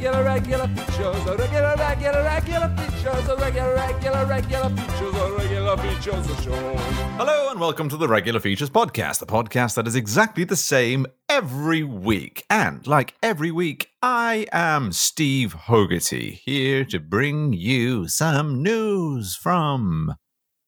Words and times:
regular, 0.00 0.24
regular 0.24 0.66
features, 0.68 1.26
a 1.26 1.36
regular, 1.36 1.74
regular, 1.76 2.22
regular 2.24 2.68
features, 2.74 3.28
a 3.28 3.36
regular, 3.36 3.74
regular, 3.74 4.24
regular 4.24 4.68
features, 4.70 5.14
a 5.14 5.36
regular 5.36 5.76
features 5.76 6.30
a 6.30 6.42
show. 6.42 6.76
Hello 7.18 7.50
and 7.50 7.60
welcome 7.60 7.86
to 7.90 7.98
the 7.98 8.08
Regular 8.08 8.40
Features 8.40 8.70
Podcast, 8.70 9.18
the 9.18 9.26
podcast 9.26 9.74
that 9.74 9.86
is 9.86 9.94
exactly 9.94 10.44
the 10.44 10.56
same 10.56 11.06
every 11.28 11.82
week. 11.82 12.46
And 12.48 12.86
like 12.86 13.14
every 13.22 13.50
week, 13.50 13.90
I 14.00 14.46
am 14.52 14.92
Steve 14.92 15.52
Hogarty, 15.52 16.40
here 16.46 16.86
to 16.86 16.98
bring 16.98 17.52
you 17.52 18.08
some 18.08 18.62
news 18.62 19.36
from 19.36 20.14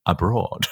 abroad. 0.05 0.67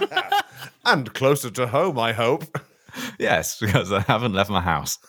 and 0.84 1.14
closer 1.14 1.48
to 1.52 1.68
home, 1.68 1.98
I 1.98 2.12
hope. 2.12 2.44
yes, 3.18 3.58
because 3.58 3.90
I 3.90 4.00
haven't 4.00 4.34
left 4.34 4.50
my 4.50 4.60
house. 4.60 4.98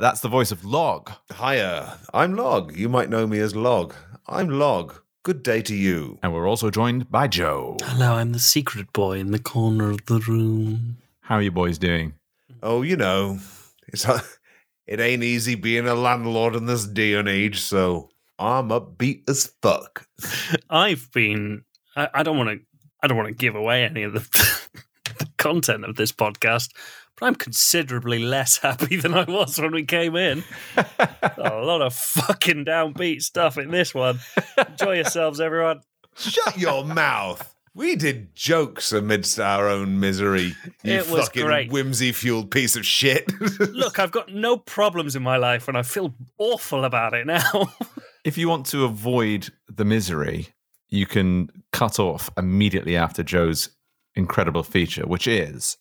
That's 0.00 0.20
the 0.20 0.28
voice 0.28 0.50
of 0.50 0.64
Log. 0.64 1.12
Hiya, 1.38 1.98
I'm 2.12 2.34
Log. 2.34 2.76
You 2.76 2.88
might 2.88 3.08
know 3.08 3.28
me 3.28 3.38
as 3.38 3.54
Log. 3.54 3.94
I'm 4.26 4.48
Log. 4.48 4.96
Good 5.22 5.44
day 5.44 5.62
to 5.62 5.74
you. 5.74 6.18
And 6.20 6.34
we're 6.34 6.48
also 6.48 6.68
joined 6.68 7.12
by 7.12 7.28
Joe. 7.28 7.76
Hello, 7.80 8.14
I'm 8.14 8.32
the 8.32 8.40
secret 8.40 8.92
boy 8.92 9.20
in 9.20 9.30
the 9.30 9.38
corner 9.38 9.90
of 9.90 10.04
the 10.06 10.18
room. 10.18 10.96
How 11.20 11.36
are 11.36 11.42
you 11.42 11.52
boys 11.52 11.78
doing? 11.78 12.14
Oh, 12.60 12.82
you 12.82 12.96
know, 12.96 13.38
it's 13.86 14.04
it 14.88 14.98
ain't 14.98 15.22
easy 15.22 15.54
being 15.54 15.86
a 15.86 15.94
landlord 15.94 16.56
in 16.56 16.66
this 16.66 16.88
day 16.88 17.14
and 17.14 17.28
age, 17.28 17.60
so 17.60 18.10
I'm 18.36 18.70
upbeat 18.70 19.30
as 19.30 19.52
fuck. 19.62 20.08
I've 20.70 21.08
been. 21.12 21.62
I, 21.94 22.08
I 22.14 22.22
don't 22.24 22.36
want 22.36 22.50
to. 22.50 22.66
I 23.00 23.06
don't 23.06 23.16
want 23.16 23.28
to 23.28 23.34
give 23.34 23.54
away 23.54 23.84
any 23.84 24.02
of 24.02 24.12
the, 24.12 24.20
the 25.18 25.28
content 25.38 25.84
of 25.84 25.94
this 25.94 26.10
podcast, 26.10 26.70
but 27.18 27.26
I'm 27.26 27.34
considerably 27.34 28.18
less 28.18 28.58
happy 28.62 28.96
than 28.96 29.14
I 29.14 29.24
was 29.24 29.58
when 29.58 29.72
we 29.72 29.84
came 29.84 30.16
in. 30.16 30.44
a 30.76 31.60
lot 31.62 31.82
of 31.82 31.94
fucking 31.94 32.64
downbeat 32.64 33.22
stuff 33.22 33.58
in 33.58 33.70
this 33.70 33.94
one. 33.94 34.20
Enjoy 34.68 34.94
yourselves, 34.94 35.40
everyone. 35.40 35.80
Shut 36.16 36.58
your 36.58 36.84
mouth. 36.84 37.50
We 37.76 37.96
did 37.96 38.36
jokes 38.36 38.92
amidst 38.92 39.40
our 39.40 39.68
own 39.68 39.98
misery. 39.98 40.54
You 40.84 40.92
It 40.94 41.10
was 41.10 41.24
fucking 41.24 41.44
great. 41.44 41.72
whimsy 41.72 42.12
fueled 42.12 42.52
piece 42.52 42.76
of 42.76 42.86
shit. 42.86 43.28
Look, 43.58 43.98
I've 43.98 44.12
got 44.12 44.32
no 44.32 44.56
problems 44.56 45.16
in 45.16 45.24
my 45.24 45.38
life, 45.38 45.66
and 45.66 45.76
I 45.76 45.82
feel 45.82 46.14
awful 46.38 46.84
about 46.84 47.14
it 47.14 47.26
now. 47.26 47.72
If 48.24 48.38
you 48.38 48.48
want 48.48 48.66
to 48.66 48.84
avoid 48.84 49.48
the 49.68 49.84
misery, 49.84 50.48
you 50.88 51.04
can 51.04 51.50
cut 51.72 51.98
off 51.98 52.30
immediately 52.38 52.96
after 52.96 53.24
Joe's 53.24 53.70
incredible 54.14 54.62
feature, 54.62 55.04
which 55.04 55.26
is 55.26 55.76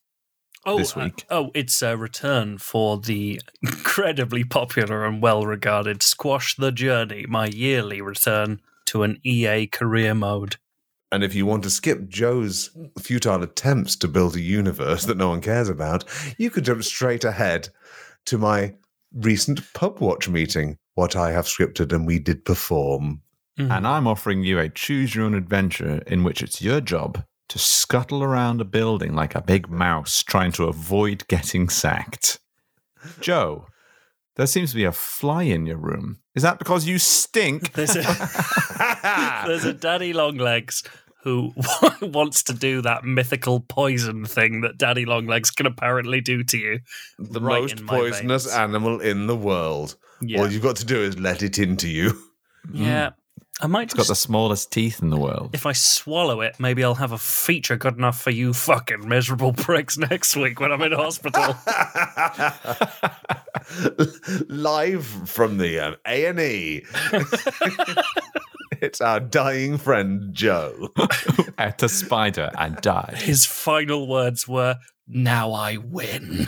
Oh, 0.66 0.78
this 0.78 0.96
uh, 0.96 1.10
oh, 1.30 1.52
it's 1.54 1.82
a 1.82 1.98
return 1.98 2.58
for 2.58 2.98
the 2.98 3.42
incredibly 3.62 4.44
popular 4.44 5.06
and 5.06 5.22
well 5.22 5.46
regarded 5.46 6.02
Squash 6.02 6.56
the 6.56 6.72
Journey, 6.72 7.26
my 7.28 7.48
yearly 7.48 8.02
return 8.02 8.62
to 8.86 9.04
an 9.04 9.20
EA 9.24 9.68
career 9.68 10.14
mode. 10.14 10.58
And 11.12 11.24
if 11.24 11.36
you 11.36 11.46
want 11.46 11.64
to 11.64 11.70
skip 11.70 12.08
Joe's 12.08 12.72
futile 13.00 13.44
attempts 13.44 13.96
to 13.98 14.08
build 14.08 14.36
a 14.36 14.42
universe 14.42 15.06
that 15.06 15.18
no 15.18 15.30
one 15.30 15.42
cares 15.42 15.70
about, 15.70 16.06
you 16.38 16.50
could 16.50 16.66
jump 16.66 16.84
straight 16.84 17.24
ahead 17.24 17.70
to 18.26 18.38
my 18.38 18.74
recent 19.14 19.74
pub 19.74 20.00
watch 20.00 20.28
meeting, 20.28 20.78
what 20.96 21.16
I 21.16 21.32
have 21.32 21.46
scripted 21.46 21.94
and 21.94 22.08
we 22.08 22.20
did 22.20 22.46
perform. 22.46 23.22
And 23.58 23.86
I'm 23.86 24.08
offering 24.08 24.44
you 24.44 24.58
a 24.58 24.70
choose 24.70 25.14
your 25.14 25.26
own 25.26 25.36
adventure 25.36 26.02
in 26.08 26.24
which 26.24 26.42
it's 26.42 26.62
your 26.62 26.82
job 26.82 27.24
to 27.54 27.60
scuttle 27.60 28.24
around 28.24 28.60
a 28.62 28.66
building 28.66 29.14
like 29.14 29.36
a 29.36 29.42
big 29.42 29.70
mouse 29.70 30.24
trying 30.24 30.52
to 30.54 30.64
avoid 30.64 31.28
getting 31.28 31.70
sacked. 31.70 32.40
Joe, 33.22 33.68
there 34.38 34.48
seems 34.48 34.72
to 34.72 34.76
be 34.76 34.86
a 34.86 34.92
fly 34.92 35.44
in 35.44 35.68
your 35.68 35.78
room. 35.78 36.18
Is 36.34 36.42
that 36.42 36.58
because 36.58 36.88
you 36.88 36.98
stink? 36.98 37.74
There's 37.74 37.96
a, 37.96 38.02
there's 39.46 39.66
a 39.66 39.74
Daddy 39.74 40.14
Longlegs 40.14 40.82
who 41.24 41.54
wants 42.02 42.42
to 42.46 42.54
do 42.54 42.82
that 42.82 43.04
mythical 43.04 43.60
poison 43.60 44.26
thing 44.26 44.62
that 44.62 44.80
Daddy 44.80 45.06
Longlegs 45.06 45.52
can 45.52 45.68
apparently 45.68 46.22
do 46.22 46.44
to 46.46 46.58
you. 46.58 46.80
The 47.20 47.40
Right 47.40 47.62
most 47.62 47.86
poisonous 47.86 48.46
veins. 48.46 48.56
animal 48.56 49.00
in 49.00 49.28
the 49.28 49.36
world. 49.36 49.96
Yeah. 50.22 50.40
All 50.42 50.52
you've 50.52 50.64
got 50.64 50.78
to 50.78 50.86
do 50.86 51.00
is 51.00 51.20
let 51.20 51.44
it 51.44 51.60
into 51.60 51.88
you. 51.88 52.18
Yeah. 52.74 53.12
I 53.64 53.68
might 53.68 53.84
It's 53.86 53.94
got 53.94 54.08
the 54.08 54.16
smallest 54.16 54.74
teeth 54.74 55.02
in 55.02 55.10
the 55.10 55.16
world. 55.18 55.52
if 55.54 55.66
I 55.66 55.72
swallow 55.72 56.42
it, 56.42 56.60
maybe 56.60 56.84
I'll 56.84 56.96
have 56.96 57.14
a 57.14 57.18
feature 57.18 57.78
good 57.78 57.96
enough 57.98 58.20
for 58.20 58.30
you 58.30 58.52
fucking 58.52 59.08
miserable 59.08 59.54
pricks 59.58 59.98
next 59.98 60.36
week 60.36 60.60
when 60.60 60.74
I'm 60.74 60.82
in 60.82 60.92
hospital. 60.92 61.56
Live 64.50 65.06
from 65.06 65.60
the 65.60 65.80
um, 65.80 65.96
A&E. 66.06 66.84
it's 68.82 69.00
our 69.00 69.22
dying 69.22 69.78
friend, 69.78 70.34
Joe. 70.34 70.90
At 71.58 71.82
a 71.82 71.88
spider 71.88 72.52
and 72.58 72.76
die. 72.82 73.14
His 73.16 73.46
final 73.46 74.10
words 74.10 74.46
were, 74.46 74.76
Now 75.08 75.54
I 75.54 75.78
win. 75.78 76.48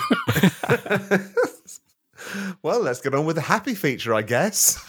well, 2.61 2.81
let's 2.81 2.99
get 2.99 3.15
on 3.15 3.25
with 3.25 3.37
the 3.37 3.41
happy 3.43 3.73
feature, 3.73 4.13
I 4.13 4.21
guess. 4.21 4.85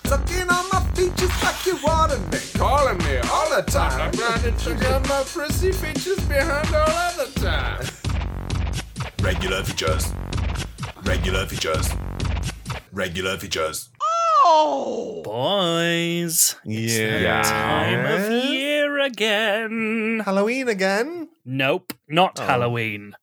Sucking 0.97 1.11
on 1.11 1.17
my 1.17 1.17
features 1.17 1.43
like 1.43 1.67
you 1.67 1.77
wanted 1.84 2.33
me. 2.33 2.39
Calling 2.55 2.99
me 2.99 3.17
all 3.31 3.55
the 3.55 3.62
time. 3.71 4.01
I'm 4.01 4.11
grinding 4.12 4.57
sugar 4.59 4.87
on 4.95 5.03
my 5.03 5.23
prissy 5.27 5.73
features 5.73 6.21
behind 6.27 6.75
all 6.75 6.89
other 6.89 7.31
time. 7.33 7.87
Regular 9.21 9.62
features. 9.62 10.12
Regular 11.05 11.47
features. 11.47 11.89
Regular 12.93 13.37
features. 13.37 13.91
Oh! 14.49 15.23
Boys, 15.25 16.57
Yeah. 16.65 17.43
time 17.43 18.07
of 18.07 18.45
year 18.51 18.99
again. 19.01 20.23
Halloween 20.25 20.69
again? 20.69 21.28
Nope, 21.45 21.93
not 22.09 22.39
Oh. 22.41 22.47
Halloween. 22.47 23.15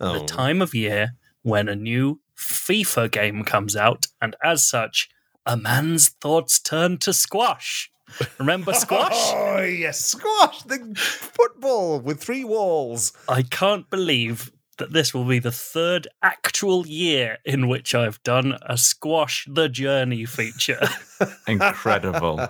Oh. 0.00 0.18
The 0.18 0.26
time 0.26 0.60
of 0.60 0.74
year 0.74 1.12
when 1.42 1.68
a 1.68 1.76
new 1.76 2.20
FIFA 2.36 3.10
game 3.10 3.44
comes 3.44 3.74
out, 3.76 4.06
and 4.20 4.36
as 4.44 4.68
such, 4.68 5.08
a 5.46 5.56
man's 5.56 6.08
thoughts 6.08 6.58
turn 6.60 6.98
to 6.98 7.12
squash. 7.12 7.90
Remember 8.38 8.72
squash? 8.74 9.12
Oh, 9.34 9.60
yes, 9.62 10.00
squash. 10.04 10.62
The 10.62 10.92
football 10.96 12.00
with 12.00 12.22
three 12.22 12.44
walls. 12.44 13.12
I 13.28 13.42
can't 13.42 13.88
believe 13.90 14.50
that 14.78 14.92
this 14.92 15.12
will 15.14 15.24
be 15.24 15.38
the 15.38 15.52
third 15.52 16.08
actual 16.22 16.86
year 16.86 17.38
in 17.44 17.68
which 17.68 17.94
I've 17.94 18.22
done 18.22 18.58
a 18.62 18.76
Squash 18.76 19.46
the 19.48 19.68
Journey 19.68 20.24
feature. 20.24 20.80
Incredible. 21.46 22.48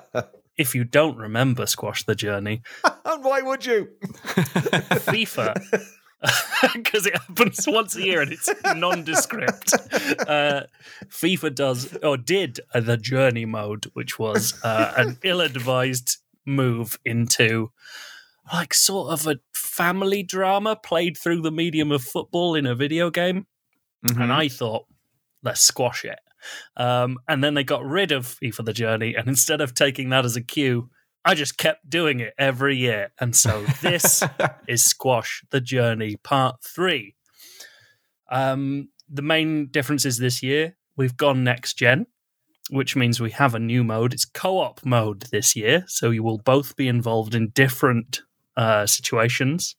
if 0.56 0.74
you 0.74 0.84
don't 0.84 1.16
remember 1.18 1.66
Squash 1.66 2.04
the 2.04 2.14
Journey, 2.14 2.62
And 3.04 3.24
why 3.24 3.42
would 3.42 3.66
you? 3.66 3.88
FIFA, 4.24 5.82
because 6.74 7.06
it 7.06 7.16
happens 7.16 7.64
once 7.66 7.96
a 7.96 8.02
year 8.02 8.20
and 8.20 8.32
it's 8.32 8.48
nondescript. 8.76 9.72
Uh, 10.26 10.62
FIFA 11.08 11.54
does 11.54 11.96
or 12.02 12.16
did 12.16 12.60
uh, 12.74 12.80
the 12.80 12.96
Journey 12.96 13.44
mode, 13.44 13.90
which 13.94 14.18
was 14.18 14.54
uh, 14.64 14.92
an 14.96 15.18
ill-advised 15.24 16.18
move 16.46 16.98
into 17.04 17.70
like 18.52 18.74
sort 18.74 19.12
of 19.12 19.26
a 19.26 19.36
family 19.54 20.22
drama 20.22 20.76
played 20.76 21.16
through 21.16 21.40
the 21.40 21.52
medium 21.52 21.92
of 21.92 22.02
football 22.02 22.54
in 22.54 22.66
a 22.66 22.74
video 22.74 23.10
game. 23.10 23.46
Mhm. 24.06 24.20
And 24.22 24.32
I 24.32 24.48
thought, 24.48 24.86
let's 25.42 25.60
squash 25.60 26.04
it. 26.04 26.18
Um, 26.76 27.18
and 27.28 27.42
then 27.42 27.54
they 27.54 27.62
got 27.64 27.84
rid 27.84 28.10
of 28.10 28.36
FIFA 28.42 28.64
the 28.64 28.72
Journey, 28.72 29.14
and 29.14 29.28
instead 29.28 29.60
of 29.60 29.74
taking 29.74 30.10
that 30.10 30.24
as 30.24 30.34
a 30.34 30.42
cue, 30.42 30.90
I 31.24 31.34
just 31.34 31.56
kept 31.56 31.88
doing 31.88 32.20
it 32.20 32.34
every 32.38 32.76
year. 32.76 33.12
And 33.20 33.34
so 33.36 33.64
this 33.80 34.22
is 34.68 34.84
Squash 34.84 35.44
the 35.50 35.60
Journey 35.60 36.16
Part 36.16 36.56
3. 36.64 37.14
Um, 38.30 38.88
the 39.08 39.22
main 39.22 39.66
difference 39.68 40.04
is 40.04 40.18
this 40.18 40.42
year 40.42 40.76
we've 40.96 41.16
gone 41.16 41.44
next 41.44 41.74
gen, 41.74 42.06
which 42.70 42.96
means 42.96 43.20
we 43.20 43.30
have 43.30 43.54
a 43.54 43.58
new 43.58 43.84
mode. 43.84 44.14
It's 44.14 44.24
co 44.24 44.58
op 44.58 44.84
mode 44.84 45.22
this 45.30 45.54
year. 45.54 45.84
So 45.86 46.10
you 46.10 46.22
will 46.22 46.38
both 46.38 46.74
be 46.76 46.88
involved 46.88 47.34
in 47.34 47.50
different 47.50 48.22
uh, 48.56 48.86
situations. 48.86 49.76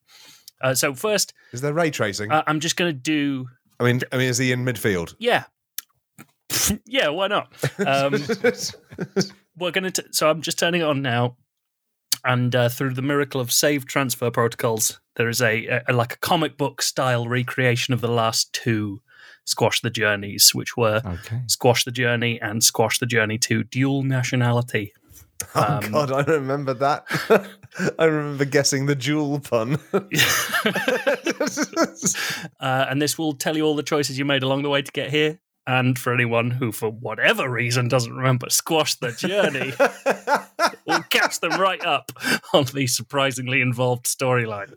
Uh, 0.62 0.74
so, 0.74 0.94
first, 0.94 1.34
Is 1.52 1.60
there 1.60 1.74
ray 1.74 1.92
tracing? 1.92 2.32
uh, 2.32 2.44
I'm 2.48 2.62
just 2.62 2.78
going 2.78 2.94
to 2.94 2.98
do, 2.98 3.48
I 3.82 3.84
mean, 3.84 4.00
I 4.14 4.18
mean, 4.18 4.30
is 4.30 4.38
he 4.38 4.52
in 4.54 4.64
midfield? 4.64 5.14
yeah. 5.20 5.44
yeah, 6.86 7.10
why 7.10 7.28
not? 7.28 7.52
Um, 7.86 8.14
we're 9.58 9.72
going 9.72 9.92
to, 9.92 10.06
so 10.12 10.30
I'm 10.30 10.42
just 10.42 10.60
turning 10.60 10.82
it 10.82 10.86
on 10.86 11.02
now. 11.02 11.38
And 12.26 12.56
uh, 12.56 12.70
through 12.70 12.94
the 12.94 13.02
miracle 13.02 13.42
of 13.42 13.52
save 13.52 13.86
transfer 13.86 14.32
protocols, 14.32 15.02
there 15.18 15.28
is 15.28 15.42
a, 15.42 15.82
a 15.88 15.94
like 15.94 16.14
a 16.14 16.18
comic 16.20 16.58
book 16.58 16.82
style 16.82 17.28
recreation 17.28 17.94
of 17.94 18.00
the 18.02 18.08
last 18.08 18.54
two 18.54 19.02
Squash 19.46 19.82
the 19.82 19.90
Journeys, 19.90 20.52
which 20.56 20.78
were 20.78 21.02
Okay. 21.06 21.42
Squash 21.48 21.84
the 21.84 21.92
Journey 21.92 22.40
and 22.42 22.64
Squash 22.64 23.00
the 23.00 23.06
Journey 23.06 23.38
to 23.40 23.64
Dual 23.66 24.04
Nationality. 24.04 24.94
oh 25.54 25.80
Um, 25.84 25.92
God, 25.92 26.12
I 26.14 26.22
remember 26.24 26.74
that. 26.76 27.04
I 28.00 28.06
remember 28.06 28.46
guessing 28.46 28.86
the 28.86 28.96
jewel 28.96 29.42
pun. 29.42 29.78
uh, 32.60 32.86
and 32.90 33.02
this 33.02 33.18
will 33.18 33.34
tell 33.34 33.58
you 33.58 33.64
all 33.66 33.76
the 33.76 33.84
choices 33.84 34.18
you 34.18 34.26
made 34.26 34.44
along 34.44 34.62
the 34.64 34.70
way 34.70 34.82
to 34.82 34.92
get 34.92 35.10
here. 35.10 35.40
And 35.66 35.98
for 35.98 36.14
anyone 36.14 36.52
who, 36.52 36.72
for 36.72 36.90
whatever 36.90 37.50
reason, 37.50 37.88
doesn't 37.88 38.14
remember 38.14 38.50
Squash 38.50 38.96
the 38.96 39.12
Journey, 39.14 39.74
we'll 40.88 41.04
catch 41.04 41.40
them 41.40 41.60
right 41.60 41.84
up 41.86 42.12
on 42.54 42.66
the 42.66 42.88
surprisingly 42.88 43.62
involved 43.62 44.06
storyline. 44.06 44.74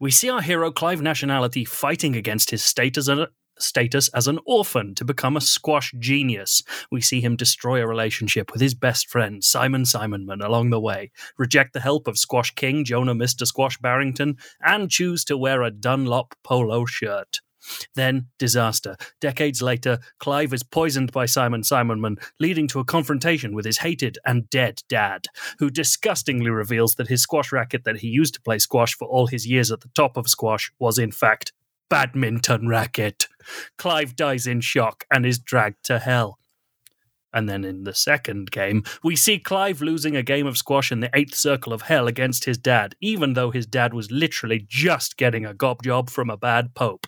We 0.00 0.10
see 0.10 0.28
our 0.28 0.42
hero 0.42 0.72
Clive 0.72 1.00
Nationality 1.00 1.64
fighting 1.64 2.16
against 2.16 2.50
his 2.50 2.64
status 2.64 3.08
as, 3.08 3.18
a, 3.18 3.28
status 3.58 4.08
as 4.08 4.26
an 4.26 4.40
orphan 4.44 4.94
to 4.96 5.04
become 5.04 5.36
a 5.36 5.40
squash 5.40 5.94
genius. 5.98 6.62
We 6.90 7.00
see 7.00 7.20
him 7.20 7.36
destroy 7.36 7.80
a 7.80 7.86
relationship 7.86 8.52
with 8.52 8.60
his 8.60 8.74
best 8.74 9.08
friend, 9.08 9.42
Simon 9.42 9.84
Simonman, 9.84 10.44
along 10.44 10.70
the 10.70 10.80
way, 10.80 11.12
reject 11.38 11.72
the 11.72 11.80
help 11.80 12.08
of 12.08 12.18
Squash 12.18 12.54
King, 12.54 12.84
Jonah 12.84 13.14
Mr. 13.14 13.46
Squash 13.46 13.78
Barrington, 13.78 14.36
and 14.60 14.90
choose 14.90 15.24
to 15.24 15.38
wear 15.38 15.62
a 15.62 15.70
Dunlop 15.70 16.34
polo 16.42 16.84
shirt. 16.84 17.40
Then, 17.94 18.28
disaster. 18.38 18.96
Decades 19.20 19.62
later, 19.62 19.98
Clive 20.18 20.52
is 20.52 20.62
poisoned 20.62 21.12
by 21.12 21.26
Simon 21.26 21.62
Simonman, 21.62 22.16
leading 22.40 22.68
to 22.68 22.80
a 22.80 22.84
confrontation 22.84 23.54
with 23.54 23.64
his 23.64 23.78
hated 23.78 24.18
and 24.24 24.48
dead 24.50 24.82
dad, 24.88 25.26
who 25.58 25.70
disgustingly 25.70 26.50
reveals 26.50 26.94
that 26.94 27.08
his 27.08 27.22
squash 27.22 27.52
racket 27.52 27.84
that 27.84 27.98
he 27.98 28.08
used 28.08 28.34
to 28.34 28.40
play 28.40 28.58
squash 28.58 28.94
for 28.94 29.08
all 29.08 29.26
his 29.26 29.46
years 29.46 29.70
at 29.70 29.80
the 29.80 29.90
top 29.94 30.16
of 30.16 30.28
squash 30.28 30.70
was, 30.78 30.98
in 30.98 31.12
fact, 31.12 31.52
badminton 31.88 32.68
racket. 32.68 33.28
Clive 33.78 34.16
dies 34.16 34.46
in 34.46 34.60
shock 34.60 35.04
and 35.10 35.24
is 35.24 35.38
dragged 35.38 35.84
to 35.84 35.98
hell. 35.98 36.38
And 37.32 37.48
then 37.48 37.64
in 37.64 37.84
the 37.84 37.92
second 37.92 38.50
game, 38.50 38.82
we 39.04 39.14
see 39.14 39.38
Clive 39.38 39.82
losing 39.82 40.16
a 40.16 40.22
game 40.22 40.46
of 40.46 40.56
squash 40.56 40.90
in 40.90 41.00
the 41.00 41.10
eighth 41.12 41.34
circle 41.34 41.72
of 41.74 41.82
hell 41.82 42.06
against 42.06 42.46
his 42.46 42.56
dad, 42.56 42.94
even 43.00 43.34
though 43.34 43.50
his 43.50 43.66
dad 43.66 43.92
was 43.92 44.10
literally 44.10 44.64
just 44.66 45.18
getting 45.18 45.44
a 45.44 45.52
gob 45.52 45.82
job 45.82 46.08
from 46.08 46.30
a 46.30 46.38
bad 46.38 46.74
pope. 46.74 47.06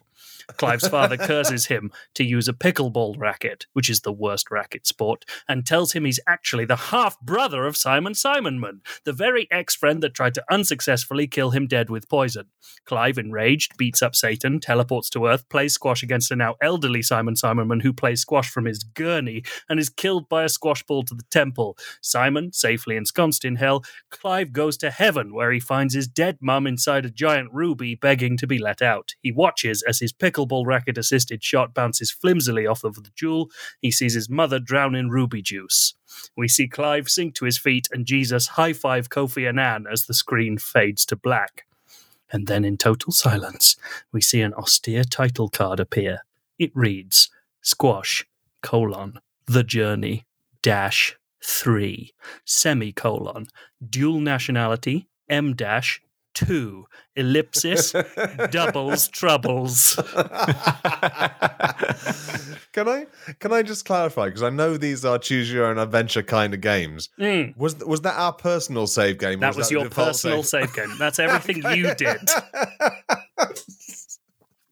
Clive's 0.57 0.89
father 0.89 1.17
curses 1.17 1.67
him 1.67 1.91
to 2.15 2.25
use 2.25 2.49
a 2.49 2.53
pickleball 2.53 3.17
racket, 3.19 3.67
which 3.73 3.91
is 3.91 4.01
the 4.01 4.13
worst 4.13 4.51
racket 4.51 4.87
sport, 4.87 5.25
and 5.49 5.67
tells 5.67 5.93
him 5.93 6.05
he's 6.05 6.21
actually 6.27 6.65
the 6.65 6.77
half 6.77 7.21
brother 7.21 7.67
of 7.67 7.77
Simon 7.77 8.13
Simonman, 8.13 8.81
the 9.05 9.13
very 9.13 9.49
ex 9.51 9.75
friend 9.75 10.03
that 10.03 10.15
tried 10.15 10.35
to 10.35 10.45
unsuccessfully 10.51 11.27
kill 11.27 11.51
him 11.51 11.67
dead 11.67 11.91
with 11.91 12.09
poison. 12.09 12.47
Clive, 12.85 13.19
enraged, 13.19 13.77
beats 13.77 14.03
up 14.03 14.15
Satan, 14.15 14.61
teleports 14.61 15.11
to 15.11 15.27
Earth, 15.27 15.49
plays 15.49 15.75
squash 15.75 16.03
against 16.03 16.31
a 16.31 16.37
now 16.37 16.55
elderly 16.63 17.03
Simon 17.03 17.35
Simonman 17.35 17.83
who 17.83 17.93
plays 17.93 18.21
squash 18.21 18.51
from 18.51 18.65
his 18.65 18.83
gurney 18.83 19.43
and 19.69 19.79
is 19.79 19.91
killed 19.91 20.29
by 20.29 20.45
a 20.45 20.49
squash 20.49 20.83
ball 20.83 21.03
to 21.05 21.15
the 21.15 21.25
temple. 21.31 21.77
Simon, 22.03 22.53
safely 22.53 22.97
ensconced 22.97 23.45
in 23.45 23.57
hell, 23.57 23.85
Clive 24.11 24.53
goes 24.53 24.77
to 24.79 24.91
heaven 24.91 25.35
where 25.35 25.53
he 25.53 25.61
finds 25.61 25.95
his 25.95 26.09
dead 26.09 26.39
mum 26.41 26.67
inside 26.67 27.05
a 27.05 27.11
giant 27.11 27.51
ruby 27.53 27.95
begging 27.95 28.37
to 28.37 28.47
be 28.47 28.59
let 28.59 28.83
out. 28.83 29.15
He 29.21 29.33
watches 29.33 29.83
as 29.83 29.99
his 29.99 30.13
pickleball 30.29 30.67
racket 30.67 30.99
assisted 30.99 31.43
shot 31.43 31.73
bounces 31.75 32.11
flimsily 32.11 32.67
off 32.67 32.85
of 32.85 33.03
the 33.03 33.11
jewel. 33.15 33.51
He 33.81 33.91
sees 33.91 34.15
his 34.15 34.29
mother 34.29 34.59
drown 34.59 34.95
in 34.95 35.11
ruby 35.11 35.43
juice. 35.43 35.95
We 36.37 36.49
see 36.49 36.69
Clive 36.69 37.09
sink 37.09 37.35
to 37.37 37.45
his 37.45 37.59
feet 37.59 37.89
and 37.93 38.07
Jesus 38.07 38.49
high 38.49 38.73
five 38.73 39.09
Kofi 39.09 39.49
Annan 39.49 39.87
as 39.91 40.07
the 40.07 40.15
screen 40.15 40.59
fades 40.59 41.07
to 41.07 41.17
black. 41.17 41.65
And 42.31 42.47
then, 42.47 42.65
in 42.65 42.77
total 42.77 43.13
silence, 43.13 43.77
we 44.13 44.21
see 44.21 44.43
an 44.43 44.53
austere 44.55 45.05
title 45.05 45.49
card 45.49 45.81
appear. 45.81 46.21
It 46.59 46.73
reads 46.75 47.31
Squash, 47.63 48.27
colon, 48.63 49.21
The 49.47 49.65
Journey, 49.65 50.27
dash, 50.61 51.17
3, 51.43 52.13
semicolon, 52.45 53.47
dual 53.89 54.21
nationality, 54.21 55.09
M 55.29 55.55
dash, 55.55 56.03
2, 56.47 56.85
ellipsis, 57.17 57.93
doubles, 58.51 59.09
troubles. 59.09 59.95
can 62.73 62.89
I 62.89 63.07
can 63.41 63.53
I 63.53 63.63
just 63.63 63.85
clarify 63.85 64.27
because 64.27 64.43
I 64.43 64.51
know 64.51 64.77
these 64.77 65.05
are 65.05 65.19
choose 65.19 65.53
your 65.53 65.67
own 65.67 65.79
adventure 65.79 66.23
kind 66.23 66.55
of 66.55 66.61
games. 66.61 67.09
Mm, 67.19 67.57
Was 67.57 67.77
was 67.85 68.03
that 68.03 68.17
our 68.17 68.33
personal 68.33 68.87
save 68.87 69.19
game? 69.19 69.41
that 69.41 69.57
was 69.57 69.69
the 69.69 69.75
your 69.77 69.91
personal 69.91 70.43
save? 70.43 70.71
save 70.71 70.77
game. 70.89 70.97
That's 70.99 71.19
everything 71.19 71.57
you 71.77 71.95
did. 71.97 72.21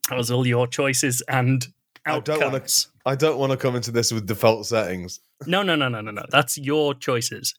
That 0.08 0.16
was 0.16 0.30
all 0.30 0.46
your 0.46 0.66
choices 0.66 1.22
and 1.28 1.66
I 2.06 2.20
don't 2.20 2.40
wanna- 2.40 2.56
outcomes. 2.56 2.88
I 3.04 3.14
don't 3.14 3.38
want 3.38 3.52
to 3.52 3.56
come 3.56 3.76
into 3.76 3.92
this 3.92 4.10
with 4.12 4.26
default 4.26 4.66
settings. 4.66 5.20
No, 5.46 5.62
no, 5.62 5.76
no, 5.76 5.88
no, 5.88 6.00
no, 6.00 6.10
no. 6.10 6.24
That's 6.30 6.58
your 6.58 6.92
choices 6.94 7.54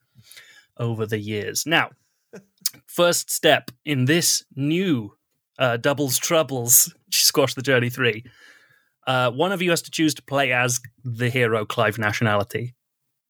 over 0.77 1.05
the 1.05 1.19
years. 1.19 1.65
Now, 1.65 1.91
first 2.87 3.29
step 3.31 3.71
in 3.85 4.05
this 4.05 4.43
new 4.55 5.13
uh, 5.59 5.77
Doubles 5.77 6.17
Troubles 6.17 6.93
Squash 7.11 7.53
the 7.53 7.61
Journey 7.61 7.89
3. 7.89 8.23
Uh, 9.05 9.31
one 9.31 9.51
of 9.51 9.61
you 9.61 9.69
has 9.69 9.81
to 9.83 9.91
choose 9.91 10.13
to 10.15 10.21
play 10.23 10.51
as 10.51 10.79
the 11.03 11.29
hero 11.29 11.65
Clive 11.65 11.97
Nationality. 11.97 12.75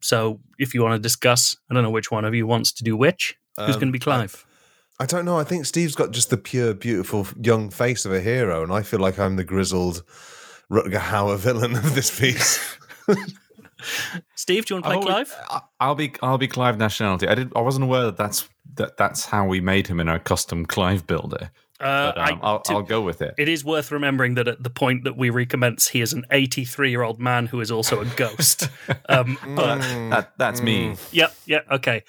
So 0.02 0.40
if 0.60 0.74
you 0.74 0.82
want 0.84 0.96
to 0.96 1.00
discuss, 1.00 1.56
I 1.70 1.74
don't 1.74 1.84
know 1.84 1.90
which 1.92 2.12
one 2.12 2.26
of 2.26 2.34
you 2.34 2.48
wants 2.48 2.72
to 2.74 2.84
do 2.84 2.96
which. 2.98 3.36
Who's 3.58 3.76
Um, 3.76 3.80
going 3.82 3.88
to 3.88 3.92
be 3.92 4.00
Clive? 4.00 4.46
I 5.00 5.06
don't 5.06 5.26
know. 5.26 5.38
I 5.38 5.44
think 5.44 5.66
Steve's 5.66 5.96
got 5.96 6.12
just 6.12 6.30
the 6.32 6.38
pure, 6.38 6.74
beautiful 6.74 7.28
young 7.40 7.70
face 7.70 8.06
of 8.06 8.12
a 8.14 8.20
hero, 8.22 8.64
and 8.64 8.72
I 8.74 8.82
feel 8.82 9.00
like 9.00 9.20
I'm 9.20 9.36
the 9.36 9.44
grizzled 9.44 10.04
Rutger 10.72 11.00
Hauer 11.00 11.38
villain 11.38 11.76
of 11.76 11.94
this 11.94 12.20
piece. 12.20 12.60
Steve, 14.36 14.66
do 14.66 14.76
you 14.76 14.82
want 14.82 14.86
to 14.86 15.00
play 15.02 15.14
Clive? 15.14 15.36
I- 15.50 15.62
I'll 15.80 15.96
be 15.96 16.14
I'll 16.22 16.38
be 16.38 16.48
Clive 16.48 16.78
nationality. 16.78 17.28
I 17.28 17.36
did 17.36 17.52
I 17.56 17.62
wasn't 17.62 17.84
aware 17.84 18.04
that 18.06 18.18
that's 18.18 18.48
that 18.76 18.98
that's 18.98 19.26
how 19.26 19.46
we 19.48 19.60
made 19.62 19.88
him 19.88 20.00
in 20.00 20.08
our 20.10 20.20
custom 20.20 20.66
Clive 20.66 21.06
builder. 21.08 21.52
Uh, 21.80 22.12
But, 22.12 22.18
um, 22.18 22.40
I- 22.42 22.46
I'll, 22.48 22.60
to- 22.62 22.74
I'll 22.74 22.82
go 22.82 23.02
with 23.02 23.22
it. 23.22 23.36
It 23.38 23.48
is 23.48 23.64
worth 23.64 23.92
remembering 23.92 24.34
that 24.36 24.48
at 24.48 24.64
the 24.64 24.70
point 24.72 25.04
that 25.04 25.16
we 25.16 25.30
recommence, 25.30 25.88
he 25.90 26.02
is 26.02 26.12
an 26.12 26.26
83 26.32 26.90
year 26.90 27.04
old 27.04 27.20
man 27.20 27.46
who 27.46 27.62
is 27.62 27.70
also 27.70 28.02
a 28.02 28.06
ghost. 28.16 28.70
um, 29.10 29.38
but 29.56 29.80
That 30.10 30.34
that's 30.38 30.62
me. 30.62 30.96
Yep, 31.12 31.36
yeah, 31.46 31.60
okay. 31.72 32.04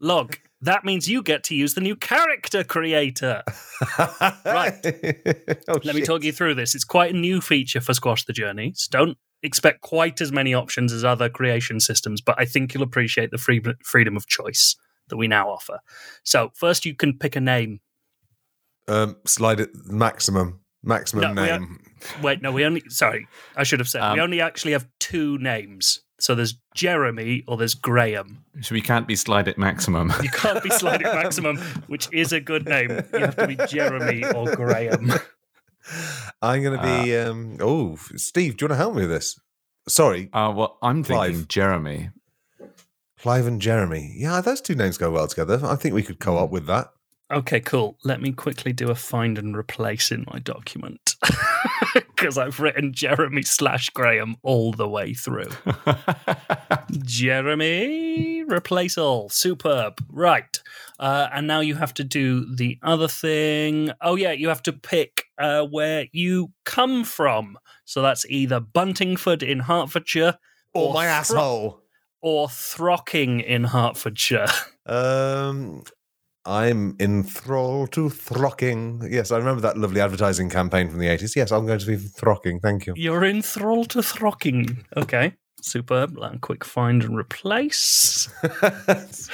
Log, 0.00 0.36
that 0.62 0.84
means 0.84 1.08
you 1.08 1.22
get 1.22 1.44
to 1.44 1.54
use 1.54 1.74
the 1.74 1.80
new 1.82 1.94
character 1.96 2.64
creator. 2.64 3.42
Right. 3.98 4.74
Oh, 5.68 5.78
Let 5.84 5.94
me 5.94 6.02
talk 6.02 6.22
you 6.24 6.32
through 6.32 6.54
this. 6.54 6.74
It's 6.74 6.84
quite 6.84 7.14
a 7.14 7.18
new 7.18 7.40
feature 7.40 7.80
for 7.80 7.94
Squash 7.94 8.24
the 8.24 8.32
Journey. 8.32 8.72
So 8.76 8.88
don't 8.90 9.18
expect 9.42 9.80
quite 9.80 10.20
as 10.20 10.30
many 10.32 10.54
options 10.54 10.92
as 10.92 11.04
other 11.04 11.28
creation 11.28 11.80
systems, 11.80 12.20
but 12.20 12.34
I 12.38 12.44
think 12.44 12.72
you'll 12.74 12.82
appreciate 12.82 13.30
the 13.30 13.38
free- 13.38 13.62
freedom 13.84 14.16
of 14.16 14.26
choice 14.26 14.76
that 15.08 15.16
we 15.16 15.26
now 15.28 15.48
offer. 15.50 15.80
So, 16.22 16.50
first, 16.54 16.84
you 16.84 16.94
can 16.94 17.18
pick 17.18 17.36
a 17.36 17.40
name. 17.40 17.80
Um, 18.88 19.16
slide 19.26 19.60
it 19.60 19.70
maximum, 19.86 20.60
maximum 20.82 21.34
No, 21.34 21.42
we 21.42 21.50
are- 21.50 21.58
name. 21.60 21.78
Wait, 22.20 22.42
no, 22.42 22.50
we 22.50 22.64
only, 22.64 22.82
sorry, 22.88 23.28
I 23.56 23.62
should 23.62 23.78
have 23.80 23.88
said, 23.88 24.00
we 24.00 24.18
Um, 24.18 24.20
only 24.20 24.40
actually 24.40 24.72
have 24.72 24.88
two 24.98 25.38
names. 25.38 26.00
So 26.18 26.34
there's 26.36 26.54
Jeremy 26.74 27.42
or 27.48 27.56
there's 27.56 27.74
Graham. 27.74 28.44
So 28.60 28.74
we 28.74 28.80
can't 28.80 29.08
be 29.08 29.16
slide 29.16 29.48
at 29.48 29.58
maximum. 29.58 30.12
You 30.22 30.28
can't 30.30 30.62
be 30.62 30.70
Slide 30.70 31.00
It 31.00 31.12
Maximum, 31.12 31.56
which 31.88 32.08
is 32.12 32.32
a 32.32 32.40
good 32.40 32.64
name. 32.66 32.90
You 33.12 33.18
have 33.18 33.36
to 33.36 33.46
be 33.48 33.56
Jeremy 33.68 34.24
or 34.32 34.54
Graham. 34.54 35.10
I'm 36.40 36.62
going 36.62 36.78
to 36.78 36.82
be. 36.82 37.16
um, 37.16 37.56
oh, 37.60 37.96
Steve, 38.16 38.56
do 38.56 38.64
you 38.64 38.68
want 38.68 38.72
to 38.78 38.82
help 38.82 38.94
me 38.94 39.02
with 39.02 39.10
this? 39.10 39.38
Sorry, 39.88 40.30
Uh, 40.32 40.52
well, 40.54 40.78
I'm 40.82 41.02
thinking 41.02 41.46
Jeremy. 41.48 42.10
Clive 43.18 43.46
and 43.46 43.60
Jeremy. 43.60 44.14
Yeah, 44.16 44.40
those 44.40 44.60
two 44.60 44.74
names 44.74 44.98
go 44.98 45.10
well 45.10 45.26
together. 45.28 45.60
I 45.64 45.76
think 45.76 45.94
we 45.94 46.02
could 46.02 46.18
co 46.20 46.36
op 46.38 46.50
with 46.50 46.66
that. 46.66 46.88
Okay, 47.32 47.60
cool. 47.60 47.96
Let 48.04 48.20
me 48.20 48.32
quickly 48.32 48.72
do 48.72 48.90
a 48.90 48.94
find 48.94 49.38
and 49.38 49.56
replace 49.56 50.10
in 50.12 50.24
my 50.32 50.38
document 50.38 51.14
because 51.94 52.38
I've 52.38 52.60
written 52.60 52.92
Jeremy 52.92 53.42
slash 53.42 53.90
Graham 53.90 54.36
all 54.42 54.72
the 54.72 54.88
way 54.88 55.14
through. 55.14 55.50
Jeremy, 57.04 58.42
replace 58.44 58.98
all. 58.98 59.28
Superb. 59.28 59.94
Right. 60.10 60.60
Uh, 60.98 61.28
and 61.32 61.46
now 61.46 61.60
you 61.60 61.74
have 61.76 61.94
to 61.94 62.04
do 62.04 62.44
the 62.54 62.78
other 62.82 63.08
thing. 63.08 63.90
Oh, 64.00 64.14
yeah, 64.16 64.32
you 64.32 64.48
have 64.48 64.62
to 64.64 64.72
pick 64.72 65.24
uh, 65.38 65.64
where 65.66 66.06
you 66.12 66.52
come 66.64 67.04
from. 67.04 67.58
So 67.84 68.02
that's 68.02 68.24
either 68.28 68.60
Buntingford 68.60 69.42
in 69.42 69.60
Hertfordshire 69.60 70.38
Or 70.74 70.88
Or 70.88 70.94
my 70.94 71.04
Thro- 71.04 71.12
asshole. 71.12 71.82
or 72.20 72.48
Throcking 72.48 73.40
in 73.40 73.64
Hertfordshire. 73.64 74.46
Um, 74.84 75.84
I'm 76.44 76.96
enthralled 76.98 77.92
to 77.92 78.10
throcking. 78.10 79.06
Yes, 79.08 79.30
I 79.30 79.38
remember 79.38 79.60
that 79.62 79.78
lovely 79.78 80.00
advertising 80.00 80.50
campaign 80.50 80.90
from 80.90 80.98
the 80.98 81.06
80s. 81.06 81.36
Yes, 81.36 81.52
I'm 81.52 81.66
going 81.66 81.78
to 81.78 81.86
be 81.86 81.96
throcking. 81.96 82.58
Thank 82.58 82.86
you. 82.86 82.94
You're 82.96 83.24
enthralled 83.24 83.90
to 83.90 84.02
Throcking. 84.02 84.84
Okay, 84.96 85.34
superb. 85.60 86.16
Me 86.16 86.38
quick 86.40 86.64
find 86.64 87.04
and 87.04 87.16
replace. 87.16 88.28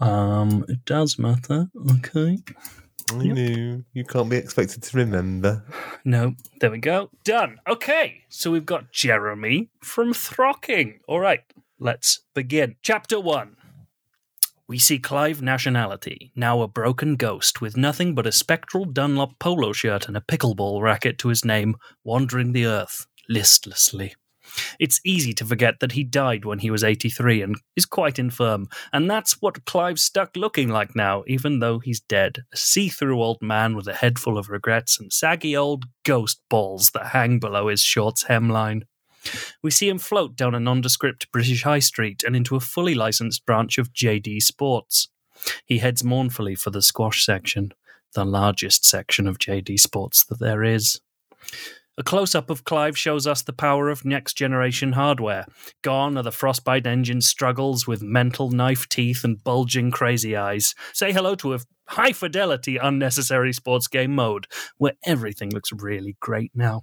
Um, 0.00 0.64
it 0.68 0.84
does 0.84 1.18
matter. 1.18 1.68
Okay. 1.98 2.38
I 3.12 3.16
knew 3.16 3.84
you 3.92 4.04
can't 4.04 4.30
be 4.30 4.36
expected 4.36 4.82
to 4.82 4.96
remember. 4.96 5.64
No, 6.04 6.34
there 6.60 6.70
we 6.70 6.78
go. 6.78 7.10
Done. 7.22 7.58
Okay, 7.68 8.22
so 8.28 8.50
we've 8.50 8.66
got 8.66 8.92
Jeremy 8.92 9.70
from 9.82 10.12
Throcking. 10.12 11.00
All 11.06 11.20
right, 11.20 11.42
let's 11.78 12.20
begin. 12.34 12.76
Chapter 12.82 13.20
one. 13.20 13.56
We 14.66 14.78
see 14.78 14.98
Clive 14.98 15.42
nationality, 15.42 16.32
now 16.34 16.62
a 16.62 16.68
broken 16.68 17.16
ghost 17.16 17.60
with 17.60 17.76
nothing 17.76 18.14
but 18.14 18.26
a 18.26 18.32
spectral 18.32 18.86
Dunlop 18.86 19.38
polo 19.38 19.74
shirt 19.74 20.08
and 20.08 20.16
a 20.16 20.22
pickleball 20.22 20.80
racket 20.80 21.18
to 21.18 21.28
his 21.28 21.44
name, 21.44 21.76
wandering 22.02 22.52
the 22.52 22.64
earth. 22.64 23.06
listlessly. 23.28 24.14
It's 24.78 25.00
easy 25.04 25.32
to 25.34 25.44
forget 25.44 25.80
that 25.80 25.92
he 25.92 26.04
died 26.04 26.44
when 26.44 26.60
he 26.60 26.70
was 26.70 26.84
83 26.84 27.42
and 27.42 27.56
is 27.76 27.86
quite 27.86 28.18
infirm, 28.18 28.66
and 28.92 29.10
that's 29.10 29.40
what 29.40 29.64
Clive's 29.64 30.02
stuck 30.02 30.36
looking 30.36 30.68
like 30.68 30.94
now, 30.94 31.24
even 31.26 31.58
though 31.58 31.78
he's 31.78 32.00
dead. 32.00 32.44
A 32.52 32.56
see 32.56 32.88
through 32.88 33.22
old 33.22 33.42
man 33.42 33.76
with 33.76 33.88
a 33.88 33.94
head 33.94 34.18
full 34.18 34.38
of 34.38 34.50
regrets 34.50 34.98
and 34.98 35.12
saggy 35.12 35.56
old 35.56 35.84
ghost 36.04 36.40
balls 36.48 36.90
that 36.92 37.08
hang 37.08 37.38
below 37.38 37.68
his 37.68 37.82
shorts 37.82 38.24
hemline. 38.24 38.82
We 39.62 39.70
see 39.70 39.88
him 39.88 39.98
float 39.98 40.36
down 40.36 40.54
a 40.54 40.60
nondescript 40.60 41.30
British 41.32 41.62
high 41.62 41.78
street 41.78 42.22
and 42.24 42.36
into 42.36 42.56
a 42.56 42.60
fully 42.60 42.94
licensed 42.94 43.46
branch 43.46 43.78
of 43.78 43.92
JD 43.92 44.42
Sports. 44.42 45.08
He 45.64 45.78
heads 45.78 46.04
mournfully 46.04 46.54
for 46.54 46.70
the 46.70 46.82
squash 46.82 47.24
section, 47.24 47.72
the 48.14 48.24
largest 48.24 48.84
section 48.84 49.26
of 49.26 49.38
JD 49.38 49.78
Sports 49.78 50.24
that 50.26 50.40
there 50.40 50.62
is. 50.62 51.00
A 51.96 52.02
close 52.02 52.34
up 52.34 52.50
of 52.50 52.64
Clive 52.64 52.98
shows 52.98 53.24
us 53.24 53.42
the 53.42 53.52
power 53.52 53.88
of 53.88 54.04
next 54.04 54.34
generation 54.34 54.92
hardware. 54.92 55.46
Gone 55.82 56.18
are 56.18 56.24
the 56.24 56.32
Frostbite 56.32 56.88
engine's 56.88 57.28
struggles 57.28 57.86
with 57.86 58.02
mental 58.02 58.50
knife 58.50 58.88
teeth 58.88 59.22
and 59.22 59.42
bulging 59.42 59.92
crazy 59.92 60.34
eyes. 60.34 60.74
Say 60.92 61.12
hello 61.12 61.36
to 61.36 61.54
a 61.54 61.60
high 61.86 62.12
fidelity, 62.12 62.78
unnecessary 62.78 63.52
sports 63.52 63.86
game 63.86 64.12
mode, 64.12 64.48
where 64.76 64.94
everything 65.04 65.50
looks 65.50 65.70
really 65.72 66.16
great 66.18 66.50
now. 66.52 66.82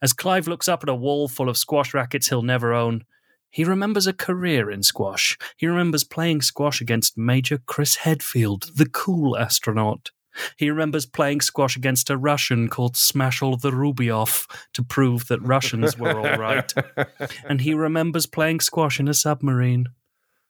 As 0.00 0.12
Clive 0.12 0.48
looks 0.48 0.68
up 0.68 0.82
at 0.82 0.88
a 0.88 0.94
wall 0.94 1.28
full 1.28 1.48
of 1.48 1.58
squash 1.58 1.94
rackets 1.94 2.28
he'll 2.28 2.42
never 2.42 2.72
own, 2.72 3.04
he 3.50 3.64
remembers 3.64 4.06
a 4.06 4.14
career 4.14 4.70
in 4.70 4.82
squash. 4.82 5.36
He 5.56 5.66
remembers 5.66 6.04
playing 6.04 6.40
squash 6.40 6.80
against 6.80 7.18
Major 7.18 7.58
Chris 7.58 7.96
Hadfield, 7.96 8.70
the 8.76 8.88
cool 8.88 9.36
astronaut. 9.36 10.10
He 10.56 10.70
remembers 10.70 11.04
playing 11.04 11.42
squash 11.42 11.76
against 11.76 12.08
a 12.08 12.16
Russian 12.16 12.68
called 12.68 12.94
Smashel 12.94 13.60
the 13.60 13.70
Rubyov 13.70 14.46
to 14.72 14.82
prove 14.82 15.28
that 15.28 15.42
Russians 15.42 15.98
were 15.98 16.18
all 16.18 16.38
right. 16.38 16.72
And 17.44 17.60
he 17.60 17.74
remembers 17.74 18.24
playing 18.26 18.60
squash 18.60 18.98
in 18.98 19.08
a 19.08 19.14
submarine. 19.14 19.88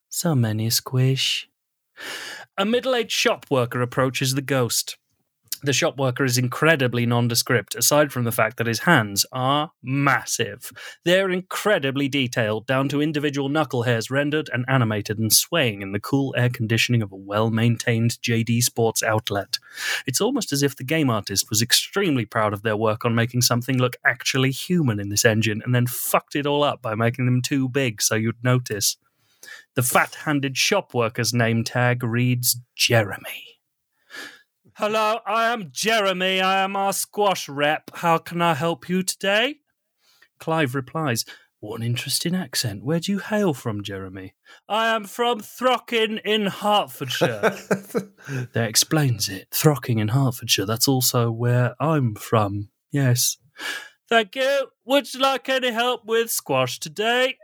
So 0.08 0.36
many 0.36 0.70
squish. 0.70 1.48
A 2.56 2.64
middle 2.64 2.94
aged 2.94 3.10
shop 3.10 3.46
worker 3.50 3.82
approaches 3.82 4.34
the 4.34 4.42
ghost. 4.42 4.96
The 5.64 5.72
shop 5.72 5.96
worker 5.96 6.24
is 6.24 6.38
incredibly 6.38 7.06
nondescript, 7.06 7.76
aside 7.76 8.10
from 8.10 8.24
the 8.24 8.32
fact 8.32 8.56
that 8.56 8.66
his 8.66 8.80
hands 8.80 9.24
are 9.30 9.70
massive. 9.80 10.72
They're 11.04 11.30
incredibly 11.30 12.08
detailed, 12.08 12.66
down 12.66 12.88
to 12.88 13.00
individual 13.00 13.48
knuckle 13.48 13.84
hairs 13.84 14.10
rendered 14.10 14.50
and 14.52 14.64
animated 14.66 15.20
and 15.20 15.32
swaying 15.32 15.80
in 15.80 15.92
the 15.92 16.00
cool 16.00 16.34
air 16.36 16.48
conditioning 16.48 17.00
of 17.00 17.12
a 17.12 17.16
well 17.16 17.50
maintained 17.50 18.18
JD 18.22 18.64
Sports 18.64 19.04
outlet. 19.04 19.60
It's 20.04 20.20
almost 20.20 20.52
as 20.52 20.64
if 20.64 20.74
the 20.74 20.82
game 20.82 21.08
artist 21.08 21.48
was 21.48 21.62
extremely 21.62 22.24
proud 22.24 22.52
of 22.52 22.62
their 22.62 22.76
work 22.76 23.04
on 23.04 23.14
making 23.14 23.42
something 23.42 23.78
look 23.78 23.94
actually 24.04 24.50
human 24.50 24.98
in 24.98 25.10
this 25.10 25.24
engine 25.24 25.62
and 25.64 25.72
then 25.72 25.86
fucked 25.86 26.34
it 26.34 26.46
all 26.46 26.64
up 26.64 26.82
by 26.82 26.96
making 26.96 27.26
them 27.26 27.40
too 27.40 27.68
big 27.68 28.02
so 28.02 28.16
you'd 28.16 28.42
notice. 28.42 28.96
The 29.76 29.82
fat 29.82 30.16
handed 30.24 30.56
shop 30.56 30.92
worker's 30.92 31.32
name 31.32 31.62
tag 31.62 32.02
reads 32.02 32.56
Jeremy. 32.74 33.51
Hello, 34.76 35.18
I 35.26 35.52
am 35.52 35.68
Jeremy. 35.70 36.40
I 36.40 36.62
am 36.62 36.76
our 36.76 36.94
squash 36.94 37.46
rep. 37.46 37.90
How 37.96 38.16
can 38.16 38.40
I 38.40 38.54
help 38.54 38.88
you 38.88 39.02
today? 39.02 39.56
Clive 40.38 40.74
replies, 40.74 41.26
What 41.60 41.78
an 41.78 41.86
interesting 41.86 42.34
accent. 42.34 42.82
Where 42.82 42.98
do 42.98 43.12
you 43.12 43.18
hail 43.18 43.52
from, 43.52 43.82
Jeremy? 43.82 44.32
I 44.70 44.94
am 44.94 45.04
from 45.04 45.40
Throcking 45.40 46.16
in 46.24 46.46
Hertfordshire. 46.46 47.40
that 48.54 48.66
explains 48.66 49.28
it. 49.28 49.48
Throcking 49.50 49.98
in 49.98 50.08
Hertfordshire. 50.08 50.64
That's 50.64 50.88
also 50.88 51.30
where 51.30 51.74
I'm 51.78 52.14
from. 52.14 52.70
Yes. 52.90 53.36
Thank 54.08 54.36
you. 54.36 54.68
Would 54.86 55.12
you 55.12 55.20
like 55.20 55.50
any 55.50 55.70
help 55.70 56.06
with 56.06 56.30
squash 56.30 56.80
today? 56.80 57.36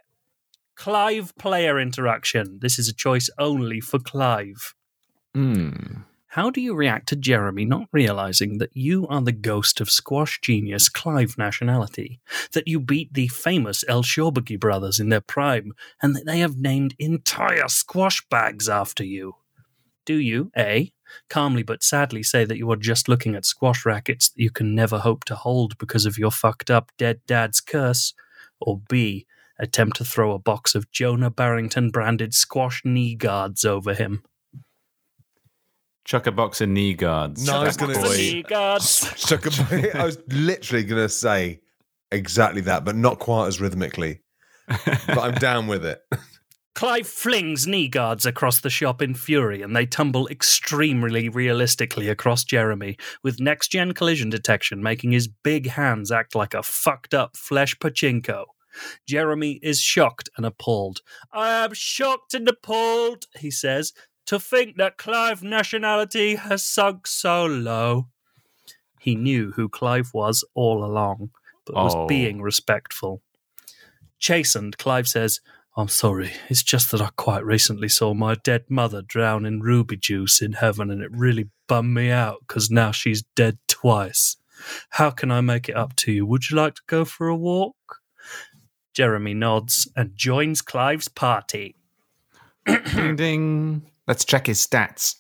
Clive 0.77 1.37
player 1.37 1.79
interaction. 1.79 2.61
This 2.63 2.79
is 2.79 2.89
a 2.89 2.95
choice 2.95 3.29
only 3.39 3.81
for 3.81 3.99
Clive. 3.99 4.75
Hmm. 5.35 6.05
How 6.39 6.51
do 6.51 6.61
you 6.61 6.77
react 6.77 7.09
to 7.09 7.17
Jeremy 7.17 7.65
not 7.65 7.89
realizing 7.91 8.59
that 8.59 8.71
you 8.73 9.09
are 9.09 9.21
the 9.21 9.33
ghost 9.33 9.81
of 9.81 9.91
squash 9.91 10.41
genius 10.41 10.89
Clive 10.89 11.37
nationality, 11.37 12.21
that 12.53 12.69
you 12.69 12.79
beat 12.79 13.13
the 13.13 13.27
famous 13.27 13.85
El 13.89 14.05
Shorbagy 14.05 14.57
brothers 14.57 15.01
in 15.01 15.09
their 15.09 15.21
prime, 15.21 15.73
and 16.01 16.15
that 16.15 16.27
they 16.27 16.39
have 16.39 16.57
named 16.57 16.95
entire 16.97 17.67
squash 17.67 18.25
bags 18.31 18.69
after 18.69 19.03
you? 19.03 19.35
Do 20.07 20.15
you, 20.15 20.53
A, 20.57 20.93
calmly 21.29 21.65
but 21.65 21.83
sadly 21.83 22.23
say 22.23 22.45
that 22.45 22.57
you 22.57 22.71
are 22.71 22.77
just 22.77 23.09
looking 23.09 23.35
at 23.35 23.45
squash 23.45 23.85
rackets 23.85 24.29
that 24.29 24.41
you 24.41 24.51
can 24.51 24.77
never 24.77 25.01
hope 25.01 25.25
to 25.25 25.35
hold 25.35 25.77
because 25.77 26.07
of 26.07 26.19
your 26.19 26.31
fucked 26.31 26.71
up 26.71 26.93
dead 26.97 27.19
dad's 27.27 27.61
curse? 27.61 28.15
Or 28.61 28.81
B, 28.89 29.27
attempt 29.59 29.97
to 29.97 30.05
throw 30.05 30.31
a 30.31 30.39
box 30.39 30.77
of 30.77 30.93
Jonah 30.93 31.31
Barrington 31.31 31.91
branded 31.91 32.33
squash 32.33 32.83
knee 32.85 33.17
guards 33.17 33.65
over 33.65 33.93
him? 33.93 34.23
Chuck 36.09 36.27
a 36.27 36.33
box 36.33 36.63
of 36.63 36.71
knee 36.71 36.95
guards. 36.95 37.47
No, 37.47 37.61
I 37.61 37.65
was 37.65 37.77
a 37.77 37.81
gonna. 37.81 38.09
Knee 38.09 38.43
guards. 38.43 39.13
Chuck 39.27 39.45
a- 39.45 39.99
I 39.99 40.07
was 40.07 40.17
literally 40.29 40.83
going 40.83 41.03
to 41.03 41.09
say 41.11 41.61
exactly 42.11 42.63
that, 42.63 42.87
but 42.87 42.97
not 42.97 43.19
quite 43.19 43.47
as 43.47 43.61
rhythmically. 43.61 44.23
but 44.67 45.19
I'm 45.19 45.35
down 45.35 45.67
with 45.67 45.85
it. 45.85 46.01
Clive 46.75 47.07
flings 47.07 47.67
knee 47.67 47.89
guards 47.89 48.25
across 48.25 48.61
the 48.61 48.71
shop 48.71 49.03
in 49.03 49.13
fury, 49.13 49.61
and 49.61 49.77
they 49.77 49.85
tumble 49.85 50.27
extremely 50.29 51.29
realistically 51.29 52.09
across 52.09 52.43
Jeremy, 52.43 52.97
with 53.23 53.39
next 53.39 53.69
gen 53.69 53.93
collision 53.93 54.31
detection 54.31 54.83
making 54.83 55.13
his 55.13 55.29
big 55.29 55.69
hands 55.69 56.11
act 56.11 56.35
like 56.35 56.55
a 56.55 56.63
fucked 56.63 57.13
up 57.13 57.37
flesh 57.37 57.77
pachinko. 57.77 58.45
Jeremy 59.07 59.59
is 59.63 59.81
shocked 59.81 60.31
and 60.37 60.47
appalled. 60.47 61.01
I 61.33 61.65
am 61.65 61.75
shocked 61.75 62.33
and 62.35 62.49
appalled, 62.49 63.27
he 63.39 63.51
says, 63.51 63.93
to 64.29 64.39
think 64.39 64.77
that 64.77 64.99
Clive 64.99 65.43
nationality 65.43 66.35
has 66.35 66.63
sunk 66.63 67.07
so 67.07 67.47
low. 67.47 68.09
He 69.01 69.15
knew 69.15 69.53
who 69.53 69.71
Clive 69.71 70.11
was 70.13 70.45
all 70.55 70.85
along, 70.85 71.31
but 71.65 71.75
was 71.75 71.95
Oh. 71.95 72.07
being 72.07 72.43
respectful. 72.43 73.23
Chastened, 74.19 74.77
Clive 74.77 75.09
says, 75.09 75.41
I'm 75.79 75.89
sorry, 75.89 76.33
it's 76.51 76.63
just 76.63 76.91
that 76.91 77.01
I 77.01 77.09
quite 77.17 77.43
recently 77.43 77.89
saw 77.89 78.13
my 78.13 78.35
dead 78.35 78.65
mother 78.69 79.01
drown 79.01 79.47
in 79.47 79.61
ruby 79.61 79.97
juice 79.97 80.43
in 80.43 80.53
heaven 80.53 80.91
and 80.91 81.01
it 81.01 81.11
really 81.11 81.49
bummed 81.67 81.95
me 81.95 82.11
out 82.11 82.41
because 82.47 82.71
now 82.71 82.91
she's 82.91 83.23
dead 83.35 83.57
twice. 83.67 84.37
How 84.91 85.11
can 85.11 85.31
I 85.31 85.41
make 85.41 85.71
it 85.71 85.77
up 85.77 85.97
to 85.97 86.13
you? 86.13 86.27
Would 86.27 86.51
you 86.51 86.57
like 86.57 86.75
to 86.75 86.83
go 86.87 87.07
for 87.07 87.29
a 87.29 87.37
walk? 87.37 87.77
Jeremy 88.93 89.33
nods 89.33 89.89
and 89.97 90.15
joins 90.15 90.61
Clive's 90.61 91.09
party. 91.09 91.77
ding 92.67 93.17
ding. 93.17 93.91
Let's 94.09 94.25
check 94.25 94.47
his 94.47 94.67
stats. 94.67 95.17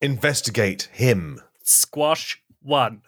Investigate 0.00 0.88
him. 0.92 1.40
Squash 1.64 2.40
1. 2.62 3.02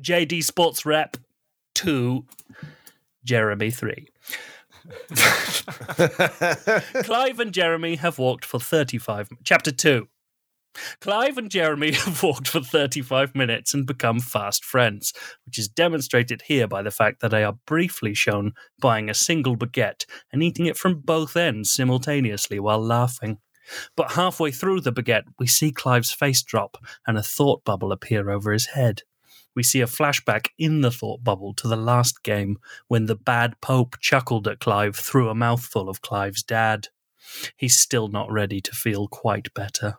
JD 0.00 0.42
Sports 0.42 0.84
Rep 0.84 1.16
2. 1.76 2.26
Jeremy 3.24 3.70
3. 3.70 4.08
Clive 7.04 7.38
and 7.38 7.52
Jeremy 7.52 7.94
have 7.96 8.18
walked 8.18 8.44
for 8.44 8.58
35 8.58 9.28
chapter 9.44 9.70
2 9.70 10.08
Clive 11.00 11.38
and 11.38 11.50
Jeremy 11.50 11.92
have 11.94 12.22
walked 12.22 12.48
for 12.48 12.60
35 12.60 13.34
minutes 13.34 13.74
and 13.74 13.86
become 13.86 14.20
fast 14.20 14.64
friends, 14.64 15.12
which 15.46 15.58
is 15.58 15.68
demonstrated 15.68 16.42
here 16.42 16.66
by 16.66 16.82
the 16.82 16.90
fact 16.90 17.20
that 17.20 17.30
they 17.30 17.44
are 17.44 17.58
briefly 17.66 18.14
shown 18.14 18.52
buying 18.80 19.08
a 19.08 19.14
single 19.14 19.56
baguette 19.56 20.04
and 20.32 20.42
eating 20.42 20.66
it 20.66 20.76
from 20.76 21.00
both 21.00 21.36
ends 21.36 21.70
simultaneously 21.70 22.58
while 22.58 22.80
laughing. 22.80 23.38
But 23.96 24.12
halfway 24.12 24.50
through 24.50 24.82
the 24.82 24.92
baguette, 24.92 25.24
we 25.38 25.46
see 25.46 25.72
Clive's 25.72 26.12
face 26.12 26.42
drop 26.42 26.76
and 27.06 27.16
a 27.16 27.22
thought 27.22 27.64
bubble 27.64 27.92
appear 27.92 28.30
over 28.30 28.52
his 28.52 28.66
head. 28.66 29.02
We 29.54 29.62
see 29.62 29.80
a 29.80 29.86
flashback 29.86 30.48
in 30.58 30.80
the 30.80 30.90
thought 30.90 31.22
bubble 31.22 31.54
to 31.54 31.68
the 31.68 31.76
last 31.76 32.22
game 32.24 32.58
when 32.88 33.06
the 33.06 33.14
bad 33.14 33.60
Pope 33.60 33.96
chuckled 34.00 34.48
at 34.48 34.58
Clive 34.58 34.96
through 34.96 35.28
a 35.28 35.34
mouthful 35.34 35.88
of 35.88 36.02
Clive's 36.02 36.42
dad. 36.42 36.88
He's 37.56 37.76
still 37.76 38.08
not 38.08 38.30
ready 38.30 38.60
to 38.60 38.72
feel 38.72 39.08
quite 39.08 39.54
better. 39.54 39.98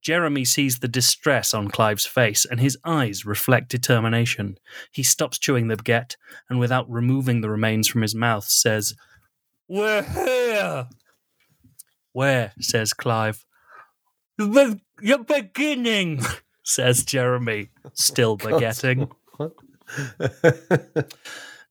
Jeremy 0.00 0.44
sees 0.44 0.78
the 0.78 0.88
distress 0.88 1.52
on 1.52 1.68
Clive's 1.68 2.06
face, 2.06 2.44
and 2.44 2.60
his 2.60 2.78
eyes 2.84 3.26
reflect 3.26 3.68
determination. 3.68 4.58
He 4.90 5.02
stops 5.02 5.38
chewing 5.38 5.68
the 5.68 5.76
baguette, 5.76 6.16
and 6.48 6.58
without 6.58 6.90
removing 6.90 7.40
the 7.40 7.50
remains 7.50 7.88
from 7.88 8.02
his 8.02 8.14
mouth, 8.14 8.44
says, 8.44 8.94
We're 9.68 10.02
here! 10.02 10.88
Where? 12.12 12.52
says 12.60 12.92
Clive. 12.92 13.44
The, 14.38 14.80
the 14.98 15.18
beginning, 15.18 16.22
says 16.62 17.04
Jeremy, 17.04 17.70
still 17.92 18.38
oh, 18.42 18.46
baguetting. 18.46 19.10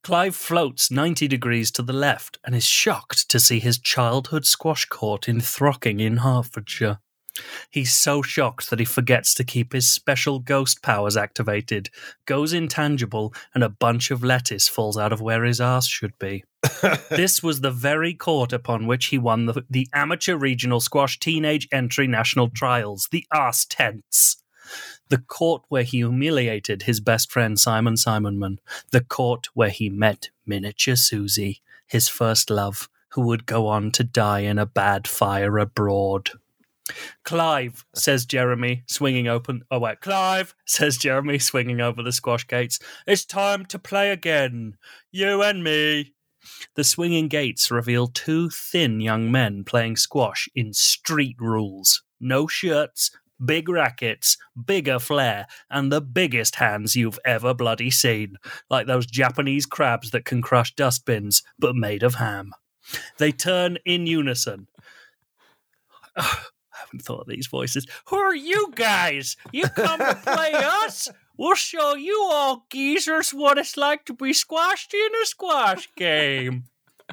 Clive 0.03 0.35
floats 0.35 0.91
90 0.91 1.27
degrees 1.27 1.71
to 1.71 1.81
the 1.81 1.93
left 1.93 2.37
and 2.45 2.55
is 2.55 2.65
shocked 2.65 3.29
to 3.29 3.39
see 3.39 3.59
his 3.59 3.79
childhood 3.79 4.45
squash 4.45 4.85
court 4.85 5.27
in 5.27 5.41
Throcking 5.41 5.99
in 5.99 6.17
Hertfordshire. 6.17 6.99
He's 7.69 7.91
so 7.91 8.21
shocked 8.21 8.69
that 8.69 8.79
he 8.79 8.85
forgets 8.85 9.33
to 9.35 9.43
keep 9.43 9.73
his 9.73 9.89
special 9.89 10.39
ghost 10.39 10.81
powers 10.81 11.17
activated, 11.17 11.89
goes 12.25 12.53
intangible, 12.53 13.33
and 13.53 13.63
a 13.63 13.69
bunch 13.69 14.11
of 14.11 14.23
lettuce 14.23 14.67
falls 14.67 14.97
out 14.97 15.13
of 15.13 15.21
where 15.21 15.43
his 15.43 15.61
ass 15.61 15.87
should 15.87 16.17
be. 16.19 16.43
this 17.09 17.41
was 17.41 17.61
the 17.61 17.71
very 17.71 18.13
court 18.13 18.51
upon 18.51 18.87
which 18.87 19.07
he 19.07 19.17
won 19.17 19.45
the, 19.45 19.63
the 19.69 19.87
Amateur 19.93 20.35
Regional 20.35 20.79
Squash 20.79 21.19
Teenage 21.19 21.67
Entry 21.71 22.07
National 22.07 22.49
Trials, 22.49 23.07
the 23.11 23.25
Arse 23.31 23.65
Tents. 23.65 24.37
The 25.09 25.19
court 25.19 25.63
where 25.69 25.83
he 25.83 25.97
humiliated 25.97 26.83
his 26.83 26.99
best 26.99 27.31
friend 27.31 27.57
Simon 27.59 27.95
Simonman. 27.95 28.57
The 28.91 29.03
court 29.03 29.47
where 29.53 29.69
he 29.69 29.89
met 29.89 30.29
miniature 30.45 30.97
Susie, 30.97 31.61
his 31.85 32.09
first 32.09 32.49
love, 32.49 32.89
who 33.09 33.21
would 33.21 33.45
go 33.45 33.67
on 33.67 33.91
to 33.91 34.03
die 34.03 34.41
in 34.41 34.59
a 34.59 34.65
bad 34.65 35.07
fire 35.07 35.57
abroad. 35.57 36.31
Clive, 37.23 37.85
says 37.95 38.25
Jeremy, 38.25 38.83
swinging 38.87 39.27
open. 39.27 39.63
Oh, 39.71 39.79
wait. 39.79 40.01
Clive, 40.01 40.55
says 40.65 40.97
Jeremy, 40.97 41.39
swinging 41.39 41.81
over 41.81 42.03
the 42.03 42.11
squash 42.11 42.47
gates. 42.47 42.79
It's 43.05 43.25
time 43.25 43.65
to 43.67 43.79
play 43.79 44.11
again. 44.11 44.77
You 45.11 45.41
and 45.41 45.63
me. 45.63 46.13
The 46.75 46.83
swinging 46.83 47.27
gates 47.27 47.69
reveal 47.69 48.07
two 48.07 48.49
thin 48.49 49.01
young 49.01 49.31
men 49.31 49.63
playing 49.63 49.97
squash 49.97 50.47
in 50.55 50.73
street 50.73 51.35
rules. 51.39 52.03
No 52.19 52.47
shirts, 52.47 53.11
big 53.43 53.69
rackets, 53.69 54.37
bigger 54.65 54.99
flair, 54.99 55.47
and 55.69 55.91
the 55.91 56.01
biggest 56.01 56.55
hands 56.55 56.95
you've 56.95 57.19
ever 57.25 57.53
bloody 57.53 57.91
seen. 57.91 58.37
Like 58.69 58.87
those 58.87 59.05
Japanese 59.05 59.65
crabs 59.65 60.11
that 60.11 60.25
can 60.25 60.41
crush 60.41 60.73
dustbins, 60.75 61.43
but 61.59 61.75
made 61.75 62.03
of 62.03 62.15
ham. 62.15 62.53
They 63.17 63.31
turn 63.31 63.77
in 63.85 64.07
unison. 64.07 64.67
Oh, 66.19 66.43
Haven't 66.97 67.05
thought 67.05 67.21
of 67.21 67.27
these 67.27 67.47
voices. 67.47 67.85
Who 68.05 68.17
are 68.17 68.35
you 68.35 68.71
guys? 68.75 69.37
You 69.51 69.67
come 69.69 69.99
to 69.99 70.15
play 70.15 70.51
us? 70.55 71.09
We'll 71.37 71.55
show 71.55 71.95
you 71.95 72.27
all 72.31 72.65
geezers 72.71 73.31
what 73.31 73.57
it's 73.59 73.77
like 73.77 74.05
to 74.05 74.13
be 74.13 74.33
squashed 74.33 74.93
in 74.93 75.09
a 75.21 75.25
squash 75.25 75.87
game. 75.95 76.63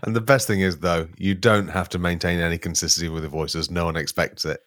And 0.02 0.16
the 0.16 0.20
best 0.20 0.46
thing 0.46 0.60
is, 0.60 0.78
though, 0.78 1.08
you 1.18 1.34
don't 1.34 1.68
have 1.68 1.88
to 1.90 1.98
maintain 1.98 2.40
any 2.40 2.58
consistency 2.58 3.08
with 3.08 3.22
the 3.22 3.28
voices. 3.28 3.70
No 3.70 3.84
one 3.84 3.96
expects 3.96 4.44
it. 4.44 4.60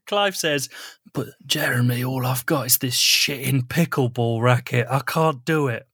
Clive 0.06 0.36
says, 0.36 0.68
But 1.14 1.28
Jeremy, 1.46 2.04
all 2.04 2.26
I've 2.26 2.44
got 2.44 2.66
is 2.66 2.78
this 2.78 2.96
shitting 3.00 3.62
pickleball 3.68 4.42
racket. 4.42 4.88
I 4.90 5.00
can't 5.06 5.42
do 5.44 5.68
it. 5.68 5.86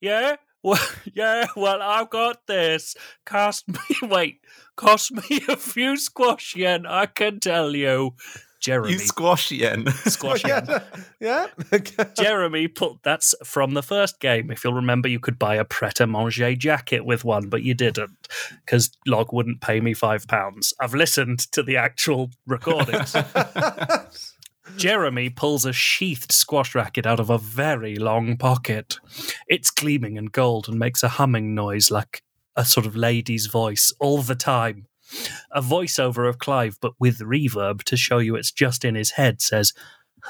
Yeah? 0.00 0.36
Well, 0.62 0.80
yeah, 1.14 1.46
well, 1.56 1.80
I've 1.80 2.10
got 2.10 2.46
this. 2.46 2.96
Cast 3.24 3.68
me, 3.68 3.78
wait, 4.02 4.40
cost 4.78 5.12
me 5.12 5.40
a 5.48 5.56
few 5.56 5.96
squash 5.98 6.56
yen, 6.56 6.86
I 6.86 7.06
can 7.06 7.40
tell 7.40 7.74
you. 7.74 8.14
Jeremy. 8.60 8.92
You 8.92 8.98
squash 8.98 9.50
yen. 9.50 9.86
squash 10.06 10.44
yen. 10.44 10.66
yeah. 11.20 11.46
yeah. 11.60 12.04
Jeremy 12.16 12.66
put 12.68 13.02
that's 13.02 13.34
from 13.44 13.74
the 13.74 13.82
first 13.82 14.20
game. 14.20 14.50
If 14.50 14.64
you'll 14.64 14.74
remember, 14.74 15.08
you 15.08 15.20
could 15.20 15.38
buy 15.38 15.56
a 15.56 15.64
Pret 15.64 16.00
a 16.00 16.06
Manger 16.06 16.54
jacket 16.54 17.04
with 17.04 17.24
one, 17.24 17.48
but 17.48 17.62
you 17.62 17.74
didn't 17.74 18.28
because 18.64 18.90
Log 19.06 19.32
wouldn't 19.32 19.60
pay 19.60 19.80
me 19.80 19.94
five 19.94 20.26
pounds. 20.26 20.74
I've 20.80 20.94
listened 20.94 21.40
to 21.52 21.62
the 21.62 21.76
actual 21.76 22.30
recordings. 22.46 23.14
Jeremy 24.76 25.30
pulls 25.30 25.64
a 25.64 25.72
sheathed 25.72 26.30
squash 26.30 26.74
racket 26.74 27.06
out 27.06 27.20
of 27.20 27.30
a 27.30 27.38
very 27.38 27.96
long 27.96 28.36
pocket. 28.36 28.98
It's 29.46 29.70
gleaming 29.70 30.18
and 30.18 30.30
gold 30.30 30.68
and 30.68 30.78
makes 30.78 31.02
a 31.02 31.08
humming 31.08 31.54
noise 31.54 31.90
like 31.90 32.22
a 32.58 32.64
sort 32.64 32.84
of 32.84 32.96
lady's 32.96 33.46
voice 33.46 33.92
all 34.00 34.20
the 34.20 34.34
time. 34.34 34.86
A 35.52 35.62
voiceover 35.62 36.28
of 36.28 36.38
Clive, 36.38 36.76
but 36.82 36.92
with 36.98 37.20
reverb 37.20 37.84
to 37.84 37.96
show 37.96 38.18
you 38.18 38.34
it's 38.34 38.52
just 38.52 38.84
in 38.84 38.96
his 38.96 39.12
head, 39.12 39.40
says, 39.40 39.72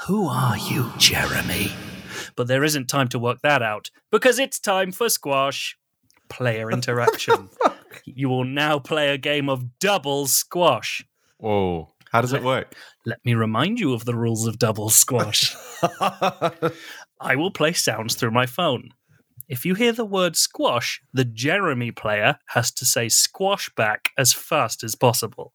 Who 0.05 0.27
are 0.27 0.57
you, 0.57 0.93
Jeremy? 0.97 1.71
But 2.35 2.47
there 2.47 2.63
isn't 2.63 2.87
time 2.87 3.07
to 3.09 3.19
work 3.19 3.41
that 3.41 3.61
out 3.61 3.89
because 4.11 4.39
it's 4.39 4.59
time 4.59 4.91
for 4.91 5.09
squash. 5.09 5.75
Player 6.29 6.71
interaction. 6.71 7.49
you 8.05 8.29
will 8.29 8.45
now 8.45 8.77
play 8.77 9.09
a 9.09 9.17
game 9.17 9.49
of 9.49 9.79
double 9.79 10.27
squash. 10.27 11.03
Whoa. 11.37 11.89
How 12.11 12.21
does 12.21 12.33
it 12.33 12.43
work? 12.43 12.73
Let 13.05 13.19
me 13.25 13.33
remind 13.33 13.79
you 13.79 13.93
of 13.93 14.05
the 14.05 14.15
rules 14.15 14.47
of 14.47 14.59
double 14.59 14.89
squash. 14.89 15.55
I 17.19 17.35
will 17.35 17.51
play 17.51 17.73
sounds 17.73 18.15
through 18.15 18.31
my 18.31 18.45
phone. 18.45 18.89
If 19.49 19.65
you 19.65 19.73
hear 19.73 19.91
the 19.91 20.05
word 20.05 20.35
squash, 20.35 21.01
the 21.11 21.25
Jeremy 21.25 21.89
player 21.89 22.37
has 22.49 22.71
to 22.73 22.85
say 22.85 23.09
squash 23.09 23.69
back 23.75 24.11
as 24.15 24.31
fast 24.31 24.83
as 24.83 24.95
possible. 24.95 25.53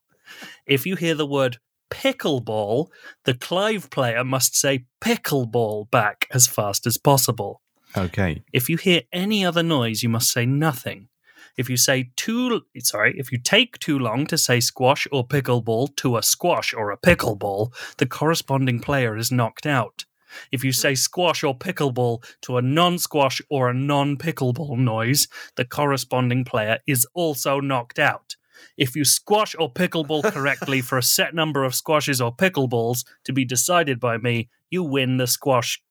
If 0.67 0.85
you 0.85 0.97
hear 0.97 1.15
the 1.15 1.25
word 1.25 1.59
pickleball, 1.89 2.87
the 3.23 3.33
Clive 3.33 3.89
player 3.89 4.25
must 4.25 4.53
say 4.55 4.85
pickleball 4.99 5.89
back 5.91 6.27
as 6.31 6.45
fast 6.45 6.85
as 6.85 6.97
possible. 6.97 7.61
Okay. 7.95 8.43
If 8.51 8.67
you 8.67 8.75
hear 8.75 9.03
any 9.13 9.45
other 9.45 9.63
noise, 9.63 10.03
you 10.03 10.09
must 10.09 10.29
say 10.29 10.45
nothing. 10.45 11.07
If 11.55 11.69
you 11.69 11.77
say 11.77 12.11
too 12.17 12.63
sorry, 12.79 13.15
if 13.17 13.31
you 13.31 13.37
take 13.37 13.79
too 13.79 13.97
long 13.97 14.25
to 14.27 14.37
say 14.37 14.59
squash 14.59 15.07
or 15.09 15.25
pickleball 15.25 15.95
to 15.97 16.17
a 16.17 16.23
squash 16.23 16.73
or 16.73 16.91
a 16.91 16.97
pickleball, 16.97 17.73
the 17.97 18.05
corresponding 18.05 18.81
player 18.81 19.15
is 19.15 19.31
knocked 19.31 19.65
out. 19.65 20.03
If 20.51 20.63
you 20.63 20.71
say 20.71 20.95
squash 20.95 21.43
or 21.43 21.57
pickleball 21.57 22.23
to 22.41 22.57
a 22.57 22.61
non 22.61 22.97
squash 22.97 23.41
or 23.49 23.69
a 23.69 23.73
non 23.73 24.17
pickleball 24.17 24.77
noise, 24.77 25.27
the 25.55 25.65
corresponding 25.65 26.45
player 26.45 26.79
is 26.87 27.07
also 27.13 27.59
knocked 27.59 27.99
out. 27.99 28.35
If 28.77 28.95
you 28.95 29.05
squash 29.05 29.55
or 29.57 29.71
pickleball 29.71 30.23
correctly 30.33 30.81
for 30.81 30.97
a 30.97 31.03
set 31.03 31.33
number 31.33 31.63
of 31.63 31.75
squashes 31.75 32.21
or 32.21 32.35
pickleballs 32.35 33.05
to 33.25 33.33
be 33.33 33.45
decided 33.45 33.99
by 33.99 34.17
me, 34.17 34.49
you 34.69 34.83
win 34.83 35.17
the 35.17 35.27
squash 35.27 35.81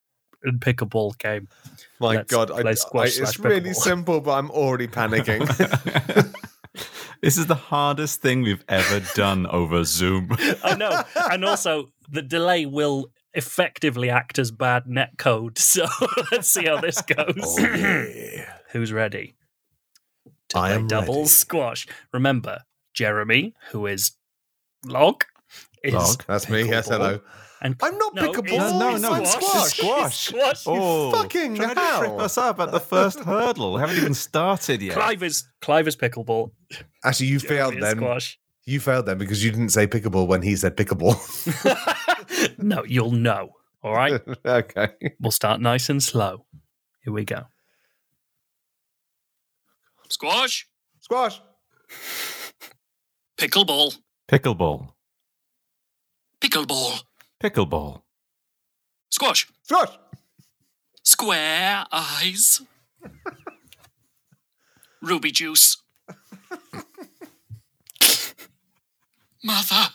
and 0.42 0.61
pickleball 0.61 1.18
game. 1.18 1.48
My 2.00 2.16
Let's 2.16 2.30
God, 2.30 2.50
I, 2.50 2.62
play 2.62 2.70
I, 2.72 2.74
squash 2.74 3.18
it's 3.18 3.38
really 3.38 3.72
simple, 3.72 4.20
but 4.20 4.33
I'm 4.33 4.50
already 4.50 4.88
panicking. 4.88 6.33
This 7.24 7.38
is 7.38 7.46
the 7.46 7.54
hardest 7.54 8.20
thing 8.20 8.42
we've 8.42 8.64
ever 8.68 9.00
done 9.14 9.46
over 9.46 9.83
Zoom. 9.85 10.37
I 10.62 10.76
know. 10.76 11.04
And 11.30 11.42
also, 11.42 11.90
the 12.11 12.20
delay 12.20 12.66
will 12.66 13.07
effectively 13.34 14.10
act 14.10 14.38
as 14.38 14.50
bad 14.50 14.86
net 14.86 15.10
code. 15.18 15.58
So 15.58 15.86
let's 16.32 16.48
see 16.48 16.66
how 16.66 16.80
this 16.80 17.02
oh, 17.18 17.32
goes. 17.32 17.58
Who's 18.72 18.92
ready? 18.92 19.34
To 20.50 20.58
I 20.58 20.68
play 20.68 20.74
am 20.76 20.86
double 20.88 21.14
ready. 21.16 21.26
squash. 21.28 21.86
Remember, 22.12 22.60
Jeremy, 22.92 23.54
who 23.70 23.86
is 23.86 24.12
Log, 24.84 25.24
is 25.82 25.94
Log, 25.94 26.24
That's 26.26 26.48
me. 26.48 26.68
Yes, 26.68 26.88
pickleball. 26.88 26.90
hello. 26.90 27.20
And 27.62 27.76
I'm 27.82 27.96
not 27.96 28.14
no, 28.14 28.30
pickleball. 28.30 28.52
it's- 28.52 28.72
No, 28.72 28.92
it's 28.94 29.02
no, 29.02 29.14
it's 29.14 29.32
squash. 29.32 29.72
squash. 29.78 30.32
It's 30.34 30.60
squash. 30.60 30.64
Oh, 30.66 31.12
fucking 31.12 31.54
trying 31.56 31.74
to 31.74 31.80
hell. 31.80 31.98
trip 32.00 32.12
us 32.18 32.36
up 32.36 32.60
at 32.60 32.72
the 32.72 32.80
first 32.80 33.20
hurdle. 33.20 33.72
We 33.74 33.80
haven't 33.80 33.96
even 33.96 34.12
started 34.14 34.82
yet. 34.82 34.92
Clive 34.94 35.22
is 35.22 35.44
Clive 35.62 35.88
is 35.88 35.96
pickleball. 35.96 36.50
Actually, 37.04 37.26
you 37.28 37.40
failed 37.40 37.72
Jeremy 37.72 37.76
is 37.78 37.94
then. 37.94 37.96
Squash. 37.96 38.38
You 38.66 38.80
failed 38.80 39.06
then 39.06 39.16
because 39.18 39.42
you 39.44 39.50
didn't 39.50 39.70
say 39.70 39.86
pickable 39.86 40.26
when 40.26 40.42
he 40.42 40.56
said 40.56 40.76
pickable. 40.76 41.14
no, 42.58 42.84
you'll 42.84 43.10
know. 43.12 43.50
All 43.82 43.94
right. 43.94 44.20
okay. 44.46 44.88
We'll 45.20 45.30
start 45.30 45.60
nice 45.60 45.88
and 45.88 46.02
slow. 46.02 46.46
Here 47.02 47.12
we 47.12 47.24
go. 47.24 47.44
Squash, 50.08 50.66
Squash. 51.00 51.40
pickleball, 53.36 53.96
Pickleball. 54.28 54.92
pickleball, 56.40 57.02
Pickleball. 57.42 58.02
squash, 59.10 59.48
Squash. 59.62 59.88
square 61.02 61.84
eyes, 61.90 62.60
ruby 65.02 65.30
juice, 65.32 65.82
mother, 69.42 69.88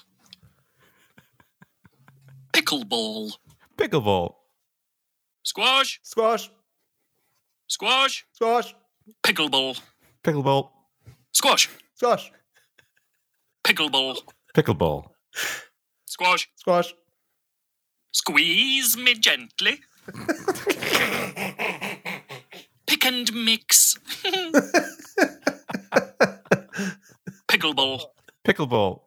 pickleball, 2.69 3.31
Pickleball. 3.77 4.35
squash, 5.43 5.99
Squash. 6.03 6.49
squash, 7.67 8.25
Squash. 8.33 8.75
pickleball, 9.23 9.79
Pickleball. 10.23 10.69
squash, 11.33 11.69
Squash. 11.95 12.31
pickleball, 13.65 14.17
Pickleball. 14.55 15.05
squash, 16.05 16.49
Squash. 16.55 16.93
Squeeze 18.11 18.97
me 18.97 19.13
gently. 19.13 19.79
Pick 22.87 23.05
and 23.05 23.31
mix. 23.45 23.95
Pickleball. 27.47 28.01
Pickleball. 28.43 29.01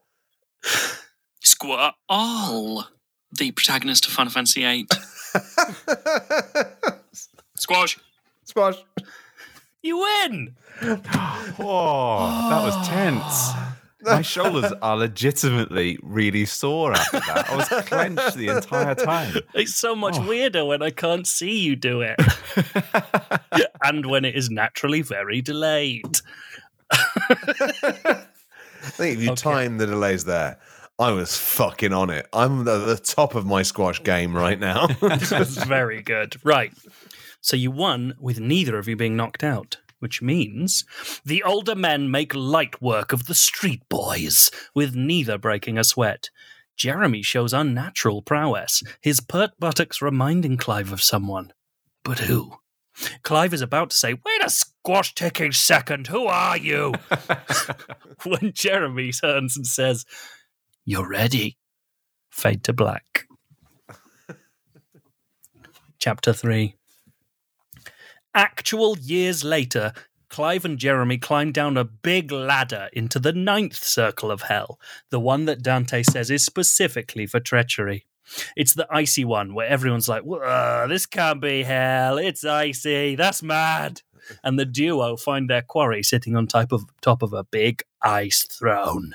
Squirrel. 1.43 2.85
The 3.33 3.51
protagonist 3.53 4.07
of 4.07 4.13
Final 4.13 4.33
Fantasy 4.33 4.61
VIII. 4.63 4.87
Squash. 7.57 7.99
Squash. 8.45 8.77
You 9.83 9.99
win! 9.99 10.55
Oh, 11.59 12.49
that 12.51 12.63
was 12.63 12.89
tense. 12.89 13.51
My 14.05 14.21
shoulders 14.23 14.73
are 14.83 14.97
legitimately 14.97 15.99
really 16.03 16.45
sore 16.45 16.93
after 16.93 17.21
that. 17.21 17.49
I 17.51 17.57
was 17.57 17.69
clenched 17.87 18.37
the 18.37 18.49
entire 18.49 18.95
time. 18.97 19.37
It's 19.55 19.75
so 19.75 19.95
much 19.95 20.17
Oh. 20.19 20.27
weirder 20.29 20.65
when 20.65 20.83
I 20.83 20.91
can't 20.91 21.27
see 21.27 21.59
you 21.61 21.77
do 21.77 22.01
it. 22.03 22.17
and 23.85 24.07
when 24.07 24.25
it 24.25 24.35
is 24.35 24.51
naturally 24.51 25.03
very 25.03 25.41
delayed. 25.41 26.21
I 26.91 28.25
think 28.83 29.19
if 29.19 29.23
you 29.25 29.31
Okay. 29.33 29.43
time 29.43 29.79
the 29.79 29.87
delays 29.87 30.25
there, 30.25 30.59
I 31.03 31.11
was 31.11 31.37
fucking 31.37 31.93
on 31.93 32.11
it. 32.11 32.29
I'm 32.33 32.61
at 32.61 32.87
the 32.87 32.97
top 32.97 33.35
of 33.35 33.45
my 33.45 33.63
squash 33.63 34.01
game 34.05 34.37
right 34.37 34.59
now. 34.59 34.87
That's 35.01 35.65
very 35.65 36.01
good. 36.01 36.37
Right. 36.45 36.73
So 37.41 37.57
you 37.57 37.73
won 37.73 38.15
with 38.21 38.39
neither 38.39 38.79
of 38.79 38.87
you 38.87 38.95
being 38.95 39.17
knocked 39.17 39.43
out, 39.43 39.79
which 39.99 40.23
means 40.23 40.85
the 41.25 41.43
older 41.43 41.75
men 41.75 42.09
make 42.09 42.37
light 42.37 42.81
work 42.81 43.13
of 43.13 43.27
the 43.27 43.35
street 43.35 43.83
boys, 43.89 44.49
with 44.77 44.95
neither 44.95 45.39
breaking 45.39 45.77
a 45.77 45.83
sweat. 45.83 46.31
Jeremy 46.77 47.23
shows 47.23 47.53
unnatural 47.53 48.23
prowess, 48.23 48.85
his 49.01 49.19
pert 49.19 49.51
buttocks 49.59 50.01
reminding 50.01 50.57
Clive 50.57 50.93
of 50.93 51.03
someone. 51.03 51.53
But 52.05 52.21
who? 52.21 52.59
Clive 53.25 53.53
is 53.53 53.61
about 53.61 53.91
to 53.91 53.97
say, 53.97 54.13
Wait 54.15 54.45
a 54.45 54.51
squash 54.51 55.17
ticking 55.17 55.51
second, 55.51 56.07
who 56.07 56.27
are 56.27 56.57
you? 56.57 56.95
when 58.25 58.53
Jeremy 58.53 59.11
turns 59.11 59.57
and 59.57 59.67
says, 59.67 60.07
You're 60.85 61.09
ready. 61.09 61.59
Fade 62.31 62.65
to 62.65 62.73
black. 62.73 63.27
Chapter 65.99 66.33
3 66.33 66.75
Actual 68.35 68.99
years 68.99 69.45
later, 69.45 69.93
Clive 70.29 70.65
and 70.65 70.79
Jeremy 70.79 71.19
climb 71.19 71.53
down 71.53 71.77
a 71.77 71.85
big 71.85 72.33
ladder 72.33 72.89
into 72.95 73.19
the 73.19 73.35
ninth 73.35 73.77
circle 73.77 74.31
of 74.31 74.43
hell, 74.43 74.81
the 75.11 75.21
one 75.21 75.45
that 75.45 75.63
Dante 75.63 76.03
says 76.03 76.31
is 76.31 76.45
specifically 76.45 77.27
for 77.27 77.39
treachery. 77.39 78.07
It's 78.57 78.75
the 78.75 78.87
icy 78.91 79.27
one 79.27 79.53
where 79.53 79.69
everyone's 79.69 80.09
like, 80.09 80.25
this 80.89 81.05
can't 81.05 81.41
be 81.41 81.65
hell. 81.65 82.17
It's 82.17 82.45
icy. 82.45 83.15
That's 83.15 83.43
mad. 83.43 84.01
And 84.43 84.59
the 84.59 84.65
duo 84.65 85.17
find 85.17 85.51
their 85.51 85.63
quarry 85.63 86.03
sitting 86.03 86.35
on 86.35 86.47
top 86.47 86.73
of, 86.73 86.85
top 87.03 87.23
of 87.23 87.35
a 87.35 87.45
big 87.45 87.83
ice 88.01 88.43
throne. 88.45 89.15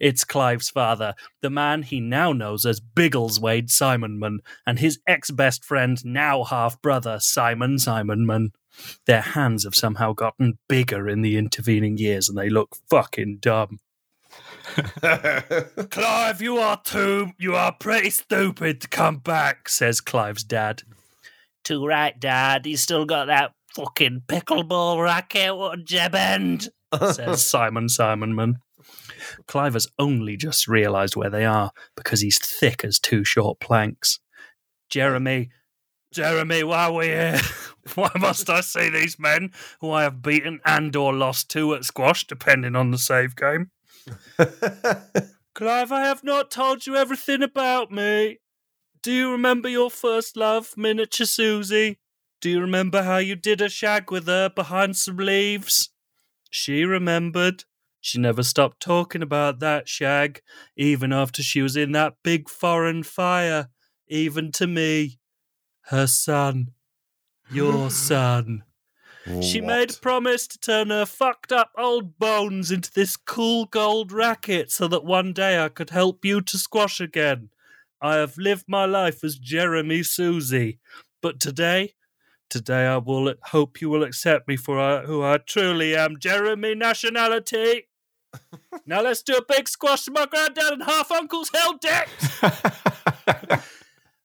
It's 0.00 0.24
Clive's 0.24 0.70
father, 0.70 1.14
the 1.42 1.50
man 1.50 1.82
he 1.82 2.00
now 2.00 2.32
knows 2.32 2.64
as 2.64 2.80
Biggleswade 2.80 3.68
Simonman, 3.68 4.38
and 4.66 4.78
his 4.78 4.98
ex 5.06 5.30
best 5.30 5.64
friend, 5.64 6.04
now 6.04 6.44
half 6.44 6.80
brother, 6.82 7.18
Simon 7.20 7.76
Simonman. 7.76 8.48
Their 9.06 9.22
hands 9.22 9.64
have 9.64 9.74
somehow 9.74 10.12
gotten 10.12 10.58
bigger 10.68 11.08
in 11.08 11.22
the 11.22 11.36
intervening 11.36 11.96
years 11.96 12.28
and 12.28 12.36
they 12.36 12.50
look 12.50 12.76
fucking 12.90 13.38
dumb. 13.40 13.80
Clive, 15.90 16.42
you 16.42 16.58
are 16.58 16.80
too, 16.84 17.32
you 17.38 17.54
are 17.54 17.72
pretty 17.72 18.10
stupid 18.10 18.80
to 18.82 18.88
come 18.88 19.18
back, 19.18 19.68
says 19.68 20.00
Clive's 20.00 20.44
dad. 20.44 20.82
Too 21.64 21.86
right, 21.86 22.18
dad. 22.18 22.64
He's 22.64 22.82
still 22.82 23.06
got 23.06 23.26
that 23.26 23.52
fucking 23.74 24.22
pickleball 24.26 25.02
racket. 25.02 25.56
What 25.56 25.78
a 25.78 25.82
jeb 25.82 26.14
end, 26.14 26.68
says 27.12 27.46
Simon 27.46 27.86
Simonman. 27.86 28.56
Clive 29.46 29.74
has 29.74 29.88
only 29.98 30.36
just 30.36 30.68
realised 30.68 31.16
where 31.16 31.30
they 31.30 31.44
are 31.44 31.72
because 31.96 32.20
he's 32.20 32.38
thick 32.38 32.84
as 32.84 32.98
two 32.98 33.24
short 33.24 33.60
planks. 33.60 34.18
Jeremy, 34.88 35.50
Jeremy, 36.12 36.62
why 36.64 36.86
are 36.86 36.92
we 36.92 37.06
here? 37.06 37.40
Why 37.94 38.10
must 38.18 38.50
I 38.50 38.62
see 38.62 38.88
these 38.88 39.16
men 39.16 39.52
who 39.80 39.92
I 39.92 40.02
have 40.02 40.20
beaten 40.20 40.60
and 40.64 40.96
or 40.96 41.12
lost 41.12 41.50
to 41.50 41.74
at 41.74 41.84
squash, 41.84 42.26
depending 42.26 42.74
on 42.74 42.90
the 42.90 42.98
save 42.98 43.36
game? 43.36 43.70
Clive, 45.54 45.92
I 45.92 46.00
have 46.00 46.24
not 46.24 46.50
told 46.50 46.86
you 46.86 46.96
everything 46.96 47.42
about 47.42 47.92
me. 47.92 48.38
Do 49.02 49.12
you 49.12 49.30
remember 49.30 49.68
your 49.68 49.90
first 49.90 50.36
love, 50.36 50.74
miniature 50.76 51.26
Susie? 51.26 51.98
Do 52.40 52.50
you 52.50 52.60
remember 52.60 53.02
how 53.02 53.18
you 53.18 53.36
did 53.36 53.60
a 53.60 53.68
shag 53.68 54.10
with 54.10 54.26
her 54.26 54.48
behind 54.48 54.96
some 54.96 55.18
leaves? 55.18 55.90
She 56.50 56.84
remembered. 56.84 57.64
She 58.06 58.20
never 58.20 58.44
stopped 58.44 58.78
talking 58.78 59.20
about 59.20 59.58
that 59.58 59.88
shag, 59.88 60.40
even 60.76 61.12
after 61.12 61.42
she 61.42 61.60
was 61.60 61.74
in 61.74 61.90
that 61.92 62.14
big 62.22 62.48
foreign 62.48 63.02
fire, 63.02 63.68
even 64.06 64.52
to 64.52 64.68
me, 64.68 65.18
her 65.86 66.06
son, 66.06 66.68
your 67.50 67.90
son. 68.08 68.62
She 69.42 69.60
made 69.60 69.90
a 69.90 69.94
promise 69.94 70.46
to 70.46 70.58
turn 70.60 70.90
her 70.90 71.04
fucked 71.04 71.50
up 71.50 71.72
old 71.76 72.16
bones 72.16 72.70
into 72.70 72.92
this 72.92 73.16
cool 73.16 73.64
gold 73.64 74.12
racket 74.12 74.70
so 74.70 74.86
that 74.86 75.04
one 75.04 75.32
day 75.32 75.58
I 75.58 75.68
could 75.68 75.90
help 75.90 76.24
you 76.24 76.40
to 76.42 76.58
squash 76.58 77.00
again. 77.00 77.50
I 78.00 78.14
have 78.14 78.38
lived 78.38 78.66
my 78.68 78.84
life 78.84 79.24
as 79.24 79.36
Jeremy 79.36 80.04
Susie, 80.04 80.78
but 81.20 81.40
today, 81.40 81.94
today 82.50 82.86
I 82.86 82.98
will 82.98 83.34
hope 83.46 83.80
you 83.80 83.90
will 83.90 84.04
accept 84.04 84.46
me 84.46 84.56
for 84.56 84.78
uh, 84.78 85.06
who 85.06 85.24
I 85.24 85.38
truly 85.38 85.96
am, 85.96 86.20
Jeremy 86.20 86.76
nationality. 86.76 87.88
now 88.86 89.02
let's 89.02 89.22
do 89.22 89.34
a 89.34 89.44
big 89.44 89.68
squash 89.68 90.04
to 90.04 90.10
my 90.10 90.26
granddad 90.26 90.72
and 90.72 90.82
half 90.82 91.10
uncle's 91.10 91.50
hell 91.54 91.78
deck. 91.78 92.08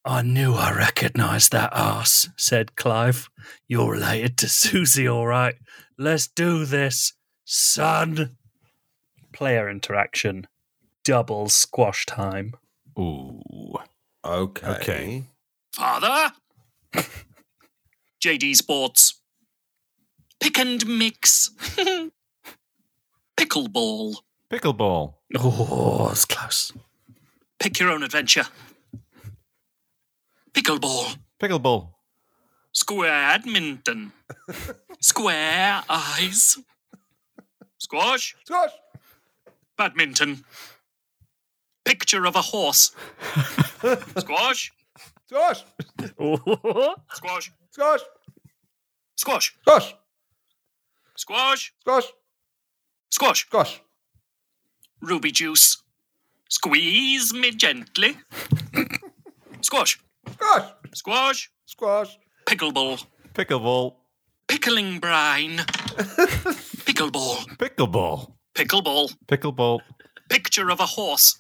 I 0.06 0.24
knew 0.24 0.56
I 0.56 0.76
recognised 0.76 1.52
that 1.52 1.72
ass, 1.74 2.30
said 2.36 2.76
Clive. 2.76 3.30
You're 3.68 3.92
related 3.92 4.38
to 4.40 4.50
Susie, 4.50 5.08
all 5.08 5.28
right. 5.28 5.56
Let's 5.98 6.28
do 6.28 6.66
this, 6.66 7.14
son. 7.46 8.38
Player 9.32 9.70
interaction. 9.70 10.48
Double 11.04 11.50
squash 11.50 12.06
time. 12.06 12.56
Ooh. 12.98 13.42
Okay. 14.26 14.68
Okay. 14.68 15.24
Father? 15.74 16.34
JD 18.24 18.56
Sports. 18.56 19.22
Pick 20.40 20.58
and 20.58 20.86
mix. 20.88 21.52
Pickleball. 23.42 24.18
Pickleball. 24.52 25.16
Oh, 25.40 26.08
that's 26.10 26.26
close. 26.26 26.72
Pick 27.58 27.80
your 27.80 27.90
own 27.90 28.04
adventure. 28.04 28.46
Pickleball. 30.54 31.18
Pickleball. 31.40 31.90
Squadminton. 32.72 34.12
Square 35.00 35.82
eyes. 35.90 36.60
Squash. 37.80 38.36
Squash! 38.46 38.72
Badminton. 39.76 40.46
Picture 41.84 42.26
of 42.26 42.36
a 42.36 42.44
horse. 42.44 42.92
Squash. 44.20 44.72
Squash! 45.26 45.66
Squash. 47.10 47.52
Squash! 47.72 48.02
Squash. 49.16 49.52
Squash! 49.66 49.96
Squash. 51.16 51.74
Squash! 51.82 52.14
Squash. 53.12 53.46
Squash! 53.46 53.82
Ruby 55.02 55.32
juice. 55.32 55.78
Squeeze 56.50 57.34
me 57.34 57.52
gently. 57.52 58.18
Squash. 59.62 60.00
Squash! 60.34 60.72
Squash. 60.94 61.52
Squash! 61.66 62.18
Pickleball. 62.48 63.06
Pickleball. 63.34 63.96
Pickling 64.48 65.00
brine. 65.00 65.58
Pickleball. 66.88 67.46
Pickleball. 67.58 68.34
Pickleball. 68.56 69.16
Pickleball. 69.28 69.80
Picture 70.30 70.70
of 70.70 70.80
a 70.80 70.86
horse. 70.86 71.40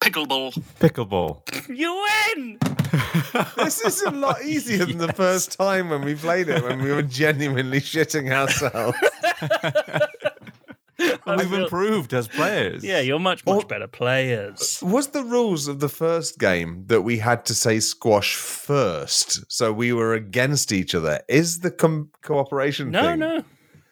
Pickleball. 0.00 0.52
Pickleball. 0.80 1.42
you 1.68 2.04
win! 2.36 2.58
This 3.56 3.80
is 3.82 4.02
a 4.02 4.10
lot 4.10 4.42
easier 4.42 4.84
than 4.86 4.98
the 4.98 5.12
first 5.12 5.58
time 5.58 5.90
when 5.90 6.02
we 6.02 6.14
played 6.14 6.48
it, 6.48 6.62
when 6.62 6.82
we 6.82 6.90
were 6.92 7.02
genuinely 7.02 7.80
shitting 7.80 8.30
ourselves. 8.32 8.96
And 11.26 11.38
we've 11.40 11.52
improved 11.52 12.14
as 12.14 12.26
players. 12.28 12.82
Yeah, 12.82 13.00
you're 13.00 13.18
much, 13.18 13.44
much 13.44 13.64
Oh. 13.64 13.66
better 13.66 13.86
players. 13.86 14.80
Was 14.82 15.08
the 15.08 15.22
rules 15.24 15.68
of 15.68 15.80
the 15.80 15.88
first 15.90 16.38
game 16.38 16.84
that 16.86 17.02
we 17.02 17.18
had 17.18 17.44
to 17.46 17.54
say 17.54 17.80
squash 17.80 18.34
first, 18.34 19.50
so 19.52 19.72
we 19.72 19.92
were 19.92 20.14
against 20.14 20.72
each 20.72 20.94
other? 20.94 21.20
Is 21.28 21.60
the 21.60 21.70
com- 21.70 22.10
cooperation 22.22 22.90
No, 22.90 23.02
thing? 23.02 23.18
no, 23.18 23.44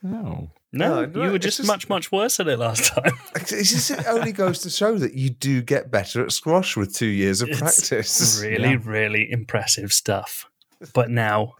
No. 0.02 0.50
No. 0.74 1.04
No, 1.04 1.06
no, 1.06 1.24
you 1.24 1.30
were 1.32 1.38
just, 1.38 1.56
just- 1.58 1.66
much, 1.66 1.88
much 1.88 2.12
worse 2.12 2.38
at 2.40 2.48
it 2.48 2.58
last 2.58 2.84
time. 2.94 3.12
It's 3.36 3.50
just, 3.50 3.90
it 3.90 4.06
only 4.06 4.32
goes 4.32 4.58
to 4.60 4.70
show 4.70 4.96
that 4.98 5.14
you 5.14 5.30
do 5.30 5.62
get 5.62 5.90
better 5.90 6.22
at 6.24 6.32
squash 6.32 6.76
with 6.76 6.94
two 6.94 7.06
years 7.06 7.40
of 7.40 7.48
It's 7.48 7.58
practice. 7.60 8.40
really, 8.42 8.70
Yeah. 8.70 8.78
really 8.84 9.30
impressive 9.30 9.92
stuff. 9.92 10.46
But 10.92 11.08
now, 11.10 11.54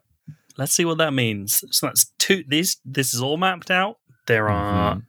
let's 0.59 0.75
see 0.75 0.85
what 0.85 0.99
that 0.99 1.13
means. 1.15 1.65
So 1.71 1.87
that's 1.87 2.13
two. 2.19 2.45
These, 2.47 2.77
this 2.85 3.15
is 3.15 3.23
all 3.23 3.37
mapped 3.37 3.71
out. 3.71 3.99
There 4.27 4.49
are. 4.49 4.97
Mm-hmm. 4.97 5.01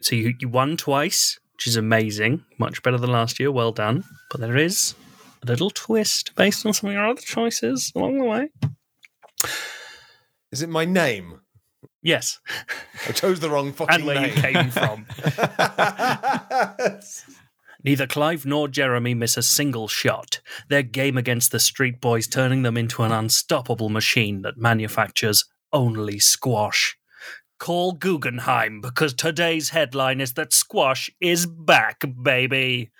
So 0.00 0.16
you, 0.16 0.34
you 0.40 0.48
won 0.48 0.76
twice, 0.76 1.38
which 1.54 1.66
is 1.68 1.76
amazing. 1.76 2.44
Much 2.58 2.82
better 2.82 2.98
than 2.98 3.12
last 3.12 3.38
year. 3.38 3.52
Well 3.52 3.70
done. 3.72 4.02
But 4.30 4.40
there 4.40 4.56
is 4.56 4.94
a 5.42 5.46
little 5.46 5.70
twist 5.70 6.34
based 6.34 6.66
on 6.66 6.72
some 6.72 6.88
of 6.90 6.94
your 6.94 7.06
other 7.06 7.20
choices 7.20 7.92
along 7.94 8.18
the 8.18 8.24
way. 8.24 8.48
Is 10.50 10.62
it 10.62 10.68
my 10.68 10.84
name? 10.84 11.40
Yes, 12.02 12.40
I 13.08 13.12
chose 13.12 13.38
the 13.40 13.48
wrong 13.48 13.72
fucking 13.74 13.94
and 13.94 14.04
where 14.04 14.20
name. 14.20 14.34
you 14.36 14.42
came 14.42 14.70
from. 14.70 15.06
Neither 17.84 18.06
Clive 18.06 18.46
nor 18.46 18.68
Jeremy 18.68 19.14
miss 19.14 19.36
a 19.36 19.42
single 19.42 19.88
shot. 19.88 20.40
Their 20.68 20.82
game 20.82 21.16
against 21.16 21.50
the 21.50 21.58
street 21.60 22.00
boys 22.00 22.28
turning 22.28 22.62
them 22.62 22.76
into 22.76 23.02
an 23.02 23.10
unstoppable 23.12 23.88
machine 23.88 24.42
that 24.42 24.56
manufactures 24.56 25.44
only 25.72 26.18
squash. 26.18 26.96
Call 27.58 27.92
Guggenheim 27.92 28.80
because 28.80 29.14
today's 29.14 29.70
headline 29.70 30.20
is 30.20 30.32
that 30.34 30.52
squash 30.52 31.10
is 31.20 31.46
back, 31.46 32.02
baby. 32.22 32.90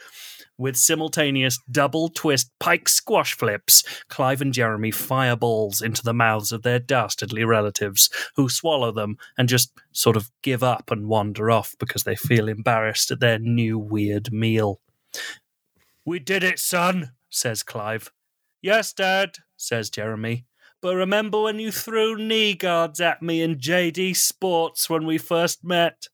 With 0.62 0.76
simultaneous 0.76 1.58
double 1.68 2.08
twist 2.08 2.52
pike 2.60 2.88
squash 2.88 3.34
flips, 3.34 3.82
Clive 4.08 4.40
and 4.40 4.54
Jeremy 4.54 4.92
fire 4.92 5.34
balls 5.34 5.82
into 5.82 6.04
the 6.04 6.14
mouths 6.14 6.52
of 6.52 6.62
their 6.62 6.78
dastardly 6.78 7.42
relatives, 7.42 8.08
who 8.36 8.48
swallow 8.48 8.92
them 8.92 9.16
and 9.36 9.48
just 9.48 9.72
sort 9.90 10.16
of 10.16 10.30
give 10.40 10.62
up 10.62 10.92
and 10.92 11.08
wander 11.08 11.50
off 11.50 11.74
because 11.80 12.04
they 12.04 12.14
feel 12.14 12.46
embarrassed 12.48 13.10
at 13.10 13.18
their 13.18 13.40
new 13.40 13.76
weird 13.76 14.32
meal. 14.32 14.80
We 16.04 16.20
did 16.20 16.44
it, 16.44 16.60
son, 16.60 17.10
says 17.28 17.64
Clive. 17.64 18.12
Yes, 18.60 18.92
Dad, 18.92 19.38
says 19.56 19.90
Jeremy. 19.90 20.46
But 20.80 20.94
remember 20.94 21.42
when 21.42 21.58
you 21.58 21.72
threw 21.72 22.16
knee 22.16 22.54
guards 22.54 23.00
at 23.00 23.20
me 23.20 23.42
in 23.42 23.56
JD 23.56 24.14
Sports 24.14 24.88
when 24.88 25.06
we 25.06 25.18
first 25.18 25.64
met? 25.64 26.06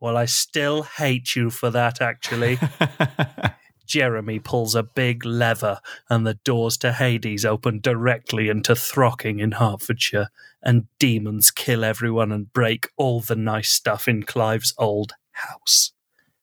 Well, 0.00 0.16
I 0.16 0.24
still 0.24 0.84
hate 0.84 1.36
you 1.36 1.50
for 1.50 1.68
that, 1.68 2.00
actually. 2.00 2.58
Jeremy 3.90 4.38
pulls 4.38 4.76
a 4.76 4.84
big 4.84 5.24
lever, 5.24 5.80
and 6.08 6.24
the 6.24 6.34
doors 6.34 6.76
to 6.76 6.92
Hades 6.92 7.44
open 7.44 7.80
directly 7.80 8.48
into 8.48 8.76
Throcking 8.76 9.40
in 9.40 9.52
Hertfordshire, 9.52 10.28
and 10.62 10.86
demons 11.00 11.50
kill 11.50 11.82
everyone 11.82 12.30
and 12.30 12.52
break 12.52 12.88
all 12.96 13.20
the 13.20 13.34
nice 13.34 13.70
stuff 13.70 14.06
in 14.06 14.22
Clive's 14.22 14.72
old 14.78 15.14
house. 15.32 15.90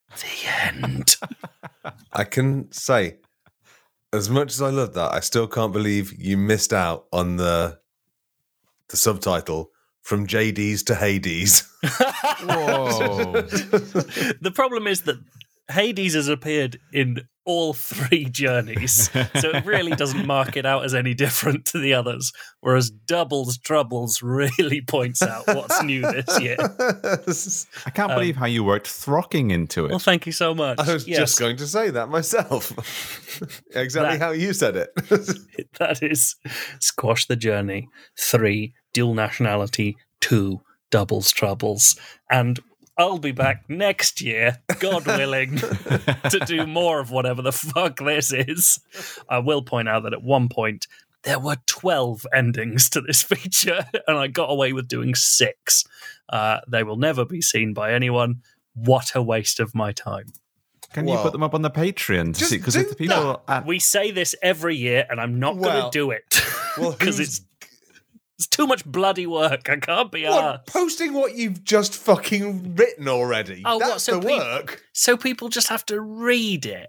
The 0.09 0.49
end. 0.49 1.15
I 2.11 2.25
can 2.25 2.69
say, 2.73 3.19
as 4.11 4.29
much 4.29 4.51
as 4.51 4.61
I 4.61 4.69
love 4.69 4.93
that, 4.95 5.13
I 5.13 5.21
still 5.21 5.47
can't 5.47 5.71
believe 5.71 6.13
you 6.19 6.35
missed 6.35 6.73
out 6.73 7.05
on 7.13 7.37
the 7.37 7.79
the 8.89 8.97
subtitle 8.97 9.71
from 10.01 10.27
JD's 10.27 10.83
to 10.83 10.95
Hades. 10.95 11.63
The 14.41 14.51
problem 14.53 14.87
is 14.87 15.01
that 15.03 15.17
Hades 15.71 16.13
has 16.15 16.27
appeared 16.27 16.79
in 16.93 17.27
all 17.45 17.71
three 17.73 18.25
journeys, 18.25 19.09
so 19.11 19.49
it 19.51 19.65
really 19.65 19.95
doesn't 19.95 20.25
mark 20.27 20.57
it 20.57 20.65
out 20.65 20.83
as 20.83 20.93
any 20.93 21.13
different 21.13 21.63
to 21.65 21.79
the 21.79 21.93
others. 21.93 22.33
Whereas 22.59 22.89
Doubles 22.89 23.57
Troubles 23.57 24.21
really 24.21 24.81
points 24.81 25.21
out 25.21 25.47
what's 25.47 25.81
new 25.81 26.01
this 26.01 26.41
year. 26.41 26.57
I 26.59 27.89
can't 27.91 28.11
Um, 28.11 28.17
believe 28.17 28.35
how 28.35 28.47
you 28.47 28.63
worked 28.65 28.87
throcking 28.87 29.51
into 29.51 29.85
it. 29.85 29.89
Well, 29.91 29.99
thank 29.99 30.25
you 30.25 30.33
so 30.33 30.53
much. 30.53 30.77
I 30.79 30.93
was 30.93 31.07
Yes, 31.07 31.19
just 31.19 31.39
going 31.39 31.55
to 31.57 31.67
say 31.67 31.89
that 31.89 32.09
myself. 32.09 32.71
exactly 33.73 34.17
That- 34.17 34.25
how 34.25 34.31
you 34.31 34.51
said 34.53 34.75
it. 34.75 34.89
that 35.79 36.03
is 36.03 36.35
Squash 36.79 37.27
the 37.27 37.35
Journey, 37.37 37.87
three, 38.19 38.73
dual 38.93 39.13
nationality, 39.13 39.95
two, 40.19 40.61
Doubles 40.91 41.31
Troubles. 41.31 41.95
And 42.29 42.59
I'll 42.97 43.19
be 43.19 43.31
back 43.31 43.69
next 43.69 44.21
year, 44.21 44.57
God 44.79 45.05
willing, 45.07 45.57
to 45.57 46.41
do 46.45 46.65
more 46.65 46.99
of 46.99 47.11
whatever 47.11 47.41
the 47.41 47.51
fuck 47.51 47.97
this 47.99 48.33
is. 48.33 48.79
I 49.29 49.39
will 49.39 49.61
point 49.61 49.87
out 49.87 50.03
that 50.03 50.13
at 50.13 50.23
one 50.23 50.49
point, 50.49 50.87
there 51.23 51.39
were 51.39 51.57
12 51.67 52.25
endings 52.33 52.89
to 52.91 53.01
this 53.01 53.21
feature, 53.31 53.85
and 54.07 54.17
I 54.17 54.27
got 54.27 54.49
away 54.49 54.73
with 54.73 54.87
doing 54.87 55.13
six. 55.15 55.83
Uh, 56.29 56.59
they 56.67 56.83
will 56.83 56.95
never 56.97 57.23
be 57.25 57.41
seen 57.41 57.73
by 57.73 57.93
anyone. 57.93 58.41
What 58.73 59.13
a 59.15 59.21
waste 59.21 59.59
of 59.59 59.73
my 59.75 59.91
time. 59.91 60.27
Can 60.93 61.07
you 61.07 61.17
put 61.17 61.33
them 61.33 61.43
up 61.43 61.53
on 61.53 61.63
the 61.63 61.69
Patreon 61.69 62.33
to 62.33 62.39
just 62.39 62.49
see? 62.49 62.57
Because 62.57 62.75
if 62.77 62.89
the 62.89 62.95
people 62.95 63.41
at 63.47 63.65
We 63.65 63.77
say 63.77 64.11
this 64.11 64.33
every 64.41 64.75
year, 64.77 65.05
and 65.09 65.19
I'm 65.19 65.37
not 65.39 65.57
Well- 65.57 65.71
going 65.81 65.91
to 65.91 65.97
do 65.99 66.11
it 66.11 66.23
Well, 66.77 66.91
because 66.97 67.17
who's- 67.17 67.37
it's 67.39 67.41
it's 68.37 68.47
too 68.47 68.67
much 68.67 68.85
bloody 68.85 69.25
work. 69.27 69.69
I 69.69 69.77
can't 69.77 70.11
be 70.11 70.25
What? 70.25 70.65
arsed. 70.65 70.67
Posting 70.67 71.13
what 71.13 71.35
you've 71.35 71.63
just 71.63 71.95
fucking 71.95 72.75
written 72.75 73.07
already. 73.07 73.63
Oh, 73.65 73.77
what, 73.77 73.87
That's 73.87 74.03
so 74.03 74.19
the 74.19 74.27
peop- 74.27 74.39
work. 74.39 74.83
So 74.93 75.17
people 75.17 75.49
just 75.49 75.69
have 75.69 75.85
to 75.87 75.99
read 75.99 76.65
it, 76.65 76.87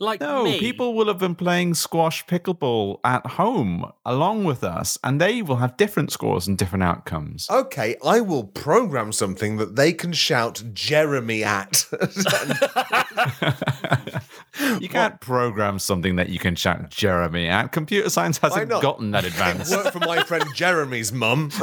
like 0.00 0.20
No, 0.20 0.44
me. 0.44 0.58
people 0.58 0.94
will 0.94 1.06
have 1.06 1.18
been 1.18 1.36
playing 1.36 1.74
squash 1.74 2.26
pickleball 2.26 2.98
at 3.04 3.24
home 3.26 3.92
along 4.04 4.44
with 4.44 4.64
us, 4.64 4.98
and 5.04 5.20
they 5.20 5.42
will 5.42 5.56
have 5.56 5.76
different 5.76 6.10
scores 6.10 6.48
and 6.48 6.58
different 6.58 6.82
outcomes. 6.82 7.48
Okay, 7.48 7.96
I 8.04 8.20
will 8.20 8.44
program 8.44 9.12
something 9.12 9.58
that 9.58 9.76
they 9.76 9.92
can 9.92 10.12
shout 10.12 10.62
Jeremy 10.72 11.44
at. 11.44 11.86
you 14.80 14.88
can't 14.88 15.20
program 15.20 15.78
something 15.78 16.16
that 16.16 16.28
you 16.28 16.38
can 16.38 16.54
shout 16.54 16.90
Jeremy 16.90 17.48
at. 17.48 17.72
Computer 17.72 18.10
science 18.10 18.38
hasn't 18.38 18.70
gotten 18.70 19.10
that 19.12 19.24
advanced. 19.24 19.74
Work 19.74 19.92
for 19.92 20.00
my 20.00 20.22
friend 20.22 20.44
Jeremy's 20.54 21.12
mum. 21.12 21.50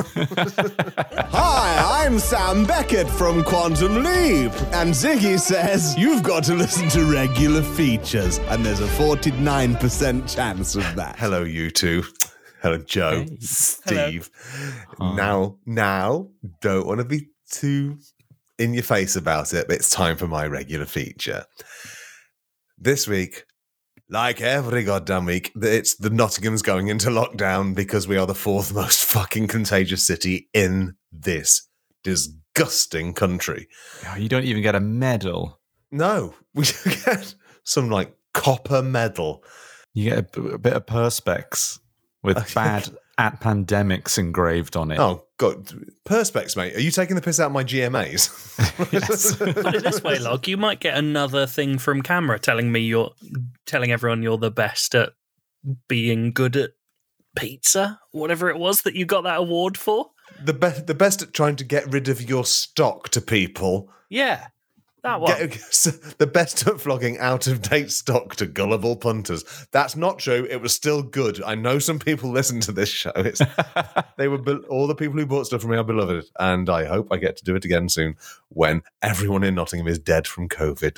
Hi, 1.31 2.03
I'm 2.05 2.19
Sam 2.19 2.65
Beckett 2.65 3.09
from 3.09 3.43
Quantum 3.43 3.95
Leap. 3.95 4.51
And 4.73 4.93
Ziggy 4.93 5.39
says 5.39 5.95
you've 5.97 6.23
got 6.23 6.43
to 6.45 6.55
listen 6.55 6.89
to 6.89 7.11
regular 7.11 7.61
features, 7.61 8.39
and 8.39 8.65
there's 8.65 8.79
a 8.79 8.87
49% 8.87 10.33
chance 10.35 10.75
of 10.75 10.95
that. 10.95 11.17
Hello, 11.19 11.43
you 11.43 11.69
two. 11.69 12.03
Hello, 12.61 12.77
Joe, 12.77 13.25
Steve. 13.39 14.29
Now, 14.99 15.57
now, 15.65 16.27
don't 16.61 16.85
want 16.85 16.99
to 16.99 17.05
be 17.05 17.27
too 17.49 17.97
in 18.57 18.73
your 18.73 18.83
face 18.83 19.15
about 19.15 19.53
it, 19.53 19.67
but 19.67 19.77
it's 19.77 19.89
time 19.89 20.17
for 20.17 20.27
my 20.27 20.45
regular 20.45 20.85
feature. 20.85 21.45
This 22.81 23.09
week, 23.09 23.43
like 24.09 24.39
every 24.39 24.85
goddamn 24.85 25.25
week, 25.25 25.51
it's 25.53 25.95
the 25.95 26.09
Nottingham's 26.09 26.61
going 26.61 26.87
into 26.87 27.09
lockdown 27.09 27.75
because 27.75 28.07
we 28.07 28.15
are 28.15 28.25
the 28.25 28.33
fourth 28.33 28.73
most 28.73 29.03
fucking 29.03 29.47
contagious 29.47 30.07
city 30.07 30.49
in 30.53 30.95
this 31.11 31.67
disgusting 32.05 33.13
country. 33.13 33.67
Oh, 34.07 34.15
you 34.15 34.29
don't 34.29 34.45
even 34.45 34.63
get 34.63 34.75
a 34.75 34.79
medal. 34.79 35.59
No, 35.91 36.33
we 36.53 36.63
get 37.05 37.35
some 37.65 37.89
like 37.89 38.15
copper 38.33 38.81
medal. 38.81 39.43
You 39.93 40.11
get 40.11 40.19
a, 40.19 40.41
b- 40.41 40.53
a 40.53 40.57
bit 40.57 40.73
of 40.73 40.85
perspex 40.85 41.79
with 42.23 42.53
bad 42.55 42.89
at 43.17 43.41
pandemics 43.41 44.17
engraved 44.17 44.77
on 44.77 44.91
it. 44.91 44.99
Oh 44.99 45.25
god, 45.39 45.73
perspex, 46.05 46.55
mate. 46.55 46.75
Are 46.75 46.81
you 46.81 46.91
taking 46.91 47.15
the 47.15 47.21
piss 47.21 47.39
out 47.39 47.47
of 47.47 47.51
my 47.53 47.63
GMAs? 47.63 48.29
Put 49.63 49.75
it 49.75 49.83
this 49.83 50.03
way, 50.03 50.19
Log, 50.19 50.47
you 50.47 50.57
might 50.57 50.79
get 50.79 50.95
another 50.95 51.47
thing 51.47 51.79
from 51.79 52.03
camera 52.03 52.37
telling 52.37 52.71
me 52.71 52.81
you're 52.81 53.11
telling 53.65 53.91
everyone 53.91 54.21
you're 54.21 54.37
the 54.37 54.51
best 54.51 54.93
at 54.93 55.13
being 55.87 56.31
good 56.31 56.55
at 56.55 56.71
pizza, 57.35 57.99
whatever 58.11 58.49
it 58.49 58.57
was 58.57 58.83
that 58.83 58.95
you 58.95 59.05
got 59.05 59.23
that 59.23 59.39
award 59.39 59.77
for. 59.77 60.11
the 60.43 60.53
best, 60.53 60.85
the 60.85 60.93
best 60.93 61.21
at 61.21 61.33
trying 61.33 61.55
to 61.55 61.63
get 61.63 61.91
rid 61.91 62.09
of 62.09 62.21
your 62.29 62.45
stock 62.45 63.09
to 63.09 63.21
people. 63.21 63.89
Yeah, 64.09 64.47
that 65.03 65.21
one. 65.21 65.31
Get, 65.37 65.51
the 66.17 66.27
best 66.27 66.67
at 66.67 66.79
flogging 66.79 67.17
out 67.19 67.47
of 67.47 67.61
date 67.61 67.91
stock 67.91 68.35
to 68.37 68.45
gullible 68.45 68.95
punters. 68.95 69.43
That's 69.71 69.95
not 69.95 70.19
true. 70.19 70.47
It 70.49 70.61
was 70.61 70.73
still 70.73 71.01
good. 71.01 71.41
I 71.43 71.55
know 71.55 71.79
some 71.79 71.99
people 71.99 72.29
listen 72.31 72.59
to 72.61 72.71
this 72.71 72.89
show. 72.89 73.11
It's, 73.15 73.41
they 74.17 74.27
were 74.27 74.37
be- 74.37 74.65
all 74.69 74.87
the 74.87 74.95
people 74.95 75.19
who 75.19 75.25
bought 75.25 75.47
stuff 75.47 75.61
from 75.61 75.71
me 75.71 75.77
are 75.77 75.83
beloved, 75.83 76.25
and 76.39 76.69
I 76.69 76.85
hope 76.85 77.07
I 77.11 77.17
get 77.17 77.37
to 77.37 77.43
do 77.43 77.55
it 77.55 77.65
again 77.65 77.89
soon 77.89 78.15
when 78.49 78.81
everyone 79.01 79.43
in 79.43 79.55
Nottingham 79.55 79.87
is 79.87 79.99
dead 79.99 80.27
from 80.27 80.49
COVID. 80.49 80.97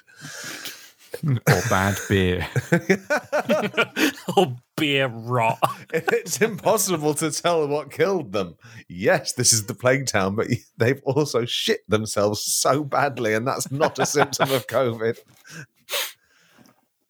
Or 1.24 1.62
bad 1.69 1.97
beer. 2.08 2.47
or 4.38 4.56
beer 4.78 5.08
rot. 5.08 5.60
it's 5.93 6.41
impossible 6.41 7.13
to 7.15 7.32
tell 7.32 7.67
what 7.67 7.91
killed 7.91 8.32
them. 8.32 8.56
Yes, 8.88 9.34
this 9.34 9.54
is 9.54 9.65
the 9.65 9.74
plague 9.74 10.08
town, 10.08 10.36
but 10.36 10.47
they've 10.78 11.02
also 11.04 11.45
shit 11.45 11.82
themselves 11.89 12.41
so 12.41 12.84
badly, 12.84 13.34
and 13.34 13.45
that's 13.45 13.71
not 13.71 14.00
a 14.00 14.06
symptom 14.06 14.52
of 14.52 14.67
COVID. 14.67 15.17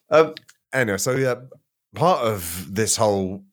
Um, 0.10 0.34
anyway, 0.74 0.98
so 0.98 1.16
yeah, 1.16 1.36
part 1.96 2.22
of 2.22 2.74
this 2.74 2.96
whole 2.98 3.44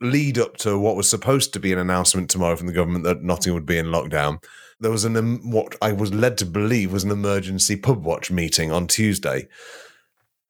lead 0.00 0.38
up 0.38 0.56
to 0.58 0.78
what 0.78 0.96
was 0.96 1.08
supposed 1.08 1.52
to 1.52 1.60
be 1.60 1.72
an 1.72 1.78
announcement 1.78 2.28
tomorrow 2.28 2.56
from 2.56 2.66
the 2.66 2.72
government 2.72 3.04
that 3.04 3.22
Nottingham 3.22 3.54
would 3.54 3.66
be 3.66 3.78
in 3.78 3.86
lockdown, 3.86 4.42
there 4.82 4.90
was 4.90 5.04
an 5.04 5.48
what 5.48 5.76
I 5.80 5.92
was 5.92 6.12
led 6.12 6.36
to 6.38 6.44
believe 6.44 6.92
was 6.92 7.04
an 7.04 7.12
emergency 7.12 7.76
pub 7.76 8.04
watch 8.04 8.30
meeting 8.30 8.72
on 8.72 8.88
Tuesday, 8.88 9.48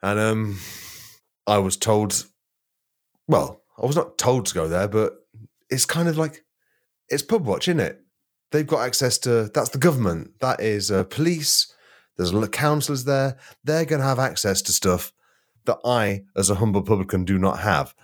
and 0.03 0.19
um, 0.19 0.59
I 1.47 1.59
was 1.59 1.77
told 1.77 2.27
well, 3.29 3.63
I 3.81 3.87
was 3.87 3.95
not 3.95 4.19
told 4.19 4.47
to 4.47 4.55
go 4.55 4.67
there, 4.69 4.89
but 4.89 5.15
it's 5.69 5.85
kind 5.85 6.09
of 6.09 6.17
like 6.17 6.45
it's 7.09 7.23
pub 7.23 7.45
watch, 7.45 7.69
isn't 7.69 7.81
it? 7.81 8.01
They've 8.51 8.67
got 8.67 8.87
access 8.87 9.19
to 9.19 9.51
that's 9.53 9.71
the 9.71 9.79
government, 9.79 10.41
that 10.41 10.61
is 10.61 10.91
uh, 10.91 11.05
police. 11.05 11.73
There's 12.17 12.33
councillors 12.49 13.05
there. 13.05 13.39
They're 13.65 13.85
going 13.85 14.01
to 14.01 14.07
have 14.07 14.19
access 14.19 14.61
to 14.63 14.73
stuff 14.73 15.13
that 15.65 15.79
I, 15.85 16.25
as 16.37 16.51
a 16.51 16.57
humble 16.57 16.83
publican, 16.83 17.25
do 17.25 17.39
not 17.39 17.61
have. 17.61 17.95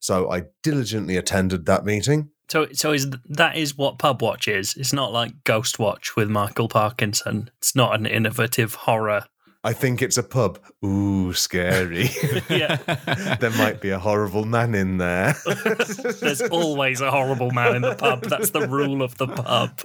So 0.00 0.30
I 0.30 0.44
diligently 0.62 1.16
attended 1.16 1.66
that 1.66 1.84
meeting 1.84 2.30
So, 2.50 2.66
so 2.72 2.92
is 2.92 3.10
that 3.26 3.56
is 3.56 3.76
what 3.76 3.98
Pub 3.98 4.22
Watch 4.22 4.48
is? 4.48 4.74
It's 4.76 4.92
not 4.92 5.12
like 5.12 5.44
Ghost 5.44 5.78
Watch 5.78 6.16
with 6.16 6.30
Michael 6.30 6.68
Parkinson. 6.68 7.50
It's 7.58 7.76
not 7.76 7.94
an 7.94 8.06
innovative 8.06 8.74
horror. 8.74 9.24
I 9.64 9.72
think 9.74 10.00
it's 10.00 10.16
a 10.16 10.22
pub. 10.22 10.58
Ooh, 10.84 11.32
scary. 11.34 12.08
Yeah, 12.48 12.76
there 13.40 13.50
might 13.50 13.80
be 13.80 13.90
a 13.90 13.98
horrible 13.98 14.46
man 14.46 14.74
in 14.74 14.96
there. 14.96 15.34
there's 16.20 16.40
always 16.42 17.00
a 17.02 17.10
horrible 17.10 17.50
man 17.50 17.76
in 17.76 17.82
the 17.82 17.94
pub. 17.94 18.22
That's 18.22 18.50
the 18.50 18.66
rule 18.66 19.02
of 19.02 19.18
the 19.18 19.26
pub. 19.26 19.80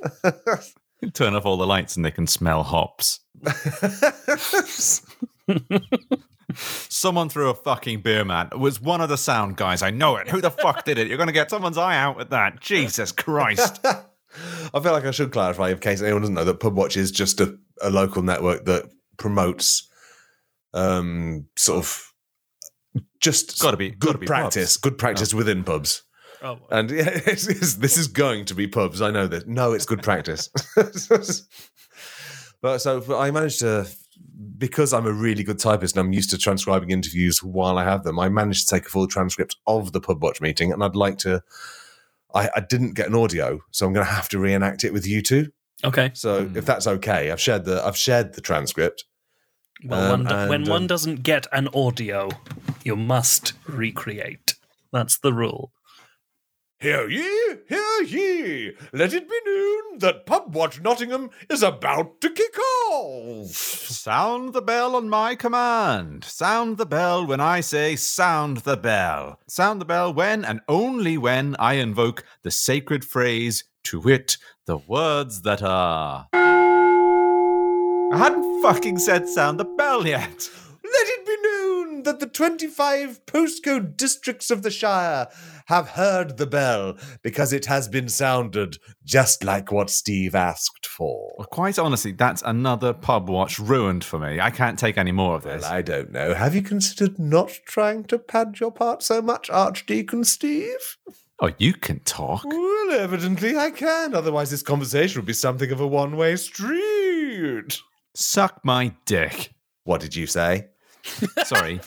Turn 1.13 1.35
off 1.35 1.45
all 1.45 1.57
the 1.57 1.67
lights 1.67 1.97
and 1.97 2.05
they 2.05 2.11
can 2.11 2.27
smell 2.27 2.63
hops. 2.63 3.19
Someone 6.55 7.29
threw 7.29 7.49
a 7.49 7.53
fucking 7.55 8.01
beer 8.01 8.23
man. 8.25 8.49
It 8.51 8.59
was 8.59 8.81
one 8.81 9.01
of 9.01 9.09
the 9.09 9.17
sound 9.17 9.57
guys. 9.57 9.81
I 9.81 9.89
know 9.91 10.15
it. 10.17 10.29
Who 10.29 10.41
the 10.41 10.51
fuck 10.51 10.85
did 10.85 10.97
it? 10.97 11.07
You're 11.07 11.17
going 11.17 11.27
to 11.27 11.33
get 11.33 11.49
someone's 11.49 11.77
eye 11.77 11.97
out 11.97 12.17
with 12.17 12.29
that. 12.29 12.59
Jesus 12.61 13.11
Christ. 13.11 13.79
I 14.73 14.79
feel 14.79 14.91
like 14.93 15.05
I 15.05 15.11
should 15.11 15.31
clarify 15.31 15.69
in 15.69 15.77
case 15.79 16.01
anyone 16.01 16.21
doesn't 16.21 16.35
know 16.35 16.43
that 16.45 16.59
PubWatch 16.59 16.97
is 16.97 17.11
just 17.11 17.39
a, 17.39 17.57
a 17.81 17.89
local 17.89 18.21
network 18.23 18.65
that 18.65 18.89
promotes 19.17 19.87
um 20.73 21.45
sort 21.55 21.77
of 21.77 22.11
just 23.19 23.61
Gotta 23.61 23.77
be- 23.77 23.91
good 23.91 23.99
gotta 23.99 24.17
be 24.17 24.25
practice, 24.25 24.75
good 24.77 24.97
practice 24.97 25.33
within 25.33 25.63
pubs. 25.63 26.01
Oh, 26.41 26.57
And 26.71 26.89
yeah, 26.91 27.09
it's, 27.25 27.47
it's, 27.47 27.75
this 27.75 27.95
is 27.97 28.07
going 28.07 28.45
to 28.45 28.55
be 28.55 28.67
pubs. 28.67 29.01
I 29.01 29.11
know 29.11 29.27
that. 29.27 29.47
No, 29.47 29.73
it's 29.73 29.85
good 29.85 30.01
practice. 30.03 30.49
but 32.61 32.81
so 32.81 33.01
but 33.01 33.17
I 33.19 33.31
managed 33.31 33.59
to, 33.59 33.87
because 34.57 34.93
I'm 34.93 35.05
a 35.05 35.11
really 35.11 35.43
good 35.43 35.59
typist 35.59 35.95
and 35.95 36.05
I'm 36.05 36.13
used 36.13 36.29
to 36.31 36.37
transcribing 36.37 36.91
interviews 36.91 37.43
while 37.43 37.77
I 37.77 37.83
have 37.83 38.03
them. 38.03 38.19
I 38.19 38.29
managed 38.29 38.67
to 38.67 38.75
take 38.75 38.85
a 38.85 38.89
full 38.89 39.07
transcript 39.07 39.55
of 39.67 39.91
the 39.91 40.01
pub 40.01 40.21
watch 40.23 40.41
meeting, 40.41 40.71
and 40.71 40.83
I'd 40.83 40.95
like 40.95 41.17
to. 41.19 41.41
I, 42.35 42.49
I 42.55 42.61
didn't 42.61 42.93
get 42.93 43.07
an 43.07 43.15
audio, 43.15 43.59
so 43.71 43.85
I'm 43.85 43.93
going 43.93 44.05
to 44.05 44.11
have 44.11 44.27
to 44.29 44.39
reenact 44.39 44.83
it 44.83 44.91
with 44.93 45.05
you 45.05 45.21
two. 45.21 45.51
okay. 45.83 46.11
So 46.13 46.49
if 46.55 46.65
that's 46.65 46.87
okay, 46.87 47.29
I've 47.31 47.41
shared 47.41 47.65
the 47.65 47.85
I've 47.85 47.97
shared 47.97 48.33
the 48.33 48.41
transcript. 48.41 49.05
Well, 49.85 50.13
Um, 50.13 50.23
one 50.23 50.23
do- 50.25 50.49
when 50.49 50.61
and, 50.61 50.69
one 50.69 50.81
um, 50.83 50.87
doesn't 50.87 51.23
get 51.23 51.45
an 51.51 51.67
audio, 51.73 52.29
you 52.83 52.95
must 52.95 53.53
recreate. 53.67 54.55
That's 54.91 55.17
the 55.17 55.33
rule. 55.33 55.71
Hear 56.83 57.07
ye, 57.07 57.55
hear 57.69 58.01
ye! 58.03 58.73
Let 58.91 59.13
it 59.13 59.29
be 59.29 59.39
known 59.45 59.99
that 59.99 60.25
Pub 60.25 60.53
Watch 60.53 60.81
Nottingham 60.81 61.29
is 61.49 61.63
about 61.63 62.19
to 62.19 62.29
kick 62.29 62.59
off. 62.91 63.55
Sound 63.55 64.51
the 64.51 64.61
bell 64.61 64.93
on 64.97 65.07
my 65.07 65.35
command. 65.35 66.25
Sound 66.25 66.75
the 66.75 66.85
bell 66.85 67.25
when 67.25 67.39
I 67.39 67.61
say 67.61 67.95
sound 67.95 68.57
the 68.57 68.75
bell. 68.75 69.39
Sound 69.47 69.79
the 69.79 69.85
bell 69.85 70.13
when 70.13 70.43
and 70.43 70.59
only 70.67 71.17
when 71.17 71.55
I 71.57 71.75
invoke 71.75 72.25
the 72.41 72.51
sacred 72.51 73.05
phrase, 73.05 73.63
to 73.83 74.01
wit, 74.01 74.35
the 74.65 74.75
words 74.75 75.43
that 75.43 75.63
are. 75.63 76.27
I 76.33 78.17
hadn't 78.17 78.61
fucking 78.61 78.99
said 78.99 79.29
sound 79.29 79.57
the 79.57 79.63
bell 79.63 80.05
yet. 80.05 80.49
Let 82.05 82.15
it 82.15 82.19
be 82.19 82.19
known 82.19 82.19
that 82.19 82.19
the 82.19 82.31
25 82.31 83.25
postcode 83.25 83.97
districts 83.97 84.51
of 84.51 84.63
the 84.63 84.71
Shire 84.71 85.27
have 85.67 85.89
heard 85.89 86.37
the 86.37 86.45
bell 86.45 86.97
because 87.21 87.53
it 87.53 87.65
has 87.67 87.87
been 87.87 88.09
sounded 88.09 88.77
just 89.05 89.43
like 89.43 89.71
what 89.71 89.89
Steve 89.89 90.35
asked 90.35 90.85
for. 90.85 91.33
Well, 91.37 91.47
quite 91.47 91.79
honestly, 91.79 92.11
that's 92.11 92.41
another 92.41 92.93
pub 92.93 93.29
watch 93.29 93.59
ruined 93.59 94.03
for 94.03 94.19
me. 94.19 94.39
I 94.39 94.49
can't 94.49 94.77
take 94.77 94.97
any 94.97 95.11
more 95.11 95.35
of 95.35 95.43
this. 95.43 95.63
Well, 95.63 95.73
I 95.73 95.81
don't 95.81 96.11
know. 96.11 96.33
Have 96.33 96.55
you 96.55 96.61
considered 96.61 97.19
not 97.19 97.51
trying 97.65 98.03
to 98.05 98.19
pad 98.19 98.59
your 98.59 98.71
part 98.71 99.03
so 99.03 99.21
much, 99.21 99.49
Archdeacon 99.49 100.23
Steve? 100.23 100.97
oh, 101.39 101.51
you 101.57 101.73
can 101.73 101.99
talk. 102.01 102.43
Well, 102.45 102.91
evidently 102.91 103.57
I 103.57 103.71
can. 103.71 104.13
Otherwise, 104.13 104.51
this 104.51 104.63
conversation 104.63 105.19
would 105.19 105.27
be 105.27 105.33
something 105.33 105.71
of 105.71 105.79
a 105.79 105.87
one 105.87 106.15
way 106.17 106.35
street. 106.35 107.79
Suck 108.15 108.59
my 108.63 108.93
dick. 109.05 109.53
What 109.85 110.01
did 110.01 110.15
you 110.15 110.27
say? 110.27 110.67
Sorry. 111.45 111.81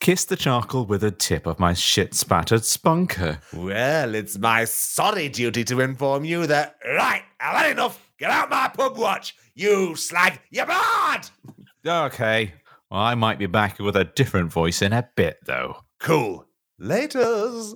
Kiss 0.00 0.24
the 0.24 0.36
charcoal 0.36 0.86
with 0.86 1.04
a 1.04 1.10
tip 1.10 1.46
of 1.46 1.58
my 1.58 1.74
shit 1.74 2.14
spattered 2.14 2.62
spunker. 2.62 3.38
Well, 3.52 4.14
it's 4.14 4.38
my 4.38 4.64
sorry 4.64 5.28
duty 5.28 5.62
to 5.64 5.80
inform 5.80 6.24
you 6.24 6.46
that. 6.46 6.76
Right, 6.86 7.22
I've 7.38 7.56
had 7.56 7.70
enough. 7.72 8.10
Get 8.18 8.30
out 8.30 8.48
my 8.48 8.68
pub 8.68 8.96
watch, 8.96 9.36
you 9.54 9.94
slag. 9.96 10.40
You're 10.50 10.66
bad. 10.66 11.28
Okay. 11.86 12.54
Well, 12.90 13.00
I 13.00 13.14
might 13.14 13.38
be 13.38 13.46
back 13.46 13.78
with 13.78 13.94
a 13.94 14.04
different 14.04 14.50
voice 14.50 14.82
in 14.82 14.92
a 14.92 15.08
bit, 15.16 15.38
though. 15.44 15.76
Cool. 15.98 16.46
Laters. 16.80 17.74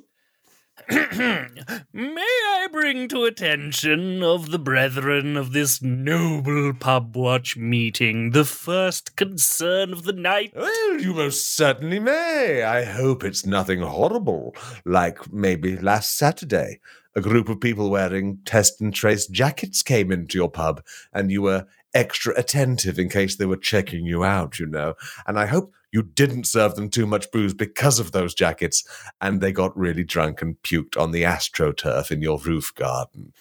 May 1.92 2.20
I 2.20 2.68
bring 2.70 3.08
to 3.08 3.24
attention 3.24 4.22
of 4.22 4.50
the 4.50 4.58
brethren 4.58 5.36
of 5.36 5.52
this 5.52 5.80
noble 5.80 6.74
pub 6.74 7.16
watch 7.16 7.56
meeting 7.56 8.32
the 8.32 8.44
first 8.44 9.16
concern 9.16 9.92
of 9.92 10.02
the 10.04 10.12
night? 10.12 10.52
Well, 10.54 11.00
you 11.00 11.14
most 11.14 11.56
certainly 11.56 12.00
may. 12.00 12.62
I 12.62 12.84
hope 12.84 13.24
it's 13.24 13.46
nothing 13.46 13.80
horrible, 13.80 14.54
like 14.84 15.32
maybe 15.32 15.78
last 15.78 16.16
Saturday. 16.16 16.80
A 17.16 17.20
group 17.20 17.48
of 17.48 17.60
people 17.60 17.90
wearing 17.90 18.40
test 18.44 18.80
and 18.80 18.92
trace 18.92 19.26
jackets 19.26 19.82
came 19.82 20.12
into 20.12 20.36
your 20.36 20.50
pub, 20.50 20.82
and 21.12 21.30
you 21.30 21.42
were 21.42 21.66
extra 21.94 22.34
attentive 22.36 22.98
in 22.98 23.08
case 23.08 23.36
they 23.36 23.46
were 23.46 23.56
checking 23.56 24.04
you 24.04 24.24
out, 24.24 24.58
you 24.58 24.66
know. 24.66 24.94
And 25.26 25.38
I 25.38 25.46
hope 25.46 25.72
you 25.92 26.02
didn't 26.02 26.46
serve 26.46 26.74
them 26.74 26.90
too 26.90 27.06
much 27.06 27.30
booze 27.30 27.54
because 27.54 27.98
of 27.98 28.12
those 28.12 28.34
jackets, 28.34 28.84
and 29.20 29.40
they 29.40 29.52
got 29.52 29.76
really 29.76 30.04
drunk 30.04 30.42
and 30.42 30.56
puked 30.62 31.00
on 31.00 31.12
the 31.12 31.22
astroturf 31.22 32.10
in 32.10 32.20
your 32.20 32.38
roof 32.38 32.74
garden. 32.74 33.32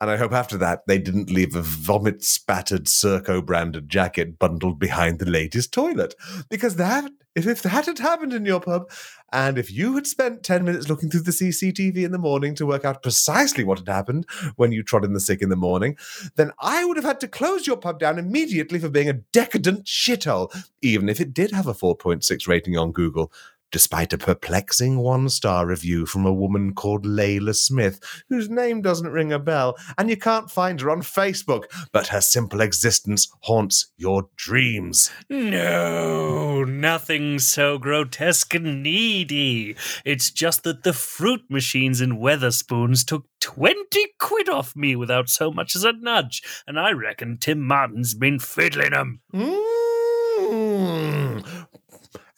And 0.00 0.10
I 0.10 0.16
hope 0.16 0.32
after 0.32 0.58
that 0.58 0.82
they 0.86 0.98
didn't 0.98 1.30
leave 1.30 1.54
a 1.54 1.62
vomit 1.62 2.22
spattered 2.22 2.86
Serco 2.86 3.44
branded 3.44 3.88
jacket 3.88 4.38
bundled 4.38 4.78
behind 4.78 5.18
the 5.18 5.30
ladies' 5.30 5.68
toilet. 5.68 6.14
Because 6.50 6.76
that, 6.76 7.10
if, 7.34 7.46
if 7.46 7.62
that 7.62 7.86
had 7.86 7.98
happened 7.98 8.32
in 8.32 8.44
your 8.44 8.60
pub, 8.60 8.90
and 9.32 9.58
if 9.58 9.70
you 9.70 9.94
had 9.96 10.06
spent 10.06 10.44
10 10.44 10.64
minutes 10.64 10.88
looking 10.88 11.10
through 11.10 11.22
the 11.22 11.32
CCTV 11.32 12.04
in 12.04 12.12
the 12.12 12.18
morning 12.18 12.54
to 12.54 12.66
work 12.66 12.84
out 12.84 13.02
precisely 13.02 13.64
what 13.64 13.78
had 13.78 13.88
happened 13.88 14.26
when 14.56 14.70
you 14.70 14.82
trod 14.82 15.04
in 15.04 15.12
the 15.12 15.20
sick 15.20 15.42
in 15.42 15.48
the 15.48 15.56
morning, 15.56 15.96
then 16.36 16.52
I 16.60 16.84
would 16.84 16.96
have 16.96 17.04
had 17.04 17.20
to 17.20 17.28
close 17.28 17.66
your 17.66 17.76
pub 17.76 17.98
down 17.98 18.18
immediately 18.18 18.78
for 18.78 18.88
being 18.88 19.08
a 19.08 19.14
decadent 19.14 19.86
shithole, 19.86 20.54
even 20.82 21.08
if 21.08 21.20
it 21.20 21.34
did 21.34 21.50
have 21.50 21.66
a 21.66 21.74
4.6 21.74 22.46
rating 22.46 22.78
on 22.78 22.92
Google 22.92 23.32
despite 23.74 24.12
a 24.12 24.18
perplexing 24.18 24.98
one 24.98 25.28
star 25.28 25.66
review 25.66 26.06
from 26.06 26.24
a 26.24 26.32
woman 26.32 26.72
called 26.72 27.04
Layla 27.04 27.56
Smith, 27.56 27.98
whose 28.28 28.48
name 28.48 28.80
doesn't 28.80 29.10
ring 29.10 29.32
a 29.32 29.38
bell, 29.40 29.76
and 29.98 30.08
you 30.08 30.16
can't 30.16 30.48
find 30.48 30.80
her 30.80 30.90
on 30.90 31.02
Facebook, 31.02 31.64
but 31.90 32.06
her 32.06 32.20
simple 32.20 32.60
existence 32.60 33.28
haunts 33.40 33.90
your 33.96 34.28
dreams. 34.36 35.10
No, 35.28 36.62
nothing 36.62 37.40
so 37.40 37.76
grotesque 37.76 38.54
and 38.54 38.80
needy. 38.84 39.74
It's 40.04 40.30
just 40.30 40.62
that 40.62 40.84
the 40.84 40.92
fruit 40.92 41.42
machines 41.50 42.00
in 42.00 42.20
Wetherspoons 42.20 43.04
took 43.04 43.26
20 43.40 44.06
quid 44.20 44.48
off 44.48 44.76
me 44.76 44.94
without 44.94 45.28
so 45.28 45.50
much 45.50 45.74
as 45.74 45.82
a 45.82 45.92
nudge, 45.92 46.42
and 46.68 46.78
I 46.78 46.92
reckon 46.92 47.38
Tim 47.38 47.60
Martin's 47.60 48.14
been 48.14 48.38
fiddling 48.38 48.94
'em. 48.94 49.20
Mm. 49.34 49.73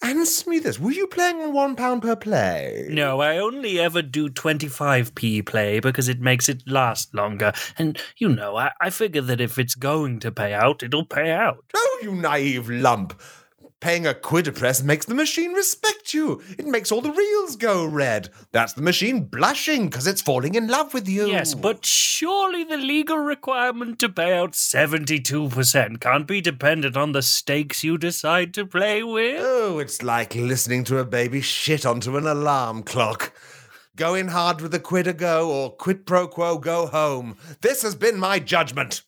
Answer 0.03 0.49
me 0.49 0.59
this. 0.59 0.79
Were 0.79 0.91
you 0.91 1.07
playing 1.07 1.41
on 1.41 1.53
one 1.53 1.75
pound 1.75 2.03
per 2.03 2.15
play? 2.15 2.87
No, 2.89 3.19
I 3.19 3.39
only 3.39 3.79
ever 3.79 4.03
do 4.03 4.29
25p 4.29 5.43
play 5.45 5.79
because 5.79 6.07
it 6.07 6.19
makes 6.21 6.47
it 6.47 6.61
last 6.67 7.15
longer. 7.15 7.51
And, 7.79 7.99
you 8.17 8.29
know, 8.29 8.55
I, 8.55 8.71
I 8.79 8.91
figure 8.91 9.23
that 9.23 9.41
if 9.41 9.57
it's 9.57 9.73
going 9.73 10.19
to 10.19 10.31
pay 10.31 10.53
out, 10.53 10.83
it'll 10.83 11.05
pay 11.05 11.31
out. 11.31 11.65
Oh, 11.75 11.99
you 12.03 12.13
naive 12.13 12.69
lump. 12.69 13.19
Paying 13.79 14.07
a 14.07 14.15
quid 14.15 14.47
a 14.47 14.51
press 14.51 14.81
makes 14.81 15.05
the 15.05 15.13
machine 15.13 15.53
respect 15.53 16.11
you. 16.11 16.41
It 16.57 16.65
makes 16.65 16.91
all 16.91 17.01
the 17.01 17.11
reels 17.11 17.55
go 17.55 17.85
red. 17.85 18.29
That's 18.51 18.73
the 18.73 18.81
machine 18.81 19.25
blushing 19.25 19.85
because 19.85 20.07
it's 20.07 20.21
falling 20.21 20.55
in 20.55 20.67
love 20.67 20.95
with 20.95 21.07
you. 21.07 21.27
Yes, 21.27 21.53
but 21.53 21.85
surely 21.85 22.63
the 22.63 22.77
legal 22.77 23.19
requirement 23.19 23.99
to 23.99 24.09
pay 24.09 24.35
out 24.35 24.53
72% 24.53 26.01
can't 26.01 26.27
be 26.27 26.41
dependent 26.41 26.97
on 26.97 27.11
the 27.11 27.21
stakes 27.21 27.83
you 27.83 27.99
decide 27.99 28.51
to 28.55 28.65
play 28.65 29.03
with. 29.03 29.39
Oh, 29.43 29.77
it's 29.77 30.01
like 30.01 30.33
listening 30.33 30.83
to 30.85 30.97
a 30.97 31.05
baby 31.05 31.41
shit 31.41 31.85
onto 31.85 32.17
an 32.17 32.25
alarm 32.25 32.81
clock. 32.81 33.31
Go 33.95 34.15
in 34.15 34.29
hard 34.29 34.59
with 34.61 34.73
a 34.73 34.79
quid 34.79 35.05
a 35.05 35.13
go 35.13 35.51
or 35.51 35.71
quid 35.75 36.07
pro 36.07 36.27
quo 36.27 36.57
go 36.57 36.87
home. 36.87 37.37
This 37.61 37.83
has 37.83 37.93
been 37.93 38.17
my 38.17 38.39
judgment. 38.39 39.03